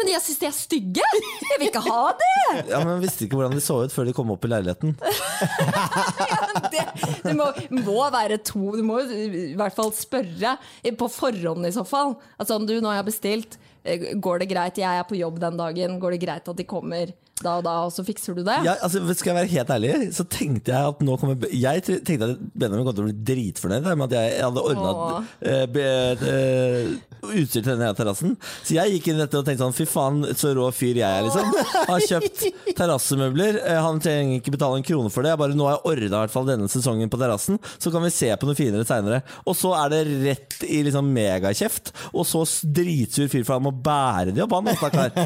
Men 0.00 0.10
jeg 0.14 0.24
syns 0.24 0.40
de 0.40 0.48
er 0.48 0.56
stygge! 0.56 1.06
Jeg 1.50 1.60
vil 1.60 1.68
ikke 1.68 1.84
ha 1.84 2.00
det! 2.24 2.34
Ja, 2.72 2.80
men 2.86 3.04
Visste 3.04 3.28
ikke 3.30 3.38
hvordan 3.38 3.54
de 3.54 3.62
så 3.62 3.78
ut 3.86 3.94
før 3.94 4.08
de 4.08 4.14
kom 4.16 4.32
opp 4.34 4.44
i 4.44 4.50
leiligheten. 4.50 4.96
det, 6.74 6.84
det 7.22 7.34
må, 7.38 7.46
må 7.78 8.02
være 8.12 8.40
to 8.42 8.74
Du 8.74 8.82
må 8.86 8.98
i 9.06 9.54
hvert 9.58 9.76
fall 9.76 9.94
spørre 9.94 10.56
på 10.98 11.10
forhånd 11.14 11.68
i 11.68 11.74
så 11.74 11.86
fall. 11.86 12.16
Altså 12.40 12.58
om 12.58 12.66
du, 12.66 12.76
nå 12.82 12.90
har 12.90 13.00
jeg 13.00 13.10
bestilt. 13.12 13.60
Eh, 13.84 14.12
Går 14.20 14.42
det 14.42 14.50
greit? 14.52 14.76
Jeg 14.82 15.00
er 15.00 15.08
på 15.08 15.18
jobb 15.18 15.40
den 15.42 15.56
dagen. 15.60 15.98
Går 16.02 16.16
det 16.16 16.22
greit 16.26 16.48
at 16.48 16.56
de 16.56 16.64
kommer 16.68 17.12
da 17.40 17.54
og 17.56 17.64
da, 17.64 17.74
og 17.86 17.92
så 17.94 18.02
fikser 18.04 18.34
du 18.36 18.42
det? 18.44 18.58
Ja, 18.66 18.74
altså, 18.84 19.00
skal 19.16 19.30
jeg 19.32 19.36
være 19.38 19.52
helt 19.54 19.70
ærlig, 19.72 19.92
så 20.12 20.26
tenkte 20.28 20.74
jeg 20.74 20.90
at 20.92 20.98
nå 21.00 21.14
kommer 21.16 21.46
Jeg 21.48 21.84
tenkte 21.86 22.26
at 22.34 22.42
Benjamin 22.52 22.84
kom 22.84 22.96
til 22.98 23.06
å 23.06 23.08
bli 23.08 23.16
dritfornøyd 23.30 23.86
med 23.96 24.04
at 24.10 24.16
jeg 24.18 24.42
hadde 24.44 24.64
ordna 24.68 24.90
Åh. 24.92 25.22
utstyr 27.20 27.60
til 27.64 27.74
denne 27.74 27.90
terrassen. 27.96 28.34
Så 28.64 28.76
jeg 28.76 28.94
gikk 28.94 29.08
inn 29.10 29.18
i 29.18 29.22
dette 29.24 29.36
og 29.40 29.44
tenkte 29.48 29.64
sånn 29.64 29.76
fy 29.76 29.86
faen, 29.88 30.20
så 30.36 30.52
rå 30.56 30.68
fyr 30.74 31.00
jeg 31.00 31.04
er, 31.04 31.26
liksom. 31.26 31.50
Har 31.90 32.04
kjøpt 32.06 32.44
terrassemøbler. 32.78 33.58
Eh, 33.64 33.80
Han 33.84 34.00
trenger 34.04 34.38
ikke 34.38 34.54
betale 34.56 34.80
en 34.80 34.86
krone 34.86 35.12
for 35.12 35.24
det. 35.24 35.32
Jeg 35.34 35.40
bare, 35.42 35.56
nå 35.56 35.66
har 35.68 35.76
jeg 35.78 35.84
ordna 35.92 36.06
i 36.10 36.24
hvert 36.24 36.34
fall 36.34 36.48
denne 36.48 36.68
sesongen 36.72 37.12
på 37.12 37.20
terrassen, 37.20 37.60
så 37.80 37.92
kan 37.92 38.04
vi 38.04 38.12
se 38.14 38.30
på 38.36 38.48
noe 38.48 38.58
finere 38.58 38.86
seinere. 38.88 39.22
Og 39.44 39.56
så 39.58 39.72
er 39.82 39.92
det 39.92 40.02
rett 40.24 40.58
i 40.68 40.80
liksom 40.86 41.08
megakjeft, 41.16 41.92
og 42.14 42.24
så 42.28 42.44
dritsur 42.64 43.28
fyr 43.32 43.44
for 43.48 43.56
han 43.58 43.66
må 43.68 43.69
bære 43.72 44.34
de 44.34 44.42
opp, 44.44 44.54
han 44.56 44.70
stakkar. 44.76 45.14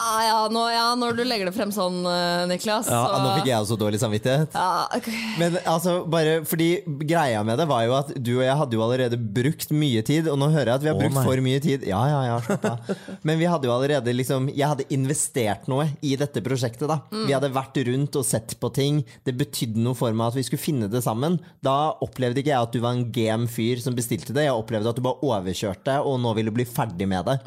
Ah, 0.00 0.20
ja, 0.24 0.38
nå, 0.52 0.62
ja, 0.72 0.86
når 0.98 1.16
du 1.18 1.22
legger 1.26 1.48
det 1.48 1.54
frem 1.54 1.70
sånn, 1.74 2.00
eh, 2.08 2.44
Niklas. 2.50 2.88
Ja, 2.90 3.00
så- 3.06 3.20
nå 3.22 3.32
fikk 3.38 3.48
jeg 3.50 3.58
også 3.62 3.76
dårlig 3.80 4.00
samvittighet. 4.02 4.54
ja, 4.54 4.86
okay. 4.96 5.14
Men 5.40 5.58
altså, 5.64 6.00
bare 6.10 6.40
fordi 6.48 6.82
greia 7.06 7.42
med 7.46 7.58
det 7.60 7.66
var 7.70 7.84
jo 7.86 7.94
at 7.98 8.12
du 8.16 8.32
og 8.38 8.44
jeg 8.44 8.56
hadde 8.60 8.76
jo 8.76 8.84
allerede 8.84 9.18
brukt 9.20 9.70
mye 9.74 10.02
tid, 10.06 10.28
og 10.28 10.38
nå 10.40 10.50
hører 10.52 10.72
jeg 10.72 10.80
at 10.80 10.84
vi 10.84 10.90
har 10.92 10.96
oh, 10.98 11.02
brukt 11.02 11.18
nei. 11.18 11.24
for 11.26 11.44
mye 11.44 11.60
tid. 11.64 11.86
Ja, 11.88 12.00
ja, 12.10 12.20
ja, 12.30 12.38
slapp 12.46 12.66
av. 12.70 12.92
Men 13.26 13.40
vi 13.40 13.48
hadde 13.50 13.68
jo 13.68 13.74
allerede 13.74 14.14
liksom 14.16 14.48
Jeg 14.50 14.66
hadde 14.66 14.86
investert 14.94 15.68
noe 15.70 15.88
i 16.02 16.14
dette 16.20 16.42
prosjektet, 16.44 16.88
da. 16.90 17.00
Vi 17.12 17.34
hadde 17.34 17.52
vært 17.54 17.76
rundt 17.86 18.16
og 18.20 18.26
sett 18.26 18.56
på 18.60 18.70
ting. 18.74 19.02
Det 19.26 19.36
betydde 19.38 19.80
noe 19.82 19.98
for 19.98 20.14
meg 20.16 20.32
at 20.32 20.38
vi 20.40 20.44
skulle 20.46 20.62
finne 20.62 20.88
det 20.90 21.02
sammen. 21.04 21.38
Da 21.64 21.94
opplevde 22.04 22.42
ikke 22.42 22.52
jeg 22.52 22.68
at 22.68 22.74
du 22.74 22.80
var 22.82 22.96
en 22.96 23.06
game 23.14 23.48
fyr 23.50 23.80
som 23.82 23.96
bestilte 23.96 24.34
det. 24.36 24.46
Jeg 24.48 24.56
opplevde 24.56 24.90
at 24.92 24.98
du 24.98 25.04
bare 25.04 25.20
overkjørte 25.26 25.98
og 26.06 26.20
nå 26.22 26.34
ville 26.38 26.54
bli 26.54 26.66
ferdig 26.68 27.08
med 27.10 27.28
det. 27.28 27.38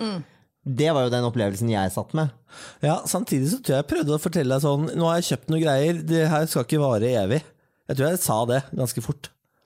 Det 0.64 0.88
var 0.96 1.04
jo 1.04 1.12
den 1.12 1.26
opplevelsen 1.28 1.68
jeg 1.74 1.92
satt 1.92 2.14
med. 2.16 2.32
Ja, 2.86 3.02
Samtidig 3.10 3.50
så 3.52 3.58
tror 3.60 3.74
jeg 3.76 3.82
jeg 3.84 3.90
prøvde 3.92 4.16
å 4.16 4.22
fortelle 4.22 4.54
deg 4.56 4.62
sånn 4.64 4.86
Nå 4.96 5.04
har 5.10 5.16
jeg 5.20 5.28
kjøpt 5.34 5.50
noen 5.52 5.64
greier, 5.66 5.94
det 6.08 6.30
her 6.32 6.44
skal 6.48 6.64
ikke 6.68 6.80
vare 6.84 7.08
evig. 7.24 7.42
Jeg 7.90 7.96
tror 8.00 8.08
jeg 8.14 8.20
sa 8.24 8.38
det 8.48 8.62
ganske 8.72 9.02
fort. 9.04 9.24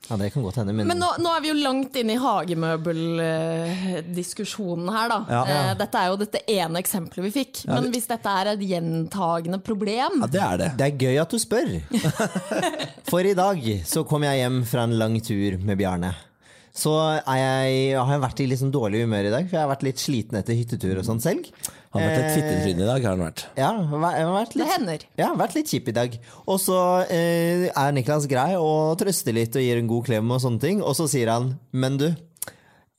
Ja, 0.07 0.15
det 0.15 0.29
kan 0.31 0.43
godt 0.45 0.55
hende, 0.61 0.71
men, 0.71 0.87
Men 0.87 0.99
nå, 1.01 1.07
nå 1.19 1.29
er 1.35 1.41
vi 1.43 1.49
jo 1.49 1.55
langt 1.59 1.91
inne 1.99 2.13
i 2.15 2.19
hagemøbeldiskusjonen 2.21 4.87
her, 4.93 5.07
da. 5.11 5.17
Ja. 5.27 5.41
Eh, 5.51 5.71
Dette 5.81 5.97
er 5.99 6.07
jo 6.13 6.19
dette 6.21 6.39
ene 6.53 6.79
eksempelet 6.79 7.25
vi 7.27 7.31
fikk. 7.41 7.65
Men 7.67 7.89
hvis 7.91 8.07
dette 8.07 8.29
er 8.39 8.45
et 8.53 8.63
gjentagende 8.69 9.59
problem 9.65 10.21
Ja, 10.23 10.27
det 10.31 10.39
er 10.45 10.55
det. 10.61 10.69
Det 10.79 10.85
er 10.87 10.95
gøy 11.03 11.17
at 11.25 11.33
du 11.33 11.37
spør. 11.43 11.67
For 13.11 13.19
i 13.27 13.35
dag 13.37 13.59
så 13.89 14.05
kom 14.07 14.23
jeg 14.27 14.39
hjem 14.45 14.57
fra 14.69 14.81
en 14.87 14.95
lang 15.01 15.15
tur 15.19 15.57
med 15.59 15.75
Bjarne. 15.81 16.11
Så 16.77 16.91
er 17.01 17.37
jeg, 17.39 17.77
har 17.97 18.11
jeg 18.13 18.21
vært 18.21 18.41
i 18.43 18.45
litt 18.51 18.59
sånn 18.61 18.73
dårlig 18.73 18.99
humør 19.07 19.25
i 19.25 19.33
dag, 19.33 19.47
for 19.49 19.57
jeg 19.57 19.63
har 19.63 19.71
vært 19.71 19.85
litt 19.87 20.01
sliten 20.01 20.37
etter 20.37 20.53
hyttetur 20.59 20.99
og 21.01 21.07
sånn 21.07 21.21
selv. 21.23 21.47
Han 21.95 22.03
har 22.03 22.11
vært 22.11 22.19
et 22.27 22.35
fittetryne 22.35 22.83
i 22.83 22.89
dag, 22.91 23.01
har 23.07 23.15
han 23.15 23.23
vært. 23.23 23.41
Ja, 23.57 23.71
jeg 23.81 24.27
har 24.27 24.33
vært 24.35 24.53
Det 24.53 24.59
litt, 24.61 24.73
hender. 24.75 25.05
ja, 25.17 25.29
vært 25.39 25.55
litt 25.57 25.71
kjip 25.73 25.89
i 25.89 25.95
dag. 25.97 26.17
Og 26.45 26.59
så 26.61 26.77
eh, 27.09 27.65
er 27.71 27.95
Niklas 27.97 28.27
grei 28.29 28.51
og 28.61 28.93
trøster 29.01 29.33
litt 29.33 29.57
og 29.57 29.65
gir 29.65 29.81
en 29.81 29.89
god 29.89 30.05
klem 30.05 30.29
og 30.35 30.43
sånne 30.43 30.61
ting. 30.61 30.83
Og 30.85 30.93
så 30.99 31.07
sier 31.09 31.31
han, 31.33 31.55
men 31.73 31.97
du, 31.97 32.05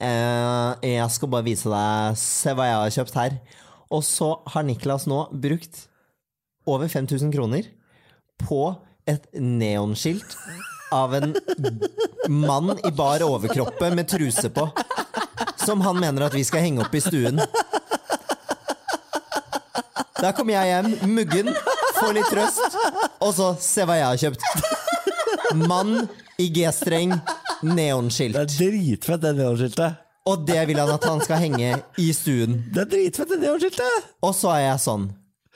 eh, 0.03 0.73
jeg 0.83 1.11
skal 1.15 1.31
bare 1.37 1.47
vise 1.47 1.71
deg, 1.71 2.19
se 2.19 2.57
hva 2.59 2.67
jeg 2.67 2.81
har 2.83 2.97
kjøpt 2.99 3.21
her. 3.21 3.39
Og 3.95 4.03
så 4.05 4.33
har 4.57 4.67
Niklas 4.67 5.07
nå 5.07 5.23
brukt 5.39 5.85
over 6.69 6.91
5000 6.91 7.31
kroner 7.33 7.71
på 8.43 8.65
et 9.09 9.31
neonskilt 9.39 10.35
av 10.95 11.15
en 11.15 11.35
mann 12.29 12.79
i 12.85 12.91
bar 12.91 13.23
overkroppe 13.23 13.91
med 13.95 14.09
truse 14.09 14.51
på. 14.51 14.69
Som 15.65 15.81
han 15.81 16.01
mener 16.01 16.27
at 16.27 16.35
vi 16.35 16.45
skal 16.45 16.65
henge 16.65 16.85
opp 16.85 16.95
i 16.95 17.03
stuen. 17.05 17.41
Der 20.19 20.33
kommer 20.35 20.57
jeg 20.57 20.73
hjem, 20.73 20.89
muggen, 21.15 21.53
får 22.01 22.17
litt 22.17 22.31
trøst, 22.33 22.79
og 23.23 23.35
så 23.37 23.53
se 23.63 23.85
hva 23.87 23.99
jeg 24.01 24.09
har 24.09 24.23
kjøpt. 24.25 24.43
Mann 25.69 26.09
i 26.43 26.49
G-streng, 26.55 27.15
neonskilt. 27.63 28.35
Det 28.35 28.43
er 28.43 28.73
dritfett, 28.73 29.23
det 29.23 29.37
neonskiltet. 29.39 30.05
Og 30.29 30.43
det 30.49 30.61
vil 30.69 30.81
han 30.83 30.91
at 30.93 31.07
han 31.09 31.23
skal 31.25 31.41
henge 31.41 31.71
i 32.03 32.11
stuen. 32.13 32.59
Det 32.75 32.83
er 32.85 32.91
dritfett, 32.91 33.31
det 33.31 33.39
neonskiltet! 33.47 34.11
Og 34.27 34.35
så 34.37 34.51
er 34.57 34.65
jeg 34.67 34.83
sånn 34.85 35.09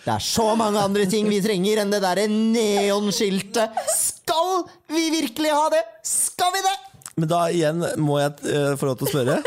Det 0.02 0.10
er 0.10 0.22
så 0.24 0.48
mange 0.58 0.80
andre 0.82 1.04
ting 1.06 1.28
vi 1.30 1.38
trenger 1.44 1.82
enn 1.82 1.92
det 1.94 2.00
derre 2.02 2.24
neonskiltet. 2.30 3.76
Skal 3.94 4.64
vi 4.90 5.04
virkelig 5.14 5.52
ha 5.54 5.68
det? 5.70 5.82
Skal 6.06 6.50
vi 6.56 6.62
det? 6.64 6.74
Men 7.20 7.30
da 7.30 7.42
igjen 7.52 7.84
må 8.02 8.18
jeg 8.18 8.34
uh, 8.48 8.72
få 8.80 8.88
lov 8.88 8.98
til 8.98 9.08
å 9.08 9.12
spørre. 9.12 9.38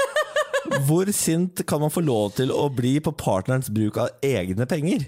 Hvor 0.87 1.11
sint 1.13 1.61
kan 1.67 1.83
man 1.83 1.91
få 1.93 2.01
lov 2.05 2.37
til 2.39 2.53
å 2.55 2.69
bli 2.73 2.95
på 3.03 3.13
partnerens 3.19 3.67
bruk 3.73 3.99
av 4.01 4.15
egne 4.25 4.67
penger? 4.69 5.05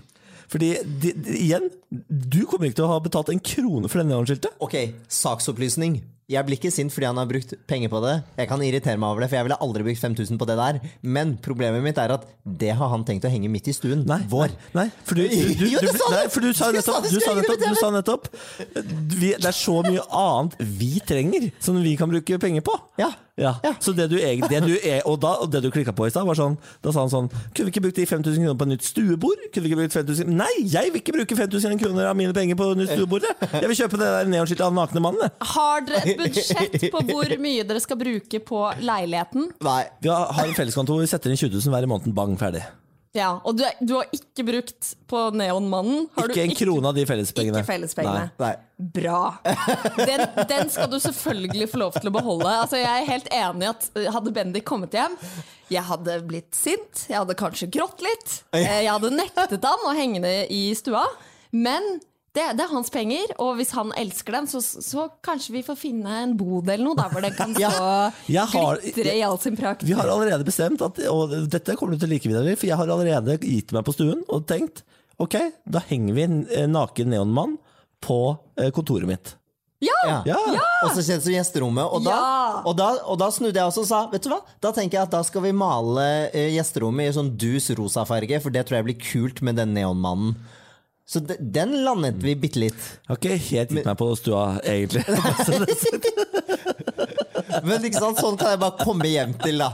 Fordi, 0.51 0.73
de, 0.83 1.13
de, 1.15 1.33
igjen, 1.39 1.65
du 2.07 2.43
kommer 2.47 2.69
ikke 2.69 2.81
til 2.81 2.87
å 2.87 2.93
ha 2.93 2.99
betalt 3.03 3.31
en 3.33 3.41
krone 3.43 3.89
for 3.91 3.99
det 3.99 4.07
neonskiltet. 4.11 4.59
Ok, 4.63 4.77
saksopplysning. 5.11 5.99
Jeg 6.27 6.43
blir 6.43 6.57
ikke 6.57 6.73
sint 6.75 6.91
fordi 6.91 7.07
han 7.07 7.19
har 7.21 7.27
brukt 7.29 7.53
penger 7.71 7.87
på 7.87 8.01
det. 8.03 8.17
Jeg 8.35 8.49
kan 8.49 8.59
irritere 8.65 8.99
meg 8.99 9.13
over 9.13 9.23
det, 9.23 9.29
for 9.31 9.37
jeg 9.37 9.47
ville 9.47 9.57
aldri 9.63 9.85
brukt 9.87 10.01
5000 10.01 10.39
på 10.41 10.47
det 10.49 10.57
der. 10.59 10.79
Men 11.15 11.37
problemet 11.39 11.79
mitt 11.85 12.01
er 12.03 12.11
at 12.17 12.25
det 12.43 12.73
har 12.75 12.91
han 12.91 13.05
tenkt 13.07 13.23
å 13.23 13.31
henge 13.31 13.47
midt 13.53 13.69
i 13.71 13.75
stuen. 13.75 14.01
Nei, 14.09 14.19
Vår. 14.27 14.51
Nei, 14.75 14.89
for 15.07 15.15
du, 15.15 15.23
du, 15.23 15.53
du, 15.55 15.63
Jo, 15.71 15.79
du, 15.79 15.87
sa 15.87 16.09
det! 16.11 16.17
nei, 16.17 16.25
for 16.33 16.43
du 16.43 16.49
sa 16.51 16.67
nettopp, 16.75 17.07
du 17.07 17.21
sa 17.23 17.37
nettopp, 17.37 17.63
du 17.63 17.79
sa 17.79 17.91
nettopp 17.95 18.27
vi, 19.15 19.31
Det 19.37 19.47
er 19.47 19.55
så 19.55 19.77
mye 19.87 20.03
annet 20.19 20.59
vi 20.81 20.91
trenger, 21.07 21.47
som 21.63 21.79
vi 21.79 21.95
kan 21.95 22.11
bruke 22.11 22.41
penger 22.43 22.67
på. 22.67 22.75
Ja. 22.99 23.13
Ja. 23.37 23.51
Så 23.79 23.93
det 23.93 24.07
du, 24.09 24.15
det 24.17 24.59
du 24.65 24.73
er, 24.81 25.03
og, 25.05 25.19
da, 25.21 25.35
og 25.43 25.51
det 25.53 25.61
du 25.61 25.69
klikka 25.73 25.93
på 25.93 26.07
i 26.07 26.13
stad, 26.13 26.25
var 26.25 26.37
sånn 26.37 26.55
Da 26.81 26.89
sa 26.89 27.03
han 27.03 27.11
sånn 27.11 27.27
Kunne 27.53 27.67
vi 27.67 27.73
ikke 27.75 27.83
brukt 27.85 27.99
de 27.99 28.05
5000 28.09 28.41
kroner 28.41 28.57
på 28.57 28.65
et 28.65 28.71
nytt 28.71 28.87
stuebord? 28.87 29.43
Kunne 29.53 29.67
vi 29.67 29.69
ikke 29.69 29.79
brukt 29.83 29.93
5000 29.93 30.31
Nei, 30.39 30.49
jeg 30.65 30.89
vil 30.93 31.03
ikke 31.03 31.13
bruke 31.19 31.37
5000 31.37 31.77
kroner 31.83 32.09
av 32.09 32.17
mine 32.17 32.33
penger 32.33 32.57
på 32.57 32.71
et 32.73 32.81
nytt 32.81 32.95
stuebord! 32.95 33.27
jeg. 33.29 33.51
Jeg 33.53 33.69
vil 33.69 33.79
kjøpe 33.83 34.01
det 34.01 34.09
der 34.15 34.31
neonskiltet 34.33 34.65
av 34.65 34.73
nakne 34.73 35.03
mannen. 35.05 35.37
Har 35.53 35.85
dere 35.85 36.01
et 36.01 36.17
budsjett 36.23 36.89
på 36.95 37.03
hvor 37.11 37.37
mye 37.45 37.67
dere 37.69 37.83
skal 37.83 38.01
bruke 38.01 38.41
på 38.49 38.63
leiligheten? 38.81 39.51
Nei. 39.69 39.79
Vi 40.01 40.09
har 40.09 40.43
en 40.47 40.57
felleskonto, 40.57 40.97
vi 40.97 41.09
setter 41.13 41.33
inn 41.33 41.39
20 41.39 41.53
000 41.61 41.77
hver 41.77 41.85
i 41.85 41.93
måneden, 41.93 42.17
bang, 42.17 42.33
ferdig. 42.41 42.65
Ja, 43.17 43.31
Og 43.43 43.57
du, 43.57 43.63
du 43.81 43.95
har 43.97 44.09
ikke 44.13 44.45
brukt 44.45 44.91
på 45.09 45.21
Neonmannen? 45.33 46.07
Har 46.15 46.29
Ikke 46.29 46.45
en 46.45 46.55
krone 46.57 46.91
av 46.91 46.97
de 46.97 47.05
fellespengene. 47.09 47.63
Ikke 47.63 47.71
fellespengene. 47.71 48.27
Nei. 48.41 48.53
Bra. 48.77 49.21
Den, 49.97 50.25
den 50.51 50.69
skal 50.73 50.89
du 50.91 50.99
selvfølgelig 51.01 51.69
få 51.71 51.81
lov 51.81 51.97
til 51.97 52.11
å 52.11 52.13
beholde. 52.13 52.51
Altså, 52.51 52.77
jeg 52.77 52.91
er 52.91 53.07
helt 53.09 53.31
enig 53.33 53.65
i 53.65 53.71
at 53.71 53.87
uh, 53.97 54.03
hadde 54.17 54.33
Bendik 54.35 54.67
kommet 54.69 54.93
hjem, 54.93 55.15
jeg 55.73 55.83
hadde 55.87 56.19
blitt 56.29 56.53
sint, 56.55 57.07
jeg 57.09 57.17
hadde 57.17 57.37
kanskje 57.39 57.71
grått 57.73 58.03
litt. 58.05 58.41
eh, 58.57 58.83
Jeg 58.85 58.91
hadde 58.93 59.15
nektet 59.15 59.65
han 59.65 59.87
å 59.89 59.95
henge 59.97 60.21
det 60.23 60.37
i 60.53 60.67
stua. 60.77 61.03
Men 61.55 61.97
det, 62.37 62.45
det 62.59 62.65
er 62.65 62.71
hans 62.71 62.91
penger, 62.93 63.33
og 63.43 63.55
hvis 63.59 63.73
han 63.75 63.91
elsker 63.99 64.37
dem, 64.37 64.47
så, 64.51 64.61
så 64.61 65.07
kanskje 65.25 65.55
vi 65.57 65.63
får 65.65 65.79
finne 65.81 66.19
en 66.23 66.35
bod 66.39 66.69
eller 66.69 66.85
noe 66.85 66.97
der 66.99 67.09
hvor 67.13 67.25
den 67.25 67.35
kan 67.37 67.55
stå 67.57 67.81
ja, 68.31 68.45
glitre 68.53 69.15
i 69.17 69.23
all 69.25 69.39
sin 69.41 69.57
prakt. 69.59 69.85
Vi 69.87 69.95
har 69.97 70.07
allerede 70.13 70.45
bestemt, 70.47 70.83
at, 70.85 71.01
og 71.09 71.33
dette 71.51 71.75
kommer 71.79 71.97
du 71.97 72.03
til 72.03 72.11
å 72.11 72.13
like 72.13 72.29
videre, 72.29 72.53
for 72.59 72.69
jeg 72.69 72.77
har 72.79 72.93
allerede 72.93 73.39
gitt 73.41 73.73
meg 73.75 73.87
på 73.87 73.95
stuen 73.97 74.21
og 74.27 74.45
tenkt 74.49 74.85
ok, 75.17 75.39
da 75.65 75.81
henger 75.89 76.13
vi 76.13 76.27
en 76.29 76.71
naken 76.75 77.09
neonmann 77.09 77.57
på 78.05 78.19
eh, 78.61 78.69
kontoret 78.75 79.09
mitt. 79.09 79.33
Ja! 79.81 79.93
Ja. 80.25 80.37
Ja! 80.53 80.61
Og 80.85 80.93
så 80.95 81.03
kjent 81.05 81.21
som 81.25 81.33
gjesterommet. 81.33 81.85
Og 81.93 82.05
da, 82.05 82.13
Ja! 82.13 82.61
og, 82.65 82.73
da, 82.77 82.87
og 83.05 83.17
da 83.21 83.27
snudde 83.33 83.59
jeg 83.59 83.69
også 83.69 83.83
og 83.83 83.89
sa 83.89 83.99
Vet 84.09 84.25
du 84.25 84.31
hva, 84.31 84.39
da 84.63 84.71
tenker 84.73 84.97
jeg 84.97 85.05
at 85.05 85.13
da 85.13 85.21
skal 85.25 85.43
vi 85.45 85.53
male 85.57 86.05
eh, 86.31 86.49
gjesterommet 86.55 87.09
i 87.11 87.15
sånn 87.17 87.33
dus 87.37 87.69
rosa 87.77 88.05
farge, 88.09 88.39
for 88.41 88.53
det 88.53 88.65
tror 88.65 88.79
jeg 88.79 88.87
blir 88.89 89.01
kult 89.01 89.43
med 89.45 89.59
den 89.61 89.75
neonmannen. 89.77 90.33
Så 91.07 91.19
de, 91.23 91.37
den 91.39 91.71
landet 91.85 92.15
vi 92.19 92.33
bitte 92.35 92.59
litt. 92.59 92.75
Jeg 92.75 93.07
har 93.07 93.15
ikke 93.21 93.37
helt 93.45 93.69
gitt 93.71 93.85
meg 93.87 93.95
på 93.99 94.09
stua, 94.19 94.59
egentlig. 94.67 95.05
Men 97.67 97.85
ikke 97.87 98.01
sant, 98.01 98.19
sånn 98.19 98.35
kan 98.35 98.51
jeg 98.51 98.59
bare 98.59 98.75
komme 98.81 99.07
hjem 99.07 99.31
til, 99.39 99.63
da. 99.63 99.69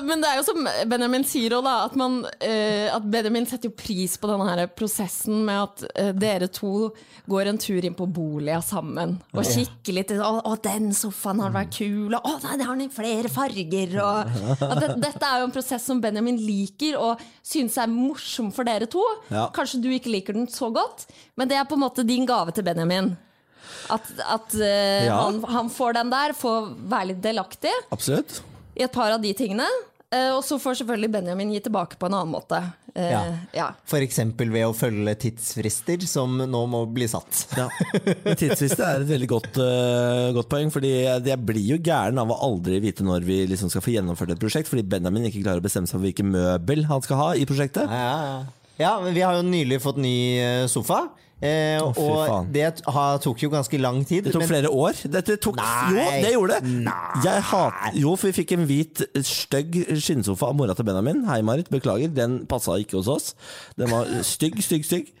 Og, 0.00 0.06
men 0.08 0.22
det 0.24 0.30
er 0.30 0.38
jo 0.40 0.44
som 0.48 0.66
Benjamin 0.88 1.24
sier 1.28 1.52
òg, 1.58 1.64
da, 1.66 1.74
at, 1.86 1.96
man, 2.00 2.20
eh, 2.40 2.88
at 2.88 3.04
Benjamin 3.12 3.46
setter 3.48 3.68
jo 3.70 3.76
pris 3.76 4.16
på 4.20 4.30
denne 4.30 4.46
her 4.48 4.64
prosessen 4.72 5.42
med 5.46 5.60
at 5.66 5.84
eh, 5.94 6.10
dere 6.16 6.48
to 6.52 6.90
går 7.30 7.50
en 7.52 7.60
tur 7.60 7.84
inn 7.86 7.94
på 7.94 8.08
boliga 8.10 8.58
sammen 8.64 9.18
og 9.36 9.44
kikker 9.46 9.94
litt. 10.00 10.12
Å, 10.16 10.32
å, 10.48 10.56
den 10.64 10.90
sofaen 10.96 11.42
har 11.44 11.52
vært 11.54 11.76
kul! 11.76 12.10
Og, 12.16 12.20
å, 12.26 12.36
nei, 12.46 12.56
det 12.58 12.66
har 12.66 12.78
den 12.80 12.88
i 12.88 12.92
flere 12.94 13.30
farger! 13.30 13.96
Og, 14.02 14.36
at 14.66 14.80
det, 14.82 14.92
dette 15.04 15.28
er 15.28 15.42
jo 15.42 15.48
en 15.50 15.54
prosess 15.54 15.84
som 15.86 16.00
Benjamin 16.02 16.40
liker 16.40 16.96
og 16.98 17.20
synes 17.46 17.76
er 17.78 17.90
morsom 17.92 18.48
for 18.54 18.66
dere 18.66 18.88
to. 18.90 19.02
Ja. 19.30 19.48
Kanskje 19.54 19.82
du 19.84 19.90
ikke 19.92 20.12
liker 20.14 20.36
den 20.36 20.48
så 20.50 20.72
godt, 20.74 21.06
men 21.38 21.50
det 21.50 21.58
er 21.60 21.68
på 21.68 21.76
en 21.78 21.84
måte 21.84 22.06
din 22.08 22.26
gave 22.28 22.54
til 22.56 22.66
Benjamin. 22.66 23.12
At, 23.90 24.06
at 24.22 24.54
uh, 24.54 24.64
Ja. 25.06 25.20
han, 25.26 25.38
han 25.50 25.70
får 25.72 25.96
den 25.98 26.10
der, 26.12 26.34
får 26.36 26.72
være 26.90 27.12
litt 27.12 27.22
delaktig 27.24 27.72
Absolutt. 27.90 28.40
i 28.78 28.84
et 28.86 28.92
par 28.94 29.12
av 29.14 29.22
de 29.22 29.32
tingene. 29.36 29.66
Eh, 30.10 30.32
og 30.34 30.40
så 30.42 30.56
får 30.58 30.80
selvfølgelig 30.80 31.12
Benjamin 31.14 31.52
gi 31.54 31.60
tilbake 31.62 31.94
på 32.00 32.08
en 32.08 32.16
annen 32.18 32.32
måte. 32.34 32.58
Eh, 32.96 33.12
Ja. 33.12 33.20
ja. 33.54 33.66
For 33.86 34.02
eksempel 34.02 34.50
ved 34.50 34.66
å 34.66 34.72
følge 34.74 35.14
tidsfrister, 35.22 36.02
som 36.10 36.34
nå 36.34 36.62
må 36.66 36.80
bli 36.90 37.06
satt. 37.06 37.44
Ja. 37.54 37.68
Tidsfrister 38.40 38.82
er 38.88 39.04
et 39.04 39.10
veldig 39.12 39.28
godt, 39.30 39.60
uh, 39.62 40.32
godt 40.34 40.50
poeng, 40.50 40.72
fordi 40.74 40.90
jeg 41.06 41.38
blir 41.46 41.62
jo 41.76 41.78
gæren 41.78 42.18
av 42.18 42.32
å 42.34 42.40
aldri 42.48 42.80
vite 42.82 43.06
når 43.06 43.22
vi 43.28 43.38
liksom 43.52 43.70
skal 43.70 43.84
få 43.86 43.94
gjennomført 43.94 44.34
et 44.34 44.42
prosjekt, 44.42 44.66
fordi 44.72 44.82
Benjamin 44.90 45.28
ikke 45.30 45.44
klarer 45.44 45.62
å 45.62 45.66
bestemme 45.68 45.86
seg 45.86 46.00
for 46.00 46.08
hvilke 46.08 46.26
møbel 46.26 46.82
han 46.90 47.06
skal 47.06 47.22
ha 47.22 47.30
i 47.38 47.46
prosjektet. 47.46 47.86
Ja, 47.86 48.02
ja, 48.10 48.18
ja. 48.26 48.74
ja, 48.82 48.92
men 49.06 49.14
vi 49.14 49.22
har 49.22 49.38
jo 49.38 49.46
nylig 49.46 49.78
fått 49.86 50.02
ny 50.02 50.16
eh, 50.42 50.66
sofa. 50.72 51.04
Eh, 51.40 51.80
oh, 51.80 51.96
og 51.96 52.50
det 52.52 52.66
har, 52.84 53.18
tok 53.24 53.40
jo 53.40 53.48
ganske 53.52 53.78
lang 53.80 54.02
tid. 54.04 54.26
Det 54.26 54.32
tok 54.34 54.42
men- 54.44 54.50
flere 54.50 54.68
år. 54.68 54.98
Dette 55.08 55.36
tok, 55.40 55.56
Nei. 55.56 55.90
jo, 55.94 56.02
det 56.24 56.32
gjorde 56.34 56.58
det. 56.60 56.72
Nei. 56.84 57.22
Jeg 57.24 57.42
hat, 57.48 57.78
jo, 57.96 58.12
for 58.20 58.28
vi 58.28 58.34
fikk 58.42 58.52
en 58.58 58.66
hvit, 58.68 59.00
stygg 59.24 59.78
skinnsofa 59.96 60.50
av 60.50 60.58
mora 60.58 60.74
til 60.76 60.84
Benjamin. 60.84 61.22
Hei, 61.30 61.40
Marit. 61.46 61.70
Beklager, 61.72 62.12
den 62.12 62.42
passa 62.50 62.76
ikke 62.82 62.98
hos 62.98 63.08
oss. 63.08 63.30
Den 63.80 63.88
var 63.92 64.04
stygg, 64.26 64.60
stygg, 64.64 64.84
stygg. 64.84 65.12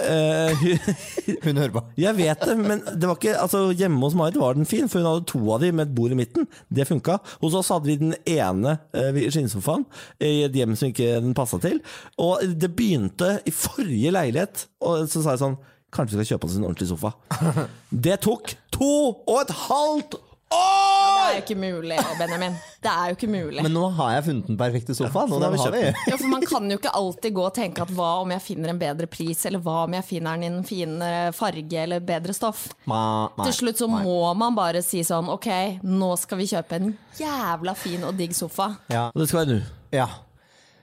Eh, 0.00 0.62
Hun 1.44 1.56
hører 1.60 1.72
på. 1.74 1.82
jeg 2.00 2.16
vet 2.16 2.40
det, 2.46 2.54
men 2.58 2.80
det 2.96 3.06
var 3.08 3.16
ikke, 3.18 3.34
altså, 3.38 3.60
hjemme 3.76 4.00
hos 4.02 4.14
Marit 4.18 4.38
var 4.40 4.54
den 4.56 4.66
fin, 4.68 4.88
for 4.88 5.00
hun 5.00 5.08
hadde 5.08 5.26
to 5.28 5.40
av 5.52 5.60
de 5.62 5.70
med 5.72 5.86
et 5.88 5.94
bord 5.94 6.12
i 6.14 6.18
midten. 6.18 6.46
Det 6.72 6.86
funka. 6.88 7.18
Hos 7.42 7.54
oss 7.58 7.70
hadde 7.72 7.88
vi 7.90 7.96
den 8.00 8.14
ene 8.28 8.78
eh, 8.96 9.20
skinnsofaen 9.30 9.84
i 10.24 10.42
et 10.46 10.56
hjem 10.56 10.74
som 10.78 10.90
ikke 10.90 11.20
den 11.24 11.34
passa 11.36 11.60
til. 11.62 11.80
Og 12.22 12.42
det 12.60 12.72
begynte 12.76 13.36
i 13.48 13.52
forrige 13.54 14.12
leilighet, 14.16 14.64
og 14.80 15.04
så 15.10 15.22
sa 15.22 15.34
jeg 15.36 15.42
sånn 15.44 15.49
Kanskje 15.90 16.16
vi 16.18 16.24
skal 16.24 16.36
kjøpe 16.38 16.46
oss 16.50 16.56
en 16.60 16.64
ordentlig 16.68 16.88
sofa. 16.90 17.14
Det 18.06 18.20
tok 18.22 18.52
to 18.70 18.90
og 19.26 19.38
et 19.42 19.50
halvt 19.66 20.14
år! 20.14 20.26
Det 20.50 21.22
er 21.22 21.36
jo 21.36 21.42
ikke 21.44 21.56
mulig, 21.60 21.96
Benjamin. 22.18 22.54
Det 22.82 22.90
er 22.90 23.10
jo 23.12 23.14
ikke 23.14 23.28
mulig. 23.30 23.62
Men 23.62 23.70
nå 23.74 23.84
har 23.94 24.16
jeg 24.16 24.24
funnet 24.26 24.48
den 24.50 24.56
perfekte 24.58 24.96
sofaen, 24.98 25.30
Ja, 25.30 25.38
den 25.44 25.52
vi 25.54 25.58
har 25.62 25.74
vi. 25.74 25.82
kjøpt 25.84 26.08
Ja, 26.10 26.16
for 26.18 26.30
Man 26.32 26.46
kan 26.50 26.70
jo 26.72 26.78
ikke 26.80 26.92
alltid 27.00 27.34
gå 27.36 27.44
og 27.46 27.52
tenke 27.54 27.84
at 27.84 27.92
hva 27.94 28.08
om 28.24 28.32
jeg 28.34 28.42
finner 28.42 28.72
en 28.72 28.80
bedre 28.80 29.06
pris, 29.10 29.44
eller 29.46 29.62
hva 29.62 29.76
om 29.84 29.94
jeg 29.94 30.06
finner 30.08 30.34
den 30.40 30.42
i 30.42 30.50
en 30.50 30.66
finere 30.66 31.30
farge 31.38 31.82
eller 31.84 32.02
bedre 32.02 32.34
stoff. 32.34 32.64
Ma, 32.90 33.02
nei, 33.38 33.46
Til 33.46 33.56
slutt 33.60 33.78
så 33.84 33.86
nei. 33.92 34.02
må 34.08 34.16
man 34.42 34.58
bare 34.58 34.82
si 34.82 35.04
sånn 35.06 35.30
Ok, 35.30 35.46
nå 35.86 36.10
skal 36.18 36.42
vi 36.42 36.48
kjøpe 36.50 36.80
en 36.80 36.90
jævla 37.20 37.76
fin 37.78 38.02
og 38.10 38.18
digg 38.18 38.34
sofa. 38.34 38.72
Ja. 38.90 39.06
Og 39.14 39.22
det 39.22 39.28
skal 39.30 39.44
være 39.44 39.60
nå. 39.60 39.62
ja. 40.00 40.08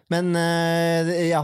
Men 0.08 0.30
eh, 0.40 1.10
ja, 1.28 1.42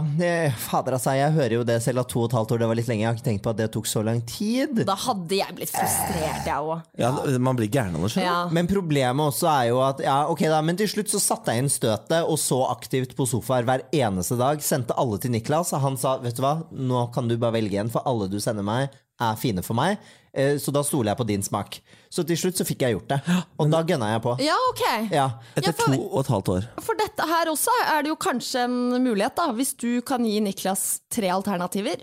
fader 0.55 0.95
altså, 0.95 1.11
jeg 1.17 1.33
hører 1.35 1.57
jo 1.57 1.63
det 1.67 1.81
selv 1.83 2.03
at 2.05 2.11
to 2.13 2.21
og 2.21 2.29
et 2.29 2.35
halvt 2.37 2.53
år 2.55 2.61
det 2.61 2.69
var 2.71 2.77
litt 2.79 2.87
lenge. 2.87 3.03
Jeg 3.03 3.09
har 3.09 3.17
ikke 3.17 3.25
tenkt 3.25 3.43
på 3.43 3.51
at 3.51 3.59
det 3.59 3.67
tok 3.75 3.89
så 3.91 4.03
lang 4.07 4.21
tid. 4.29 4.83
Da 4.87 4.95
hadde 5.03 5.35
jeg 5.35 5.57
blitt 5.57 5.73
frustrert, 5.73 6.47
jeg 6.47 6.55
òg. 6.55 6.85
Ja, 7.01 7.11
man 7.43 7.59
blir 7.59 7.67
gæren 7.67 7.97
av 7.99 8.05
det. 8.07 8.13
sjøl. 8.15 8.23
Ja. 8.23 8.37
Men 8.55 8.69
problemet 8.71 9.33
også 9.33 9.49
er 9.51 9.67
jo 9.73 9.81
at 9.83 9.99
ja, 10.05 10.15
ok 10.31 10.45
da, 10.47 10.61
Men 10.63 10.79
til 10.79 10.87
slutt 10.93 11.11
så 11.11 11.19
satte 11.19 11.51
jeg 11.51 11.65
inn 11.65 11.71
støtet 11.73 12.21
og 12.23 12.39
så 12.39 12.61
aktivt 12.69 13.17
på 13.19 13.27
sofaer 13.27 13.67
hver 13.67 13.83
eneste 13.91 14.39
dag. 14.39 14.63
Sendte 14.63 14.95
alle 14.95 15.19
til 15.19 15.35
Niklas, 15.35 15.75
og 15.75 15.83
han 15.83 15.99
sa 15.99 16.15
vet 16.23 16.39
du 16.39 16.43
hva, 16.45 16.55
nå 16.71 17.07
kan 17.11 17.27
du 17.27 17.35
bare 17.35 17.57
velge 17.59 17.83
en, 17.83 17.91
for 17.91 18.07
alle 18.07 18.29
du 18.31 18.39
sender 18.43 18.63
meg, 18.63 18.95
er 19.21 19.35
fine 19.35 19.61
for 19.63 19.73
meg. 19.77 19.97
Eh, 20.33 20.55
Så 20.57 20.71
da 20.73 20.81
stoler 20.81 21.11
jeg 21.11 21.17
på 21.17 21.27
din 21.27 21.43
smak. 21.45 21.79
Så 22.09 22.25
til 22.25 22.35
slutt 22.37 22.57
så 22.57 22.65
fikk 22.65 22.81
jeg 22.81 22.95
gjort 22.95 23.07
det. 23.09 23.19
Og 23.59 23.69
da 23.69 23.83
gønna 23.83 24.13
jeg 24.15 24.21
på. 24.23 24.37
ja, 24.41 24.55
ok. 24.71 25.11
Ja. 25.11 25.27
Etter 25.55 25.69
Ja, 25.69 25.77
for- 25.77 25.93
to 25.93 26.01
og 26.09 26.19
et 26.23 26.27
halvt 26.33 26.49
år. 26.55 26.67
For 26.81 26.95
dette 26.95 27.21
her 27.29 27.45
også 27.51 27.69
er 27.93 28.01
det 28.03 28.09
jo 28.09 28.15
kanskje 28.15 28.63
en 28.65 29.03
mulighet, 29.03 29.35
da. 29.35 29.51
Hvis 29.53 29.75
du 29.77 30.01
kan 30.01 30.25
gi 30.25 30.39
Niklas 30.41 31.01
tre 31.11 31.27
alternativer. 31.29 31.97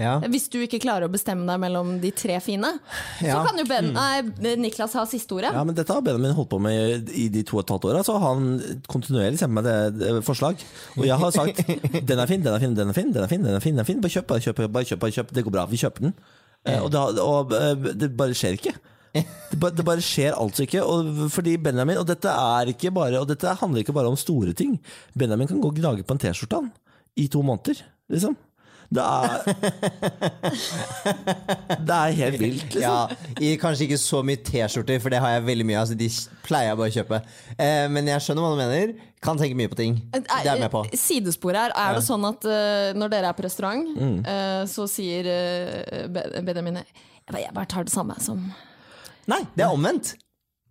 Ja. 0.00 0.18
Hvis 0.20 0.48
du 0.48 0.56
ikke 0.64 0.78
klarer 0.80 1.04
å 1.08 1.12
bestemme 1.12 1.44
deg 1.44 1.58
mellom 1.60 2.00
de 2.00 2.10
tre 2.10 2.38
fine, 2.40 2.78
Ja. 3.20 3.34
så 3.42 3.48
kan 3.48 3.58
jo 3.58 3.64
ben, 3.68 3.92
nei, 3.92 4.22
Niklas 4.56 4.94
ha 4.94 5.04
siste 5.04 5.28
ordet. 5.34 5.52
Ja, 5.52 5.62
men 5.64 5.74
Dette 5.74 5.92
har 5.92 6.00
Benjamin 6.00 6.32
holdt 6.32 6.48
på 6.48 6.60
med 6.60 7.10
i 7.10 7.28
de 7.28 7.42
to 7.42 7.58
og 7.58 7.64
et 7.64 7.68
halvt 7.68 7.84
åra. 7.84 8.02
Så 8.04 8.18
har 8.18 8.34
han 8.34 8.80
kontinuerlig 8.88 9.38
sendt 9.38 9.52
meg 9.52 9.64
det, 9.64 9.98
det 9.98 10.24
forslag. 10.24 10.56
Og 10.96 11.04
jeg 11.04 11.18
har 11.18 11.30
sagt 11.32 11.56
den 12.06 12.18
er 12.18 12.26
fin, 12.26 12.40
den 12.42 12.54
er 12.54 12.60
fin, 12.60 12.74
den 12.74 12.88
er 12.88 12.92
fin, 12.96 13.12
den 13.12 13.24
er 13.24 13.28
fin, 13.28 13.42
den 13.42 13.54
er 13.54 13.60
fin, 13.60 13.74
den 13.76 13.80
er 13.80 13.84
fin. 13.84 14.00
Bare 14.00 14.10
kjøp, 14.12 14.26
bare 14.26 14.40
kjøp, 14.40 14.72
bare 14.72 14.84
kjøp, 14.84 15.00
bare 15.00 15.12
kjøp. 15.12 15.32
Det 15.36 15.44
går 15.44 15.50
bra. 15.58 15.66
Vi 15.66 15.76
kjøper 15.76 16.00
den. 16.00 16.14
Eh, 16.66 16.80
Og, 16.82 16.90
det, 16.92 17.00
og 17.24 17.52
eh, 17.56 17.92
det 17.96 18.10
bare 18.16 18.36
skjer 18.36 18.58
ikke. 18.58 18.74
Det 19.14 19.58
bare, 19.58 19.74
det 19.74 19.84
bare 19.86 20.04
skjer 20.04 20.36
altså 20.38 20.62
ikke. 20.66 20.82
Og 20.86 21.30
fordi 21.34 21.56
Benjamin 21.58 21.98
Og 21.98 22.06
dette 22.06 22.30
er 22.30 22.68
ikke 22.70 22.92
bare 22.94 23.18
Og 23.18 23.24
dette 23.26 23.56
handler 23.58 23.82
ikke 23.82 23.94
bare 23.96 24.06
om 24.06 24.14
store 24.20 24.52
ting. 24.54 24.76
Benjamin 25.18 25.48
kan 25.50 25.58
gå 25.58 25.72
og 25.72 25.80
gnage 25.80 26.04
på 26.06 26.14
en 26.14 26.20
T-skjorte 26.22 26.60
i 27.18 27.24
to 27.26 27.42
måneder, 27.42 27.80
liksom. 28.08 28.36
Det 28.90 29.02
er 29.06 29.30
Det 31.78 31.94
er 31.96 32.14
helt 32.18 32.40
vilt, 32.40 32.64
liksom. 32.74 32.82
Ja, 32.82 33.06
i 33.38 33.52
kanskje 33.60 33.86
ikke 33.86 33.98
så 34.02 34.22
mye 34.26 34.40
T-skjorter, 34.46 34.98
for 35.02 35.14
det 35.14 35.20
har 35.22 35.36
jeg 35.36 35.44
veldig 35.46 35.66
mye 35.68 35.78
av. 35.82 35.86
Så 35.90 35.96
de 35.98 36.08
pleier 36.46 36.72
jeg 36.72 36.80
bare 36.80 36.90
å 36.90 36.96
kjøpe. 36.96 37.20
Eh, 37.54 37.86
men 37.94 38.10
jeg 38.10 38.24
skjønner 38.26 38.42
hva 38.46 38.50
du 38.56 38.58
mener. 38.60 38.94
Kan 39.22 39.38
tenke 39.38 39.54
mye 39.58 39.70
på 39.70 39.78
ting. 39.78 39.98
Det 40.14 40.24
er 40.26 40.48
jeg 40.48 40.62
med 40.64 40.72
på. 40.72 40.82
Sidespor 40.96 41.54
her. 41.58 41.74
Er 41.76 41.98
det 41.98 42.02
sånn 42.06 42.24
at 42.28 42.46
uh, 42.48 42.90
når 42.96 43.12
dere 43.12 43.30
er 43.30 43.36
på 43.38 43.44
restaurant, 43.46 43.84
Mm. 44.00 44.20
uh, 44.24 44.62
så 44.70 44.86
sier 44.90 45.26
uh, 45.28 46.08
Benjamin 46.42 46.80
jeg 46.80 47.52
bare, 47.54 47.68
tar 47.70 47.84
det 47.86 47.92
samme 47.92 48.16
som 48.22 48.40
Nei, 49.30 49.44
det 49.54 49.62
er 49.62 49.70
omvendt. 49.70 50.14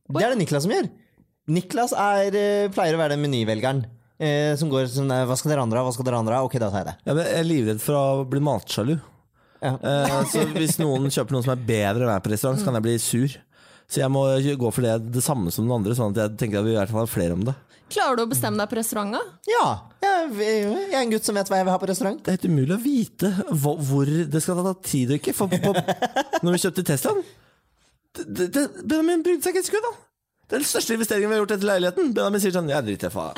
Det 0.09 0.23
er 0.25 0.33
det 0.33 0.39
Niklas 0.41 0.65
som 0.65 0.73
gjør. 0.73 0.89
Niklas 1.49 1.93
er, 1.95 2.35
eh, 2.35 2.65
pleier 2.73 2.97
å 2.97 2.99
være 2.99 3.15
den 3.15 3.21
menyvelgeren. 3.23 3.85
Eh, 4.19 4.51
som 4.59 4.67
går 4.67 4.89
sånn 4.91 5.07
Hva 5.07 5.35
skal 5.39 5.53
dere 5.53 5.63
andre 5.63 5.79
ha? 5.79 5.85
Hva 5.87 5.93
skal 5.95 6.03
dere 6.09 6.17
andre 6.19 6.35
ha? 6.35 6.43
Ok, 6.43 6.57
da 6.59 6.67
tar 6.67 6.83
jeg 6.83 6.89
det. 6.89 6.95
Ja, 7.05 7.13
men 7.13 7.23
jeg 7.23 7.37
er 7.39 7.47
livredd 7.47 7.83
for 7.83 7.95
å 7.95 8.25
bli 8.27 8.41
matsjalu. 8.43 8.97
Ja. 9.63 9.75
Eh, 9.75 10.17
så 10.31 10.43
hvis 10.55 10.79
noen 10.81 11.07
kjøper 11.11 11.35
noe 11.35 11.45
som 11.45 11.53
er 11.55 11.63
bedre 11.69 12.03
enn 12.03 12.11
meg 12.11 12.25
på 12.25 12.33
restaurant, 12.33 12.59
så 12.59 12.67
kan 12.67 12.79
jeg 12.79 12.87
bli 12.87 12.97
sur. 13.03 13.37
Så 13.89 14.03
jeg 14.03 14.11
må 14.13 14.25
gå 14.61 14.71
for 14.75 14.85
det, 14.85 14.97
det 15.15 15.23
samme 15.25 15.51
som 15.55 15.65
den 15.65 15.73
andre, 15.73 15.95
sånn 15.97 16.13
at 16.13 16.21
jeg 16.21 16.37
tenker 16.43 16.61
at 16.61 16.67
vi 16.67 16.75
i 16.75 16.77
hvert 16.77 16.91
fall 16.91 17.05
har 17.05 17.11
flere 17.11 17.37
om 17.37 17.47
det. 17.47 17.55
Klarer 17.89 18.19
du 18.19 18.21
å 18.21 18.29
bestemme 18.29 18.59
deg 18.61 18.69
på 18.69 18.77
restaurant? 18.77 19.15
da? 19.15 19.21
Ja, 19.49 19.69
jeg, 20.03 20.27
jeg 20.43 20.91
er 20.91 20.99
en 20.99 21.13
gutt 21.15 21.25
som 21.25 21.39
vet 21.39 21.49
hva 21.49 21.57
jeg 21.57 21.65
vil 21.65 21.73
ha 21.73 21.79
på 21.81 21.89
restaurant. 21.89 22.19
Det 22.21 22.29
er 22.29 22.37
helt 22.37 22.51
umulig 22.51 22.75
å 22.75 22.83
vite 22.83 23.31
hvor, 23.49 23.79
hvor 23.81 24.11
det 24.35 24.43
skal 24.45 24.61
ta 24.61 24.75
tid 24.85 25.15
og 25.15 25.17
ikke. 25.17 25.33
For 25.33 25.49
på, 25.49 25.73
når 26.43 26.53
vi 26.53 26.61
kjøpte 26.67 26.85
Teslaen 26.91 27.23
det, 28.19 28.49
det, 28.53 28.67
Benjamin 28.83 29.23
brydde 29.25 29.45
seg 29.45 29.55
ikke 29.55 29.63
et 29.63 29.71
sekund. 29.71 29.89
da 29.89 30.08
Den 30.49 30.63
største 30.65 30.95
investeringen 30.97 31.29
vi 31.29 31.35
har 31.37 31.43
gjort 31.43 31.51
etter 31.57 31.69
leiligheten. 31.69 32.13
Benjamin 32.15 32.41
sier 32.41 32.55
sånn 32.55 32.71
Jeg 32.71 32.85
driter 32.87 33.11
i 33.11 33.13
faen. 33.13 33.37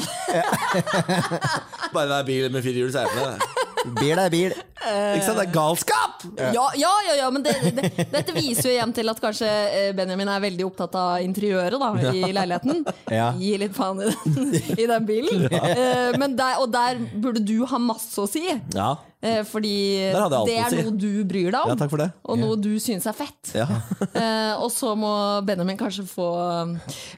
Bare 1.92 2.08
det 2.08 2.20
er 2.22 2.28
bil 2.32 2.48
med 2.54 2.64
fire 2.64 2.84
hjul, 2.86 2.94
så 2.94 3.04
er 3.04 3.12
jeg 3.12 3.26
det. 3.26 3.71
Bil 3.98 4.20
er 4.22 4.30
bil. 4.34 4.54
Ikke 4.82 5.26
sant? 5.26 5.38
Det 5.40 5.46
er 5.48 5.52
galskap! 5.54 6.24
Ja, 6.38 6.66
ja, 6.78 6.92
ja, 7.08 7.16
ja 7.22 7.28
men 7.34 7.44
det, 7.46 7.54
det, 7.78 7.92
dette 8.14 8.34
viser 8.36 8.70
jo 8.70 8.74
igjen 8.76 8.94
til 8.98 9.10
at 9.12 9.20
kanskje 9.22 9.50
eh, 9.50 9.92
Benjamin 9.98 10.30
er 10.34 10.42
veldig 10.44 10.66
opptatt 10.68 10.96
av 10.98 11.22
interiøret 11.26 11.78
da, 11.82 11.92
i 12.14 12.32
leiligheten. 12.34 12.84
Ja. 13.12 13.32
Gi 13.36 13.56
litt 13.60 13.74
faen 13.76 14.00
i 14.00 14.08
den, 14.08 14.52
i 14.80 14.86
den 14.90 15.06
bilen. 15.10 15.48
Eh, 15.72 16.18
Men 16.20 16.36
der, 16.38 16.60
og 16.62 16.70
der 16.74 17.00
burde 17.22 17.42
du 17.46 17.64
ha 17.70 17.78
masse 17.82 18.18
å 18.22 18.28
si. 18.30 18.44
Ja. 18.76 18.94
eh, 19.24 19.42
Fordi 19.48 19.74
det 20.14 20.56
er 20.56 20.70
si. 20.72 20.80
noe 20.82 20.94
du 20.98 21.24
bryr 21.28 21.50
deg 21.54 21.60
om. 21.62 21.72
ja, 21.74 21.76
takk 21.80 21.92
for 21.94 22.02
det. 22.02 22.08
Og 22.26 22.40
noe 22.42 22.58
du 22.62 22.72
syns 22.82 23.06
er 23.10 23.18
fett. 23.18 23.54
Ja. 23.58 23.68
Eh, 24.22 24.54
og 24.62 24.68
så 24.74 24.92
må 25.00 25.10
Benjamin 25.48 25.78
kanskje 25.80 26.04
få 26.06 26.26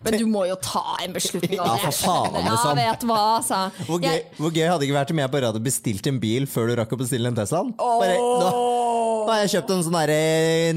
Men 0.06 0.16
du 0.20 0.26
må 0.30 0.44
jo 0.48 0.56
ta 0.64 0.84
en 1.04 1.14
beslutning. 1.16 1.56
Ja, 1.58 1.74
for 1.82 1.96
faen, 1.98 2.36
Ja, 2.38 2.44
liksom. 2.54 2.78
vet 2.80 3.02
du 3.04 3.08
hva, 3.10 3.24
sa 3.44 3.62
Hvor 3.88 4.00
gøy, 4.04 4.12
jeg. 4.14 4.26
hvor 4.38 4.54
gøy 4.54 4.68
hadde 4.70 4.80
det 4.84 4.88
ikke 4.90 4.98
vært 5.00 5.14
om 5.16 5.22
jeg 5.24 5.32
bare 5.34 5.50
hadde 5.52 5.64
bestilt 5.66 6.10
en 6.12 6.20
bil 6.24 6.46
før 6.54 6.70
du 6.72 6.76
rakk 6.80 6.94
å 6.96 7.00
bestille 7.02 7.30
en 7.32 7.36
Tesla? 7.38 7.64
Bare, 7.80 8.16
nå, 8.18 8.50
nå 9.24 9.32
har 9.32 9.42
jeg 9.44 9.54
kjøpt 9.56 9.72
en 9.76 9.84
sånn 9.86 9.96
derre 9.96 10.18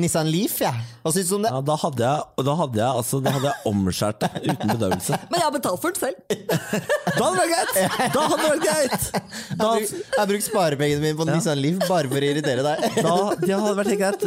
Nissan 0.00 0.28
Leaf, 0.30 0.56
jeg. 0.62 0.84
Hva 1.02 1.12
syns 1.14 1.28
du 1.30 1.36
om 1.36 1.44
det? 1.46 1.50
Ja, 1.54 1.60
da 1.66 1.76
hadde 1.82 2.02
jeg, 2.06 2.26
og 2.38 2.46
da 2.46 2.54
hadde 2.60 2.80
jeg, 2.80 3.00
altså, 3.00 3.20
da 3.22 3.32
hadde 3.36 3.50
jeg 3.52 3.70
omskjært 3.70 4.20
det 4.22 4.30
uten 4.52 4.72
bedøvelse. 4.74 5.18
Men 5.30 5.38
jeg 5.40 5.46
har 5.46 5.54
betalt 5.56 5.82
for 5.82 5.94
den 5.94 6.00
selv. 6.02 6.16
Da 7.16 7.24
hadde 7.24 7.36
det 7.36 7.44
vært 7.46 7.52
greit! 7.54 8.10
Da 8.12 8.22
hadde 8.28 8.42
det 8.42 8.48
vært 8.50 8.64
greit! 8.66 9.04
Da, 9.56 9.68
Jeg 9.80 10.18
har 10.18 10.26
brukt 10.28 10.44
sparepengene 10.46 11.00
mine 11.04 11.16
på 11.16 11.24
ja. 11.26 11.36
Nissan 11.38 11.60
Leaf 11.62 11.78
bare 11.88 12.10
for 12.12 12.20
å 12.20 12.28
irritere 12.28 12.64
deg. 12.66 12.82
da, 13.06 13.14
det 13.40 13.52
hadde 13.54 13.72
vært 13.78 13.92
helt 13.94 14.02
greit. 14.02 14.26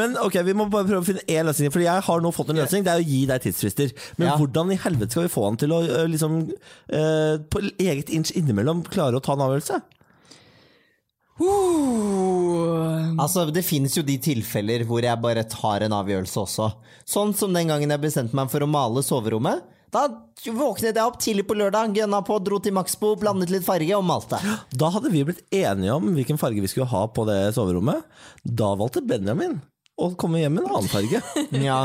Men 0.00 0.16
ok, 0.18 0.38
vi 0.48 0.56
må 0.58 0.66
bare 0.72 0.88
prøve 0.88 1.04
å 1.04 1.06
finne 1.06 1.22
én 1.30 1.46
løsning. 1.46 1.70
For 1.74 1.84
jeg 1.84 2.04
har 2.08 2.24
nå 2.24 2.32
fått 2.34 2.50
en 2.54 2.58
løsning. 2.58 2.82
Det 2.86 2.90
er 2.96 3.04
å 3.04 3.06
gi 3.06 3.20
deg 3.30 3.44
tidsfrister. 3.46 3.94
Men 4.18 4.32
Ja. 4.32 4.36
hvordan 4.40 4.72
i 4.74 4.80
helvete 4.82 5.14
skal 5.14 5.28
vi 5.28 5.32
få 5.36 5.44
han 5.46 5.60
til 5.62 5.74
å 5.76 5.80
liksom 6.10 6.40
eh, 6.90 7.36
på 7.54 7.62
eget 7.78 8.10
inch 8.16 8.34
innimellom 8.34 8.82
klare 8.90 9.20
å 9.20 9.22
ta 9.24 9.36
en 9.38 9.44
avgjørelse? 9.46 9.78
Altså, 13.18 13.46
Det 13.50 13.64
finnes 13.66 13.94
jo 13.96 14.04
de 14.06 14.16
tilfeller 14.22 14.84
hvor 14.88 15.02
jeg 15.04 15.22
bare 15.22 15.44
tar 15.50 15.84
en 15.86 15.96
avgjørelse 15.96 16.38
også. 16.44 16.68
Sånn 17.08 17.34
som 17.36 17.54
den 17.54 17.70
gangen 17.72 17.90
jeg 17.90 18.02
bestemte 18.02 18.36
meg 18.38 18.50
for 18.52 18.64
å 18.64 18.70
male 18.70 19.02
soverommet. 19.04 19.64
Da 19.94 20.08
våknet 20.50 20.96
jeg 20.96 21.04
opp 21.04 21.20
tidlig 21.22 21.44
på 21.46 21.54
lørdag, 21.54 21.94
gønna 21.94 22.18
på, 22.26 22.40
dro 22.42 22.58
til 22.62 22.74
Maxbo, 22.74 23.12
blandet 23.20 23.52
litt 23.54 23.66
farge 23.66 23.94
og 23.94 24.02
malte. 24.06 24.40
Da 24.74 24.88
hadde 24.90 25.12
vi 25.12 25.22
blitt 25.28 25.44
enige 25.54 25.94
om 25.94 26.08
hvilken 26.16 26.40
farge 26.40 26.64
vi 26.64 26.70
skulle 26.70 26.90
ha 26.90 27.04
på 27.06 27.22
det 27.28 27.54
soverommet. 27.54 28.02
Da 28.42 28.72
valgte 28.80 29.04
Benjamin 29.06 29.60
å 29.94 30.08
komme 30.18 30.40
hjem 30.42 30.56
med 30.56 30.64
en 30.64 30.72
annen 30.74 30.90
farge 30.90 31.20
Ja, 31.62 31.76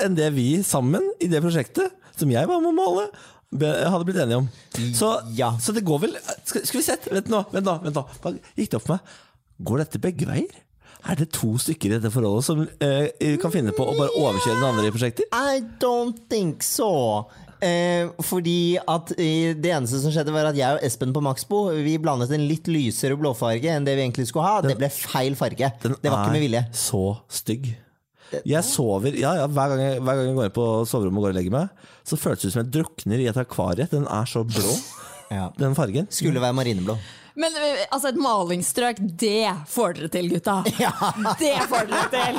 enn 0.00 0.14
det 0.16 0.30
vi 0.32 0.46
sammen 0.64 1.04
i 1.20 1.28
det 1.28 1.42
prosjektet, 1.44 1.92
som 2.16 2.32
jeg 2.32 2.48
var 2.48 2.62
med 2.64 2.72
å 2.72 2.78
male, 2.78 3.04
hadde 3.52 4.04
blitt 4.08 4.20
enige 4.22 4.40
om. 4.42 4.48
Så, 4.96 5.12
Ja. 5.36 5.52
så 5.60 5.74
det 5.76 5.84
går 5.84 6.00
vel 6.06 6.16
Skal, 6.44 6.64
skal 6.64 6.80
vi 6.80 6.84
se 6.86 6.96
Vent 7.10 7.28
nå, 7.28 7.44
vent 7.52 7.66
nå, 7.66 7.74
vent 7.84 7.94
nå. 7.98 8.04
Hva 8.22 8.32
Gikk 8.56 8.70
det 8.72 8.78
opp 8.80 8.86
for 8.86 8.96
meg? 8.96 9.16
Går 9.62 9.82
dette 9.84 10.00
begge 10.02 10.26
veier? 10.26 10.60
Er 11.02 11.18
det 11.18 11.32
to 11.34 11.56
stykker 11.58 11.90
i 11.90 11.96
dette 11.96 12.12
forholdet 12.14 12.46
som 12.46 12.60
eh, 12.62 13.36
kan 13.42 13.50
finne 13.50 13.72
på 13.74 13.82
å 13.84 13.94
bare 13.98 14.14
overkjøre 14.14 14.60
den 14.60 14.68
andre 14.68 14.86
i 14.86 14.94
prosjekter? 14.94 15.26
I 15.34 15.58
don't 15.82 16.20
think 16.30 16.62
so. 16.62 17.26
Eh, 17.62 18.08
fordi 18.22 18.76
at 18.78 19.10
eh, 19.18 19.52
det 19.58 19.70
eneste 19.74 20.00
som 20.02 20.14
skjedde 20.14 20.34
var 20.34 20.48
at 20.50 20.58
jeg 20.58 20.78
og 20.78 20.82
Espen 20.86 21.12
på 21.14 21.22
Maxbo 21.22 21.68
Vi 21.86 21.94
blandet 22.02 22.32
en 22.34 22.46
litt 22.48 22.66
lysere 22.70 23.14
blåfarge 23.18 23.70
enn 23.70 23.86
det 23.86 23.94
vi 23.98 24.06
egentlig 24.06 24.28
skulle 24.30 24.46
ha. 24.46 24.62
Det 24.64 24.78
ble 24.78 24.90
feil 24.94 25.36
farge. 25.38 25.72
Det 25.82 25.98
var 26.06 26.22
ikke 26.24 26.36
med 26.38 26.46
vilje. 26.46 26.64
er 26.70 26.82
så 26.86 27.04
stygg. 27.30 27.72
Jeg 28.48 28.64
sover 28.64 29.14
ja, 29.20 29.34
ja, 29.42 29.46
hver, 29.46 29.72
gang 29.74 29.80
jeg, 29.86 30.02
hver 30.02 30.18
gang 30.20 30.26
jeg 30.30 30.36
går 30.40 30.50
inn 30.50 30.56
på 30.58 30.68
soverommet 30.88 31.20
og 31.22 31.26
går 31.28 31.34
og 31.34 31.40
legger 31.40 31.56
meg, 31.58 31.88
så 32.06 32.18
føles 32.18 32.40
det 32.42 32.50
ut 32.50 32.56
som 32.56 32.62
jeg 32.64 32.72
drukner 32.80 33.22
i 33.24 33.30
et 33.32 33.42
akvarie. 33.46 33.88
Den 33.92 34.06
er 34.08 34.24
så 34.30 34.44
blå, 34.48 34.76
Ja. 35.32 35.50
den 35.58 35.74
fargen. 35.78 36.08
Skulle 36.12 36.40
være 36.42 36.52
marineblå. 36.58 36.98
Men 37.32 37.54
eh, 37.56 37.86
altså, 37.88 38.10
et 38.12 38.18
malingsstrøk, 38.20 38.98
det 39.16 39.48
får 39.72 39.94
dere 39.96 40.08
til, 40.12 40.26
gutta. 40.34 40.58
Det 41.40 41.54
får 41.70 41.86
dere 41.88 42.10
til! 42.12 42.36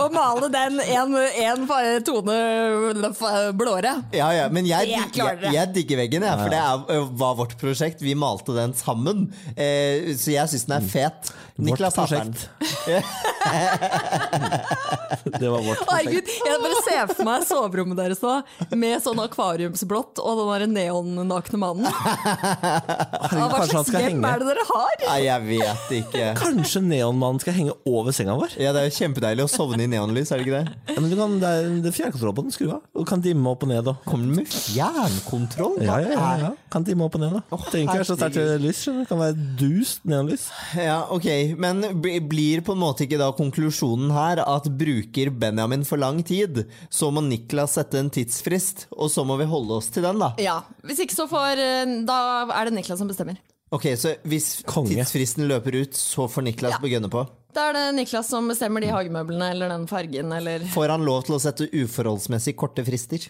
Å 0.00 0.06
male 0.14 0.48
den 0.54 0.78
en, 0.80 1.12
en 1.20 1.66
tone 2.06 3.10
fa- 3.12 3.50
blåere. 3.52 3.92
Ja, 4.16 4.30
ja, 4.32 4.46
men 4.48 4.64
jeg, 4.70 4.88
Det 4.88 4.94
jeg, 4.96 5.10
klarer 5.18 5.42
dere. 5.42 5.52
jeg 5.58 5.72
digger 5.76 6.00
veggen, 6.00 6.24
jeg, 6.24 6.40
for 6.40 6.54
det 6.54 6.62
er, 6.62 6.86
ø, 6.96 7.04
var 7.20 7.36
vårt 7.42 7.52
prosjekt. 7.60 8.00
Vi 8.00 8.16
malte 8.16 8.56
den 8.56 8.72
sammen. 8.78 9.26
Eh, 9.52 10.14
så 10.16 10.32
jeg 10.32 10.48
syns 10.54 10.64
den 10.70 10.78
er 10.78 10.88
fet. 10.88 11.34
Niklas 11.60 12.00
Vårt 12.00 12.08
hater 12.08 12.24
den. 12.24 12.32
prosjekt. 12.32 13.32
Det 15.40 15.48
var 15.48 15.62
vårt 15.64 15.80
prosjekt. 15.86 16.28
Jeg 16.44 16.60
bare 16.62 16.80
ser 16.84 17.10
for 17.10 17.26
meg 17.26 17.44
soverommet 17.48 17.98
deres 17.98 18.20
nå 18.22 18.32
med 18.76 19.02
sånn 19.04 19.20
akvariumsblått 19.24 20.20
og 20.22 20.40
den 20.60 20.74
der 20.74 20.90
neonnakne 20.90 21.60
mannen. 21.60 21.88
Herregud, 21.94 23.54
hva 23.54 23.66
slags 23.68 23.92
hjem 23.94 24.00
henge 24.04 24.32
er 24.34 24.42
det 24.42 24.48
dere 24.50 24.64
har? 24.68 24.94
Nei, 25.06 25.18
jeg 25.26 25.46
vet 25.48 25.94
ikke. 26.00 26.28
Kanskje 26.40 26.82
neonmannen 26.84 27.40
skal 27.42 27.56
henge 27.56 27.76
over 27.88 28.14
senga 28.16 28.36
vår? 28.40 28.56
Ja, 28.60 28.74
Det 28.76 28.82
er 28.84 28.90
jo 28.90 28.96
kjempedeilig 28.98 29.46
å 29.46 29.50
sovne 29.50 29.86
i 29.86 29.90
neonlys, 29.90 30.32
er 30.34 30.40
det 30.42 30.46
ikke 30.48 30.60
det? 30.60 30.94
Ja, 30.94 30.98
men 31.00 31.12
du 31.12 31.16
kan, 31.18 31.36
det 31.42 31.52
er, 31.58 31.70
det 31.84 31.90
er 31.92 31.96
fjernkontroll 31.98 32.36
på 32.38 32.46
den, 32.46 32.54
skru 32.54 32.68
av. 32.76 32.82
Og 32.94 33.08
kan 33.08 33.24
dimme 33.24 33.52
opp 33.54 33.64
og 33.66 33.72
ned. 33.72 33.90
Og. 33.90 34.02
Kommer 34.08 34.28
den 34.28 34.42
med 34.42 34.50
fjernkontroll? 34.54 35.78
Ja, 35.84 35.98
ja, 36.04 36.12
ja, 36.14 36.30
ja. 36.44 36.52
Kan 36.74 36.86
dimme 36.86 37.08
opp 37.08 37.18
og 37.18 37.24
ned. 37.24 37.38
da 37.38 37.60
Trenger 37.64 37.88
ikke 37.88 38.00
være 38.02 38.08
så 38.10 38.18
sterkt 38.18 38.40
lys. 38.62 38.84
Det 39.00 39.06
kan 39.10 39.20
være 39.22 39.48
dust 39.60 40.04
neonlys. 40.08 40.48
Ja, 40.78 41.00
ok, 41.14 41.28
Men 41.60 41.82
bli- 42.02 42.20
blir 42.24 42.64
på 42.66 42.74
en 42.76 42.82
måte 42.82 43.06
ikke 43.06 43.18
da 43.20 43.30
konklusjonen 43.36 44.10
her 44.14 44.40
at 44.42 44.68
bruker 44.78 45.30
Benjamin 45.30 45.84
for 45.84 45.96
lang 46.00 46.22
tid, 46.26 46.64
så 46.90 47.10
må 47.14 47.22
Niklas 47.26 47.76
sette 47.78 47.98
en 48.00 48.10
tidsfrist, 48.14 48.86
og 48.94 49.10
så 49.10 49.24
må 49.26 49.36
vi 49.40 49.44
holde 49.50 49.76
oss 49.78 49.88
til 49.94 50.02
den, 50.06 50.18
da? 50.22 50.32
Ja, 50.42 50.60
Hvis 50.84 51.00
ikke 51.04 51.14
så 51.16 51.26
får 51.30 51.58
eh, 51.60 51.94
Da 52.06 52.18
er 52.50 52.64
det 52.70 52.74
Niklas 52.78 52.98
som 52.98 53.08
bestemmer. 53.10 53.36
Ok, 53.74 53.88
Så 53.98 54.14
hvis 54.28 54.62
Konge. 54.66 54.92
tidsfristen 54.94 55.48
løper 55.48 55.74
ut, 55.82 55.94
så 55.98 56.28
får 56.30 56.42
Niklas 56.46 56.76
Ja. 56.76 56.78
begynne 56.78 57.08
på? 57.10 57.24
Da 57.54 57.68
er 57.70 57.72
det 57.72 57.94
Niklas 57.96 58.28
som 58.28 58.46
bestemmer 58.48 58.80
de 58.82 58.88
hagemøblene 58.90 59.50
eller 59.50 59.68
den 59.68 59.86
fargen 59.86 60.32
eller 60.32 60.60
Får 60.74 60.88
han 60.90 61.04
lov 61.06 61.24
til 61.24 61.34
å 61.36 61.40
sette 61.42 61.68
uforholdsmessig 61.70 62.54
korte 62.56 62.84
frister? 62.86 63.28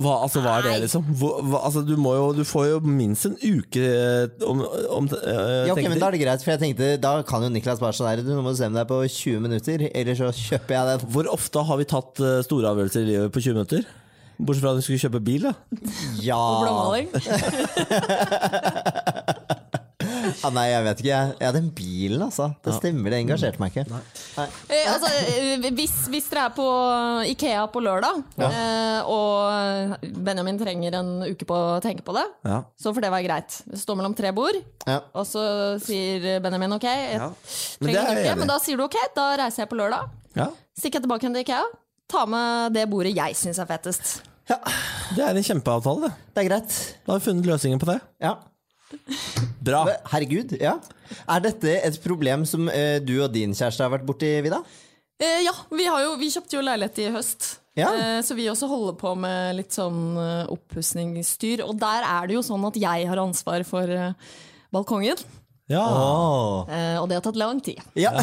Hva, 0.00 0.14
altså, 0.24 0.40
hva 0.40 0.54
er 0.58 0.64
det, 0.64 0.74
liksom? 0.86 1.02
Hva, 1.20 1.30
hva, 1.44 1.58
altså, 1.68 1.82
du, 1.84 1.92
må 2.00 2.14
jo, 2.16 2.30
du 2.38 2.40
får 2.48 2.66
jo 2.70 2.78
minst 2.88 3.26
en 3.28 3.34
uke 3.36 3.82
eh, 3.84 4.30
om, 4.48 4.62
om 4.96 5.08
øh, 5.12 5.66
Ja, 5.68 5.74
ok, 5.74 5.82
men. 5.90 5.98
Da 6.00 6.08
er 6.08 6.16
det 6.16 6.22
greit, 6.22 6.40
for 6.46 6.54
jeg 6.54 6.62
tenkte 6.62 6.88
Da 7.02 7.12
kan 7.28 7.44
jo 7.44 7.50
Niklas 7.52 7.82
bare 7.82 7.92
sånn 7.98 8.08
her 8.08 8.22
Du 8.24 8.30
nå 8.32 8.38
må 8.40 8.48
bestemme 8.54 8.80
deg 8.80 8.88
på 8.88 9.02
20 9.04 9.44
minutter, 9.44 9.84
eller 9.92 10.16
så 10.16 10.30
kjøper 10.32 10.72
jeg 10.78 10.84
den. 10.94 11.10
Hvor 11.12 11.28
ofte 11.36 11.66
har 11.68 11.76
vi 11.82 11.88
tatt 11.92 12.22
eh, 12.24 12.40
store 12.48 12.72
avgjørelser 12.72 13.04
i 13.04 13.10
livet 13.12 13.34
på 13.36 13.44
20 13.44 13.58
minutter? 13.60 13.84
Bortsett 14.40 14.64
fra 14.64 14.70
at 14.72 14.78
vi 14.80 14.86
skulle 14.86 15.02
kjøpe 15.04 15.20
bil. 15.20 15.42
da 15.44 15.52
Ja. 16.24 16.40
blåmaling. 16.64 17.12
Ah, 20.40 20.48
nei, 20.54 20.70
jeg 20.70 20.84
vet 20.86 21.00
ikke. 21.02 21.10
Jeg, 21.10 21.32
ja, 21.42 21.50
den 21.52 21.66
bilen, 21.76 22.22
altså. 22.24 22.46
Det 22.64 22.72
stemmer, 22.78 23.12
det 23.12 23.18
engasjerte 23.26 23.60
meg 23.60 23.74
ikke. 23.74 23.84
Nei. 23.92 24.46
Eh, 24.72 24.86
altså, 24.88 25.10
eh, 25.34 25.66
hvis, 25.76 25.96
hvis 26.08 26.28
dere 26.32 26.46
er 26.48 26.54
på 26.56 26.66
Ikea 27.28 27.66
på 27.74 27.82
lørdag, 27.84 28.22
eh, 28.46 29.10
og 29.10 30.06
Benjamin 30.24 30.56
trenger 30.60 30.96
en 31.00 31.10
uke 31.28 31.44
på 31.48 31.58
å 31.76 31.80
tenke 31.84 32.04
på 32.06 32.14
det, 32.16 32.24
Ja. 32.48 32.62
så 32.80 32.94
får 32.96 33.04
det 33.04 33.12
være 33.12 33.26
greit. 33.28 33.58
Det 33.68 33.82
står 33.82 34.00
mellom 34.00 34.16
tre 34.16 34.32
bord, 34.32 34.56
Ja. 34.86 35.00
og 35.12 35.26
så 35.28 35.44
sier 35.84 36.40
Benjamin 36.40 36.72
ok, 36.72 36.88
jeg 36.88 37.14
Ja. 37.20 37.28
Men 37.80 37.92
trenger 37.92 38.00
er 38.00 38.16
en 38.16 38.24
uke, 38.24 38.38
men 38.38 38.48
da 38.48 38.58
sier 38.58 38.76
du 38.76 38.84
ok, 38.84 38.96
da 39.14 39.36
reiser 39.36 39.62
jeg 39.66 39.68
på 39.68 39.76
lørdag. 39.76 40.08
Ja, 40.36 40.48
Stikker 40.78 41.00
jeg 41.00 41.08
tilbake 41.08 41.20
til 41.20 41.36
Ikea, 41.44 41.64
ta 42.08 42.24
med 42.26 42.72
det 42.72 42.88
bordet 42.88 43.14
jeg 43.14 43.34
syns 43.36 43.58
er 43.58 43.66
fetest. 43.66 44.22
Det 44.48 45.22
er 45.22 45.36
en 45.36 45.42
kjempeavtale. 45.44 46.08
det 46.08 46.34
Det 46.34 46.44
er 46.44 46.48
greit. 46.48 46.96
Da 47.06 47.12
har 47.12 47.18
vi 47.20 47.24
funnet 47.30 47.46
løsningen 47.46 47.78
på 47.78 47.86
det. 47.86 48.00
Ja. 48.20 48.36
Bra. 49.60 49.84
Herregud, 50.12 50.54
ja. 50.60 50.76
Er 51.28 51.42
dette 51.44 51.74
et 51.86 51.98
problem 52.04 52.46
som 52.48 52.68
eh, 52.72 52.98
du 53.02 53.16
og 53.20 53.32
din 53.34 53.54
kjæreste 53.56 53.84
har 53.84 53.92
vært 53.92 54.06
borti, 54.08 54.30
Vida? 54.44 54.62
Eh, 55.20 55.42
ja, 55.44 55.52
vi, 55.68 55.84
har 55.84 56.04
jo, 56.06 56.14
vi 56.20 56.30
kjøpte 56.32 56.56
jo 56.56 56.64
leilighet 56.64 57.02
i 57.04 57.10
høst. 57.14 57.50
Ja. 57.78 57.90
Eh, 57.92 58.20
så 58.26 58.36
vi 58.38 58.48
også 58.50 58.68
holder 58.70 58.96
på 59.00 59.14
med 59.20 59.58
litt 59.58 59.76
sånn 59.76 60.16
eh, 60.18 60.46
oppussingsstyr. 60.52 61.64
Og 61.66 61.76
der 61.80 62.06
er 62.08 62.30
det 62.30 62.38
jo 62.38 62.46
sånn 62.46 62.64
at 62.68 62.80
jeg 62.80 63.10
har 63.10 63.22
ansvar 63.22 63.66
for 63.68 63.92
eh, 63.94 64.16
balkongen. 64.74 65.20
Ja. 65.70 65.84
Oh. 65.86 66.66
Eh, 66.66 66.96
og 66.98 67.04
det 67.06 67.20
har 67.20 67.22
tatt 67.22 67.36
lang 67.38 67.60
tid. 67.62 67.78
Ja. 67.94 68.10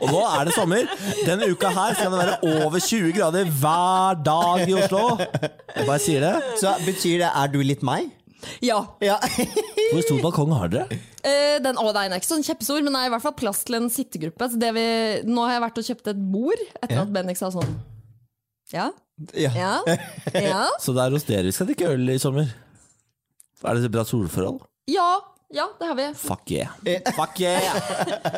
Og 0.00 0.08
nå 0.08 0.22
er 0.24 0.48
det 0.48 0.54
sommer. 0.56 0.88
Denne 1.26 1.50
uka 1.52 1.68
her 1.76 1.98
skal 1.98 2.14
det 2.14 2.22
være 2.22 2.54
over 2.64 2.80
20 2.80 3.12
grader 3.18 3.50
hver 3.60 4.16
dag 4.24 4.64
i 4.64 4.78
Oslo. 4.80 5.18
Jeg 5.20 5.84
bare 5.84 6.00
sier 6.00 6.24
det. 6.24 6.32
Så 6.62 6.72
betyr 6.86 7.26
det 7.26 7.28
er 7.28 7.52
du 7.52 7.60
litt 7.60 7.84
meg? 7.84 8.15
Ja. 8.64 8.78
Ja. 9.04 9.16
Hvor 9.92 10.02
stor 10.04 10.20
balkong 10.22 10.52
har 10.56 10.70
dere? 10.72 10.98
Eh, 11.26 11.56
den, 11.64 11.78
å, 11.80 11.88
nei, 11.90 12.06
den 12.08 12.16
er 12.16 12.22
ikke 12.22 12.30
sånn 12.34 12.44
kjempestor, 12.46 12.82
men 12.84 12.94
det 12.94 13.02
er 13.02 13.10
i 13.10 13.14
hvert 13.16 13.24
fall 13.24 13.36
plass 13.38 13.62
til 13.66 13.78
en 13.78 13.88
sittegruppe. 13.92 14.48
Så 14.52 14.60
det 14.60 14.72
vi, 14.76 14.86
nå 15.28 15.46
har 15.46 15.56
jeg 15.56 15.64
vært 15.66 15.80
og 15.82 15.88
kjøpt 15.90 16.10
et 16.12 16.22
bord 16.36 16.62
etter 16.82 16.96
Ja. 16.98 17.04
at 17.06 17.14
Bendik 17.16 17.40
sa 17.40 17.50
sånn. 17.54 17.76
Ja, 18.74 18.90
ja. 19.38 19.50
ja, 19.56 19.74
ja. 20.50 20.62
Så 20.82 20.92
det 20.96 21.04
er 21.06 21.14
hos 21.14 21.24
dere 21.28 21.46
vi 21.48 21.54
skal 21.54 21.68
drikke 21.70 21.92
øl 21.94 22.10
i 22.12 22.18
sommer? 22.20 22.48
Er 23.66 23.78
det 23.80 23.90
bra 23.94 24.02
solforhold? 24.06 24.58
Ja, 24.90 25.06
Ja, 25.54 25.68
det 25.78 25.86
har 25.86 25.94
vi. 25.94 26.14
Fuck 26.18 26.50
yeah. 26.50 26.68
Fuck 27.16 27.40
yeah! 27.40 27.76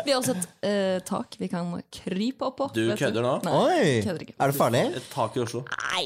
Vi 0.04 0.12
har 0.12 0.18
også 0.18 0.34
et 0.36 0.48
uh, 0.68 0.98
tak 1.08 1.38
vi 1.40 1.48
kan 1.48 1.70
krype 1.94 2.44
opp 2.44 2.58
på. 2.60 2.66
Du 2.76 2.82
kødder 3.00 3.24
nå? 3.24 3.32
Nei, 3.46 3.54
Oi! 3.62 3.94
kødder 4.04 4.26
ikke. 4.26 4.34
Er 4.36 4.52
det 4.52 4.58
farlig? 4.58 4.82
Et 5.00 5.08
tak 5.14 5.38
i 5.38 5.42
Oslo. 5.42 5.62
Nei, 5.72 6.04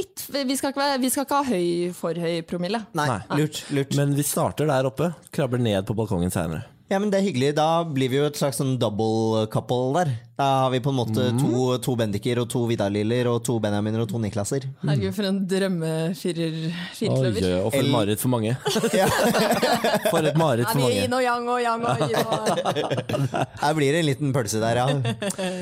litt. 0.00 0.24
Vi 0.34 0.58
skal 0.58 0.74
ikke, 0.74 0.88
vi 1.04 1.12
skal 1.14 1.28
ikke 1.28 1.38
ha 1.38 1.46
høy, 1.46 1.94
for 1.94 2.18
høy 2.18 2.40
promille. 2.48 2.82
Nei, 2.98 3.06
Nei. 3.12 3.38
lurt. 3.38 3.62
lurt. 3.70 3.94
Men 3.98 4.16
vi 4.18 4.26
starter 4.26 4.66
der 4.70 4.90
oppe, 4.90 5.12
krabber 5.30 5.62
ned 5.62 5.86
på 5.86 5.94
balkongen 5.98 6.34
seinere. 6.34 6.66
Ja, 6.92 6.98
men 7.00 7.08
Det 7.12 7.18
er 7.22 7.24
hyggelig. 7.24 7.54
Da 7.56 7.84
blir 7.88 8.10
vi 8.12 8.18
jo 8.20 8.26
et 8.28 8.36
slags 8.36 8.58
sånn 8.60 8.74
double 8.80 9.46
couple 9.52 9.94
der. 9.96 10.10
Da 10.36 10.46
har 10.64 10.70
vi 10.74 10.80
på 10.82 10.90
en 10.90 10.96
måte 10.98 11.22
Mm. 11.32 11.38
to, 11.40 11.78
to 11.78 11.94
Bendiker 11.96 12.38
og 12.42 12.48
to 12.50 12.66
Vidar-Liller 12.68 13.28
og 13.30 13.44
to 13.46 13.58
Benjaminer 13.62 14.02
og 14.02 14.08
to 14.10 14.18
Niklaser. 14.18 14.64
Herregud, 14.82 15.14
for 15.14 15.24
en 15.28 15.38
drømmefirer. 15.46 16.56
Oi, 17.08 17.52
og 17.62 17.70
for 17.72 17.78
et 17.80 17.90
mareritt 17.92 18.20
for 18.20 18.28
mange. 18.32 18.56
For 20.12 20.18
et 20.28 20.36
mareritt 20.36 20.68
for 20.68 20.80
mange. 20.82 20.98
yin 21.04 21.12
og 21.16 21.22
yang 21.22 21.48
og 21.48 21.60
yang 21.62 21.84
og 21.86 22.02
yin 22.02 22.16
og 22.26 23.56
Her 23.62 23.74
blir 23.78 23.92
det 23.94 24.00
en 24.02 24.08
liten 24.10 24.32
pølse 24.34 24.60
der, 24.60 24.76
ja. 24.82 24.86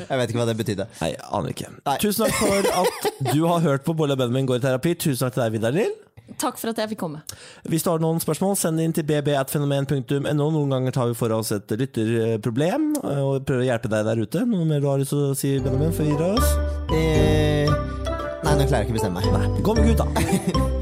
Jeg 0.09 0.19
vet 0.19 0.31
ikke 0.33 0.41
hva 0.43 0.47
det 0.51 0.57
betydde. 0.59 0.87
Nei, 1.03 1.13
aner 1.31 1.55
ikke. 1.55 1.71
Nei. 1.87 1.97
Tusen 2.03 2.27
takk 2.27 2.35
for 2.41 2.71
at 2.83 3.35
du 3.35 3.45
har 3.47 3.61
hørt 3.61 3.85
på 3.87 3.95
Bolle 3.95 4.17
og 4.17 4.23
Benjamin 4.25 4.47
går 4.51 4.59
i 4.63 4.65
terapi. 4.67 4.95
Tusen 4.99 5.27
takk 5.29 5.35
til 5.37 5.45
deg, 5.45 5.53
Vidar 5.59 5.77
Lill. 5.77 5.93
Takk 6.39 6.59
for 6.61 6.73
at 6.73 6.79
jeg 6.79 6.93
fikk 6.93 7.03
komme. 7.03 7.23
Hvis 7.71 7.85
du 7.85 7.91
har 7.93 8.03
noen 8.03 8.21
spørsmål, 8.23 8.57
send 8.59 8.83
inn 8.83 8.95
til 8.97 9.07
bb.fenomen.no. 9.09 10.51
Noen 10.51 10.75
ganger 10.77 10.97
tar 10.97 11.11
vi 11.11 11.19
for 11.19 11.35
oss 11.37 11.53
et 11.57 11.75
lytterproblem 11.81 12.91
eh, 13.03 13.23
og 13.25 13.47
prøver 13.49 13.65
å 13.65 13.71
hjelpe 13.71 13.93
deg 13.93 14.11
der 14.11 14.25
ute. 14.25 14.45
Noe 14.49 14.69
mer 14.69 14.83
du 14.83 14.91
har 14.91 15.01
lyst 15.03 15.15
til 15.15 15.31
å 15.31 15.39
si, 15.39 15.57
Benjamin, 15.65 15.95
før 15.97 16.11
vi 16.11 16.15
gir 16.15 16.27
oss? 16.31 16.53
Eh, 16.91 17.73
nei, 18.45 18.53
nå 18.55 18.69
klarer 18.69 18.83
jeg 18.83 18.91
ikke 18.91 18.97
å 18.97 19.01
bestemme 19.01 19.25
meg. 19.25 19.33
Nei, 19.35 19.65
gå 19.67 19.81
med 19.81 19.91
Gud, 19.91 20.05
da. 20.05 20.77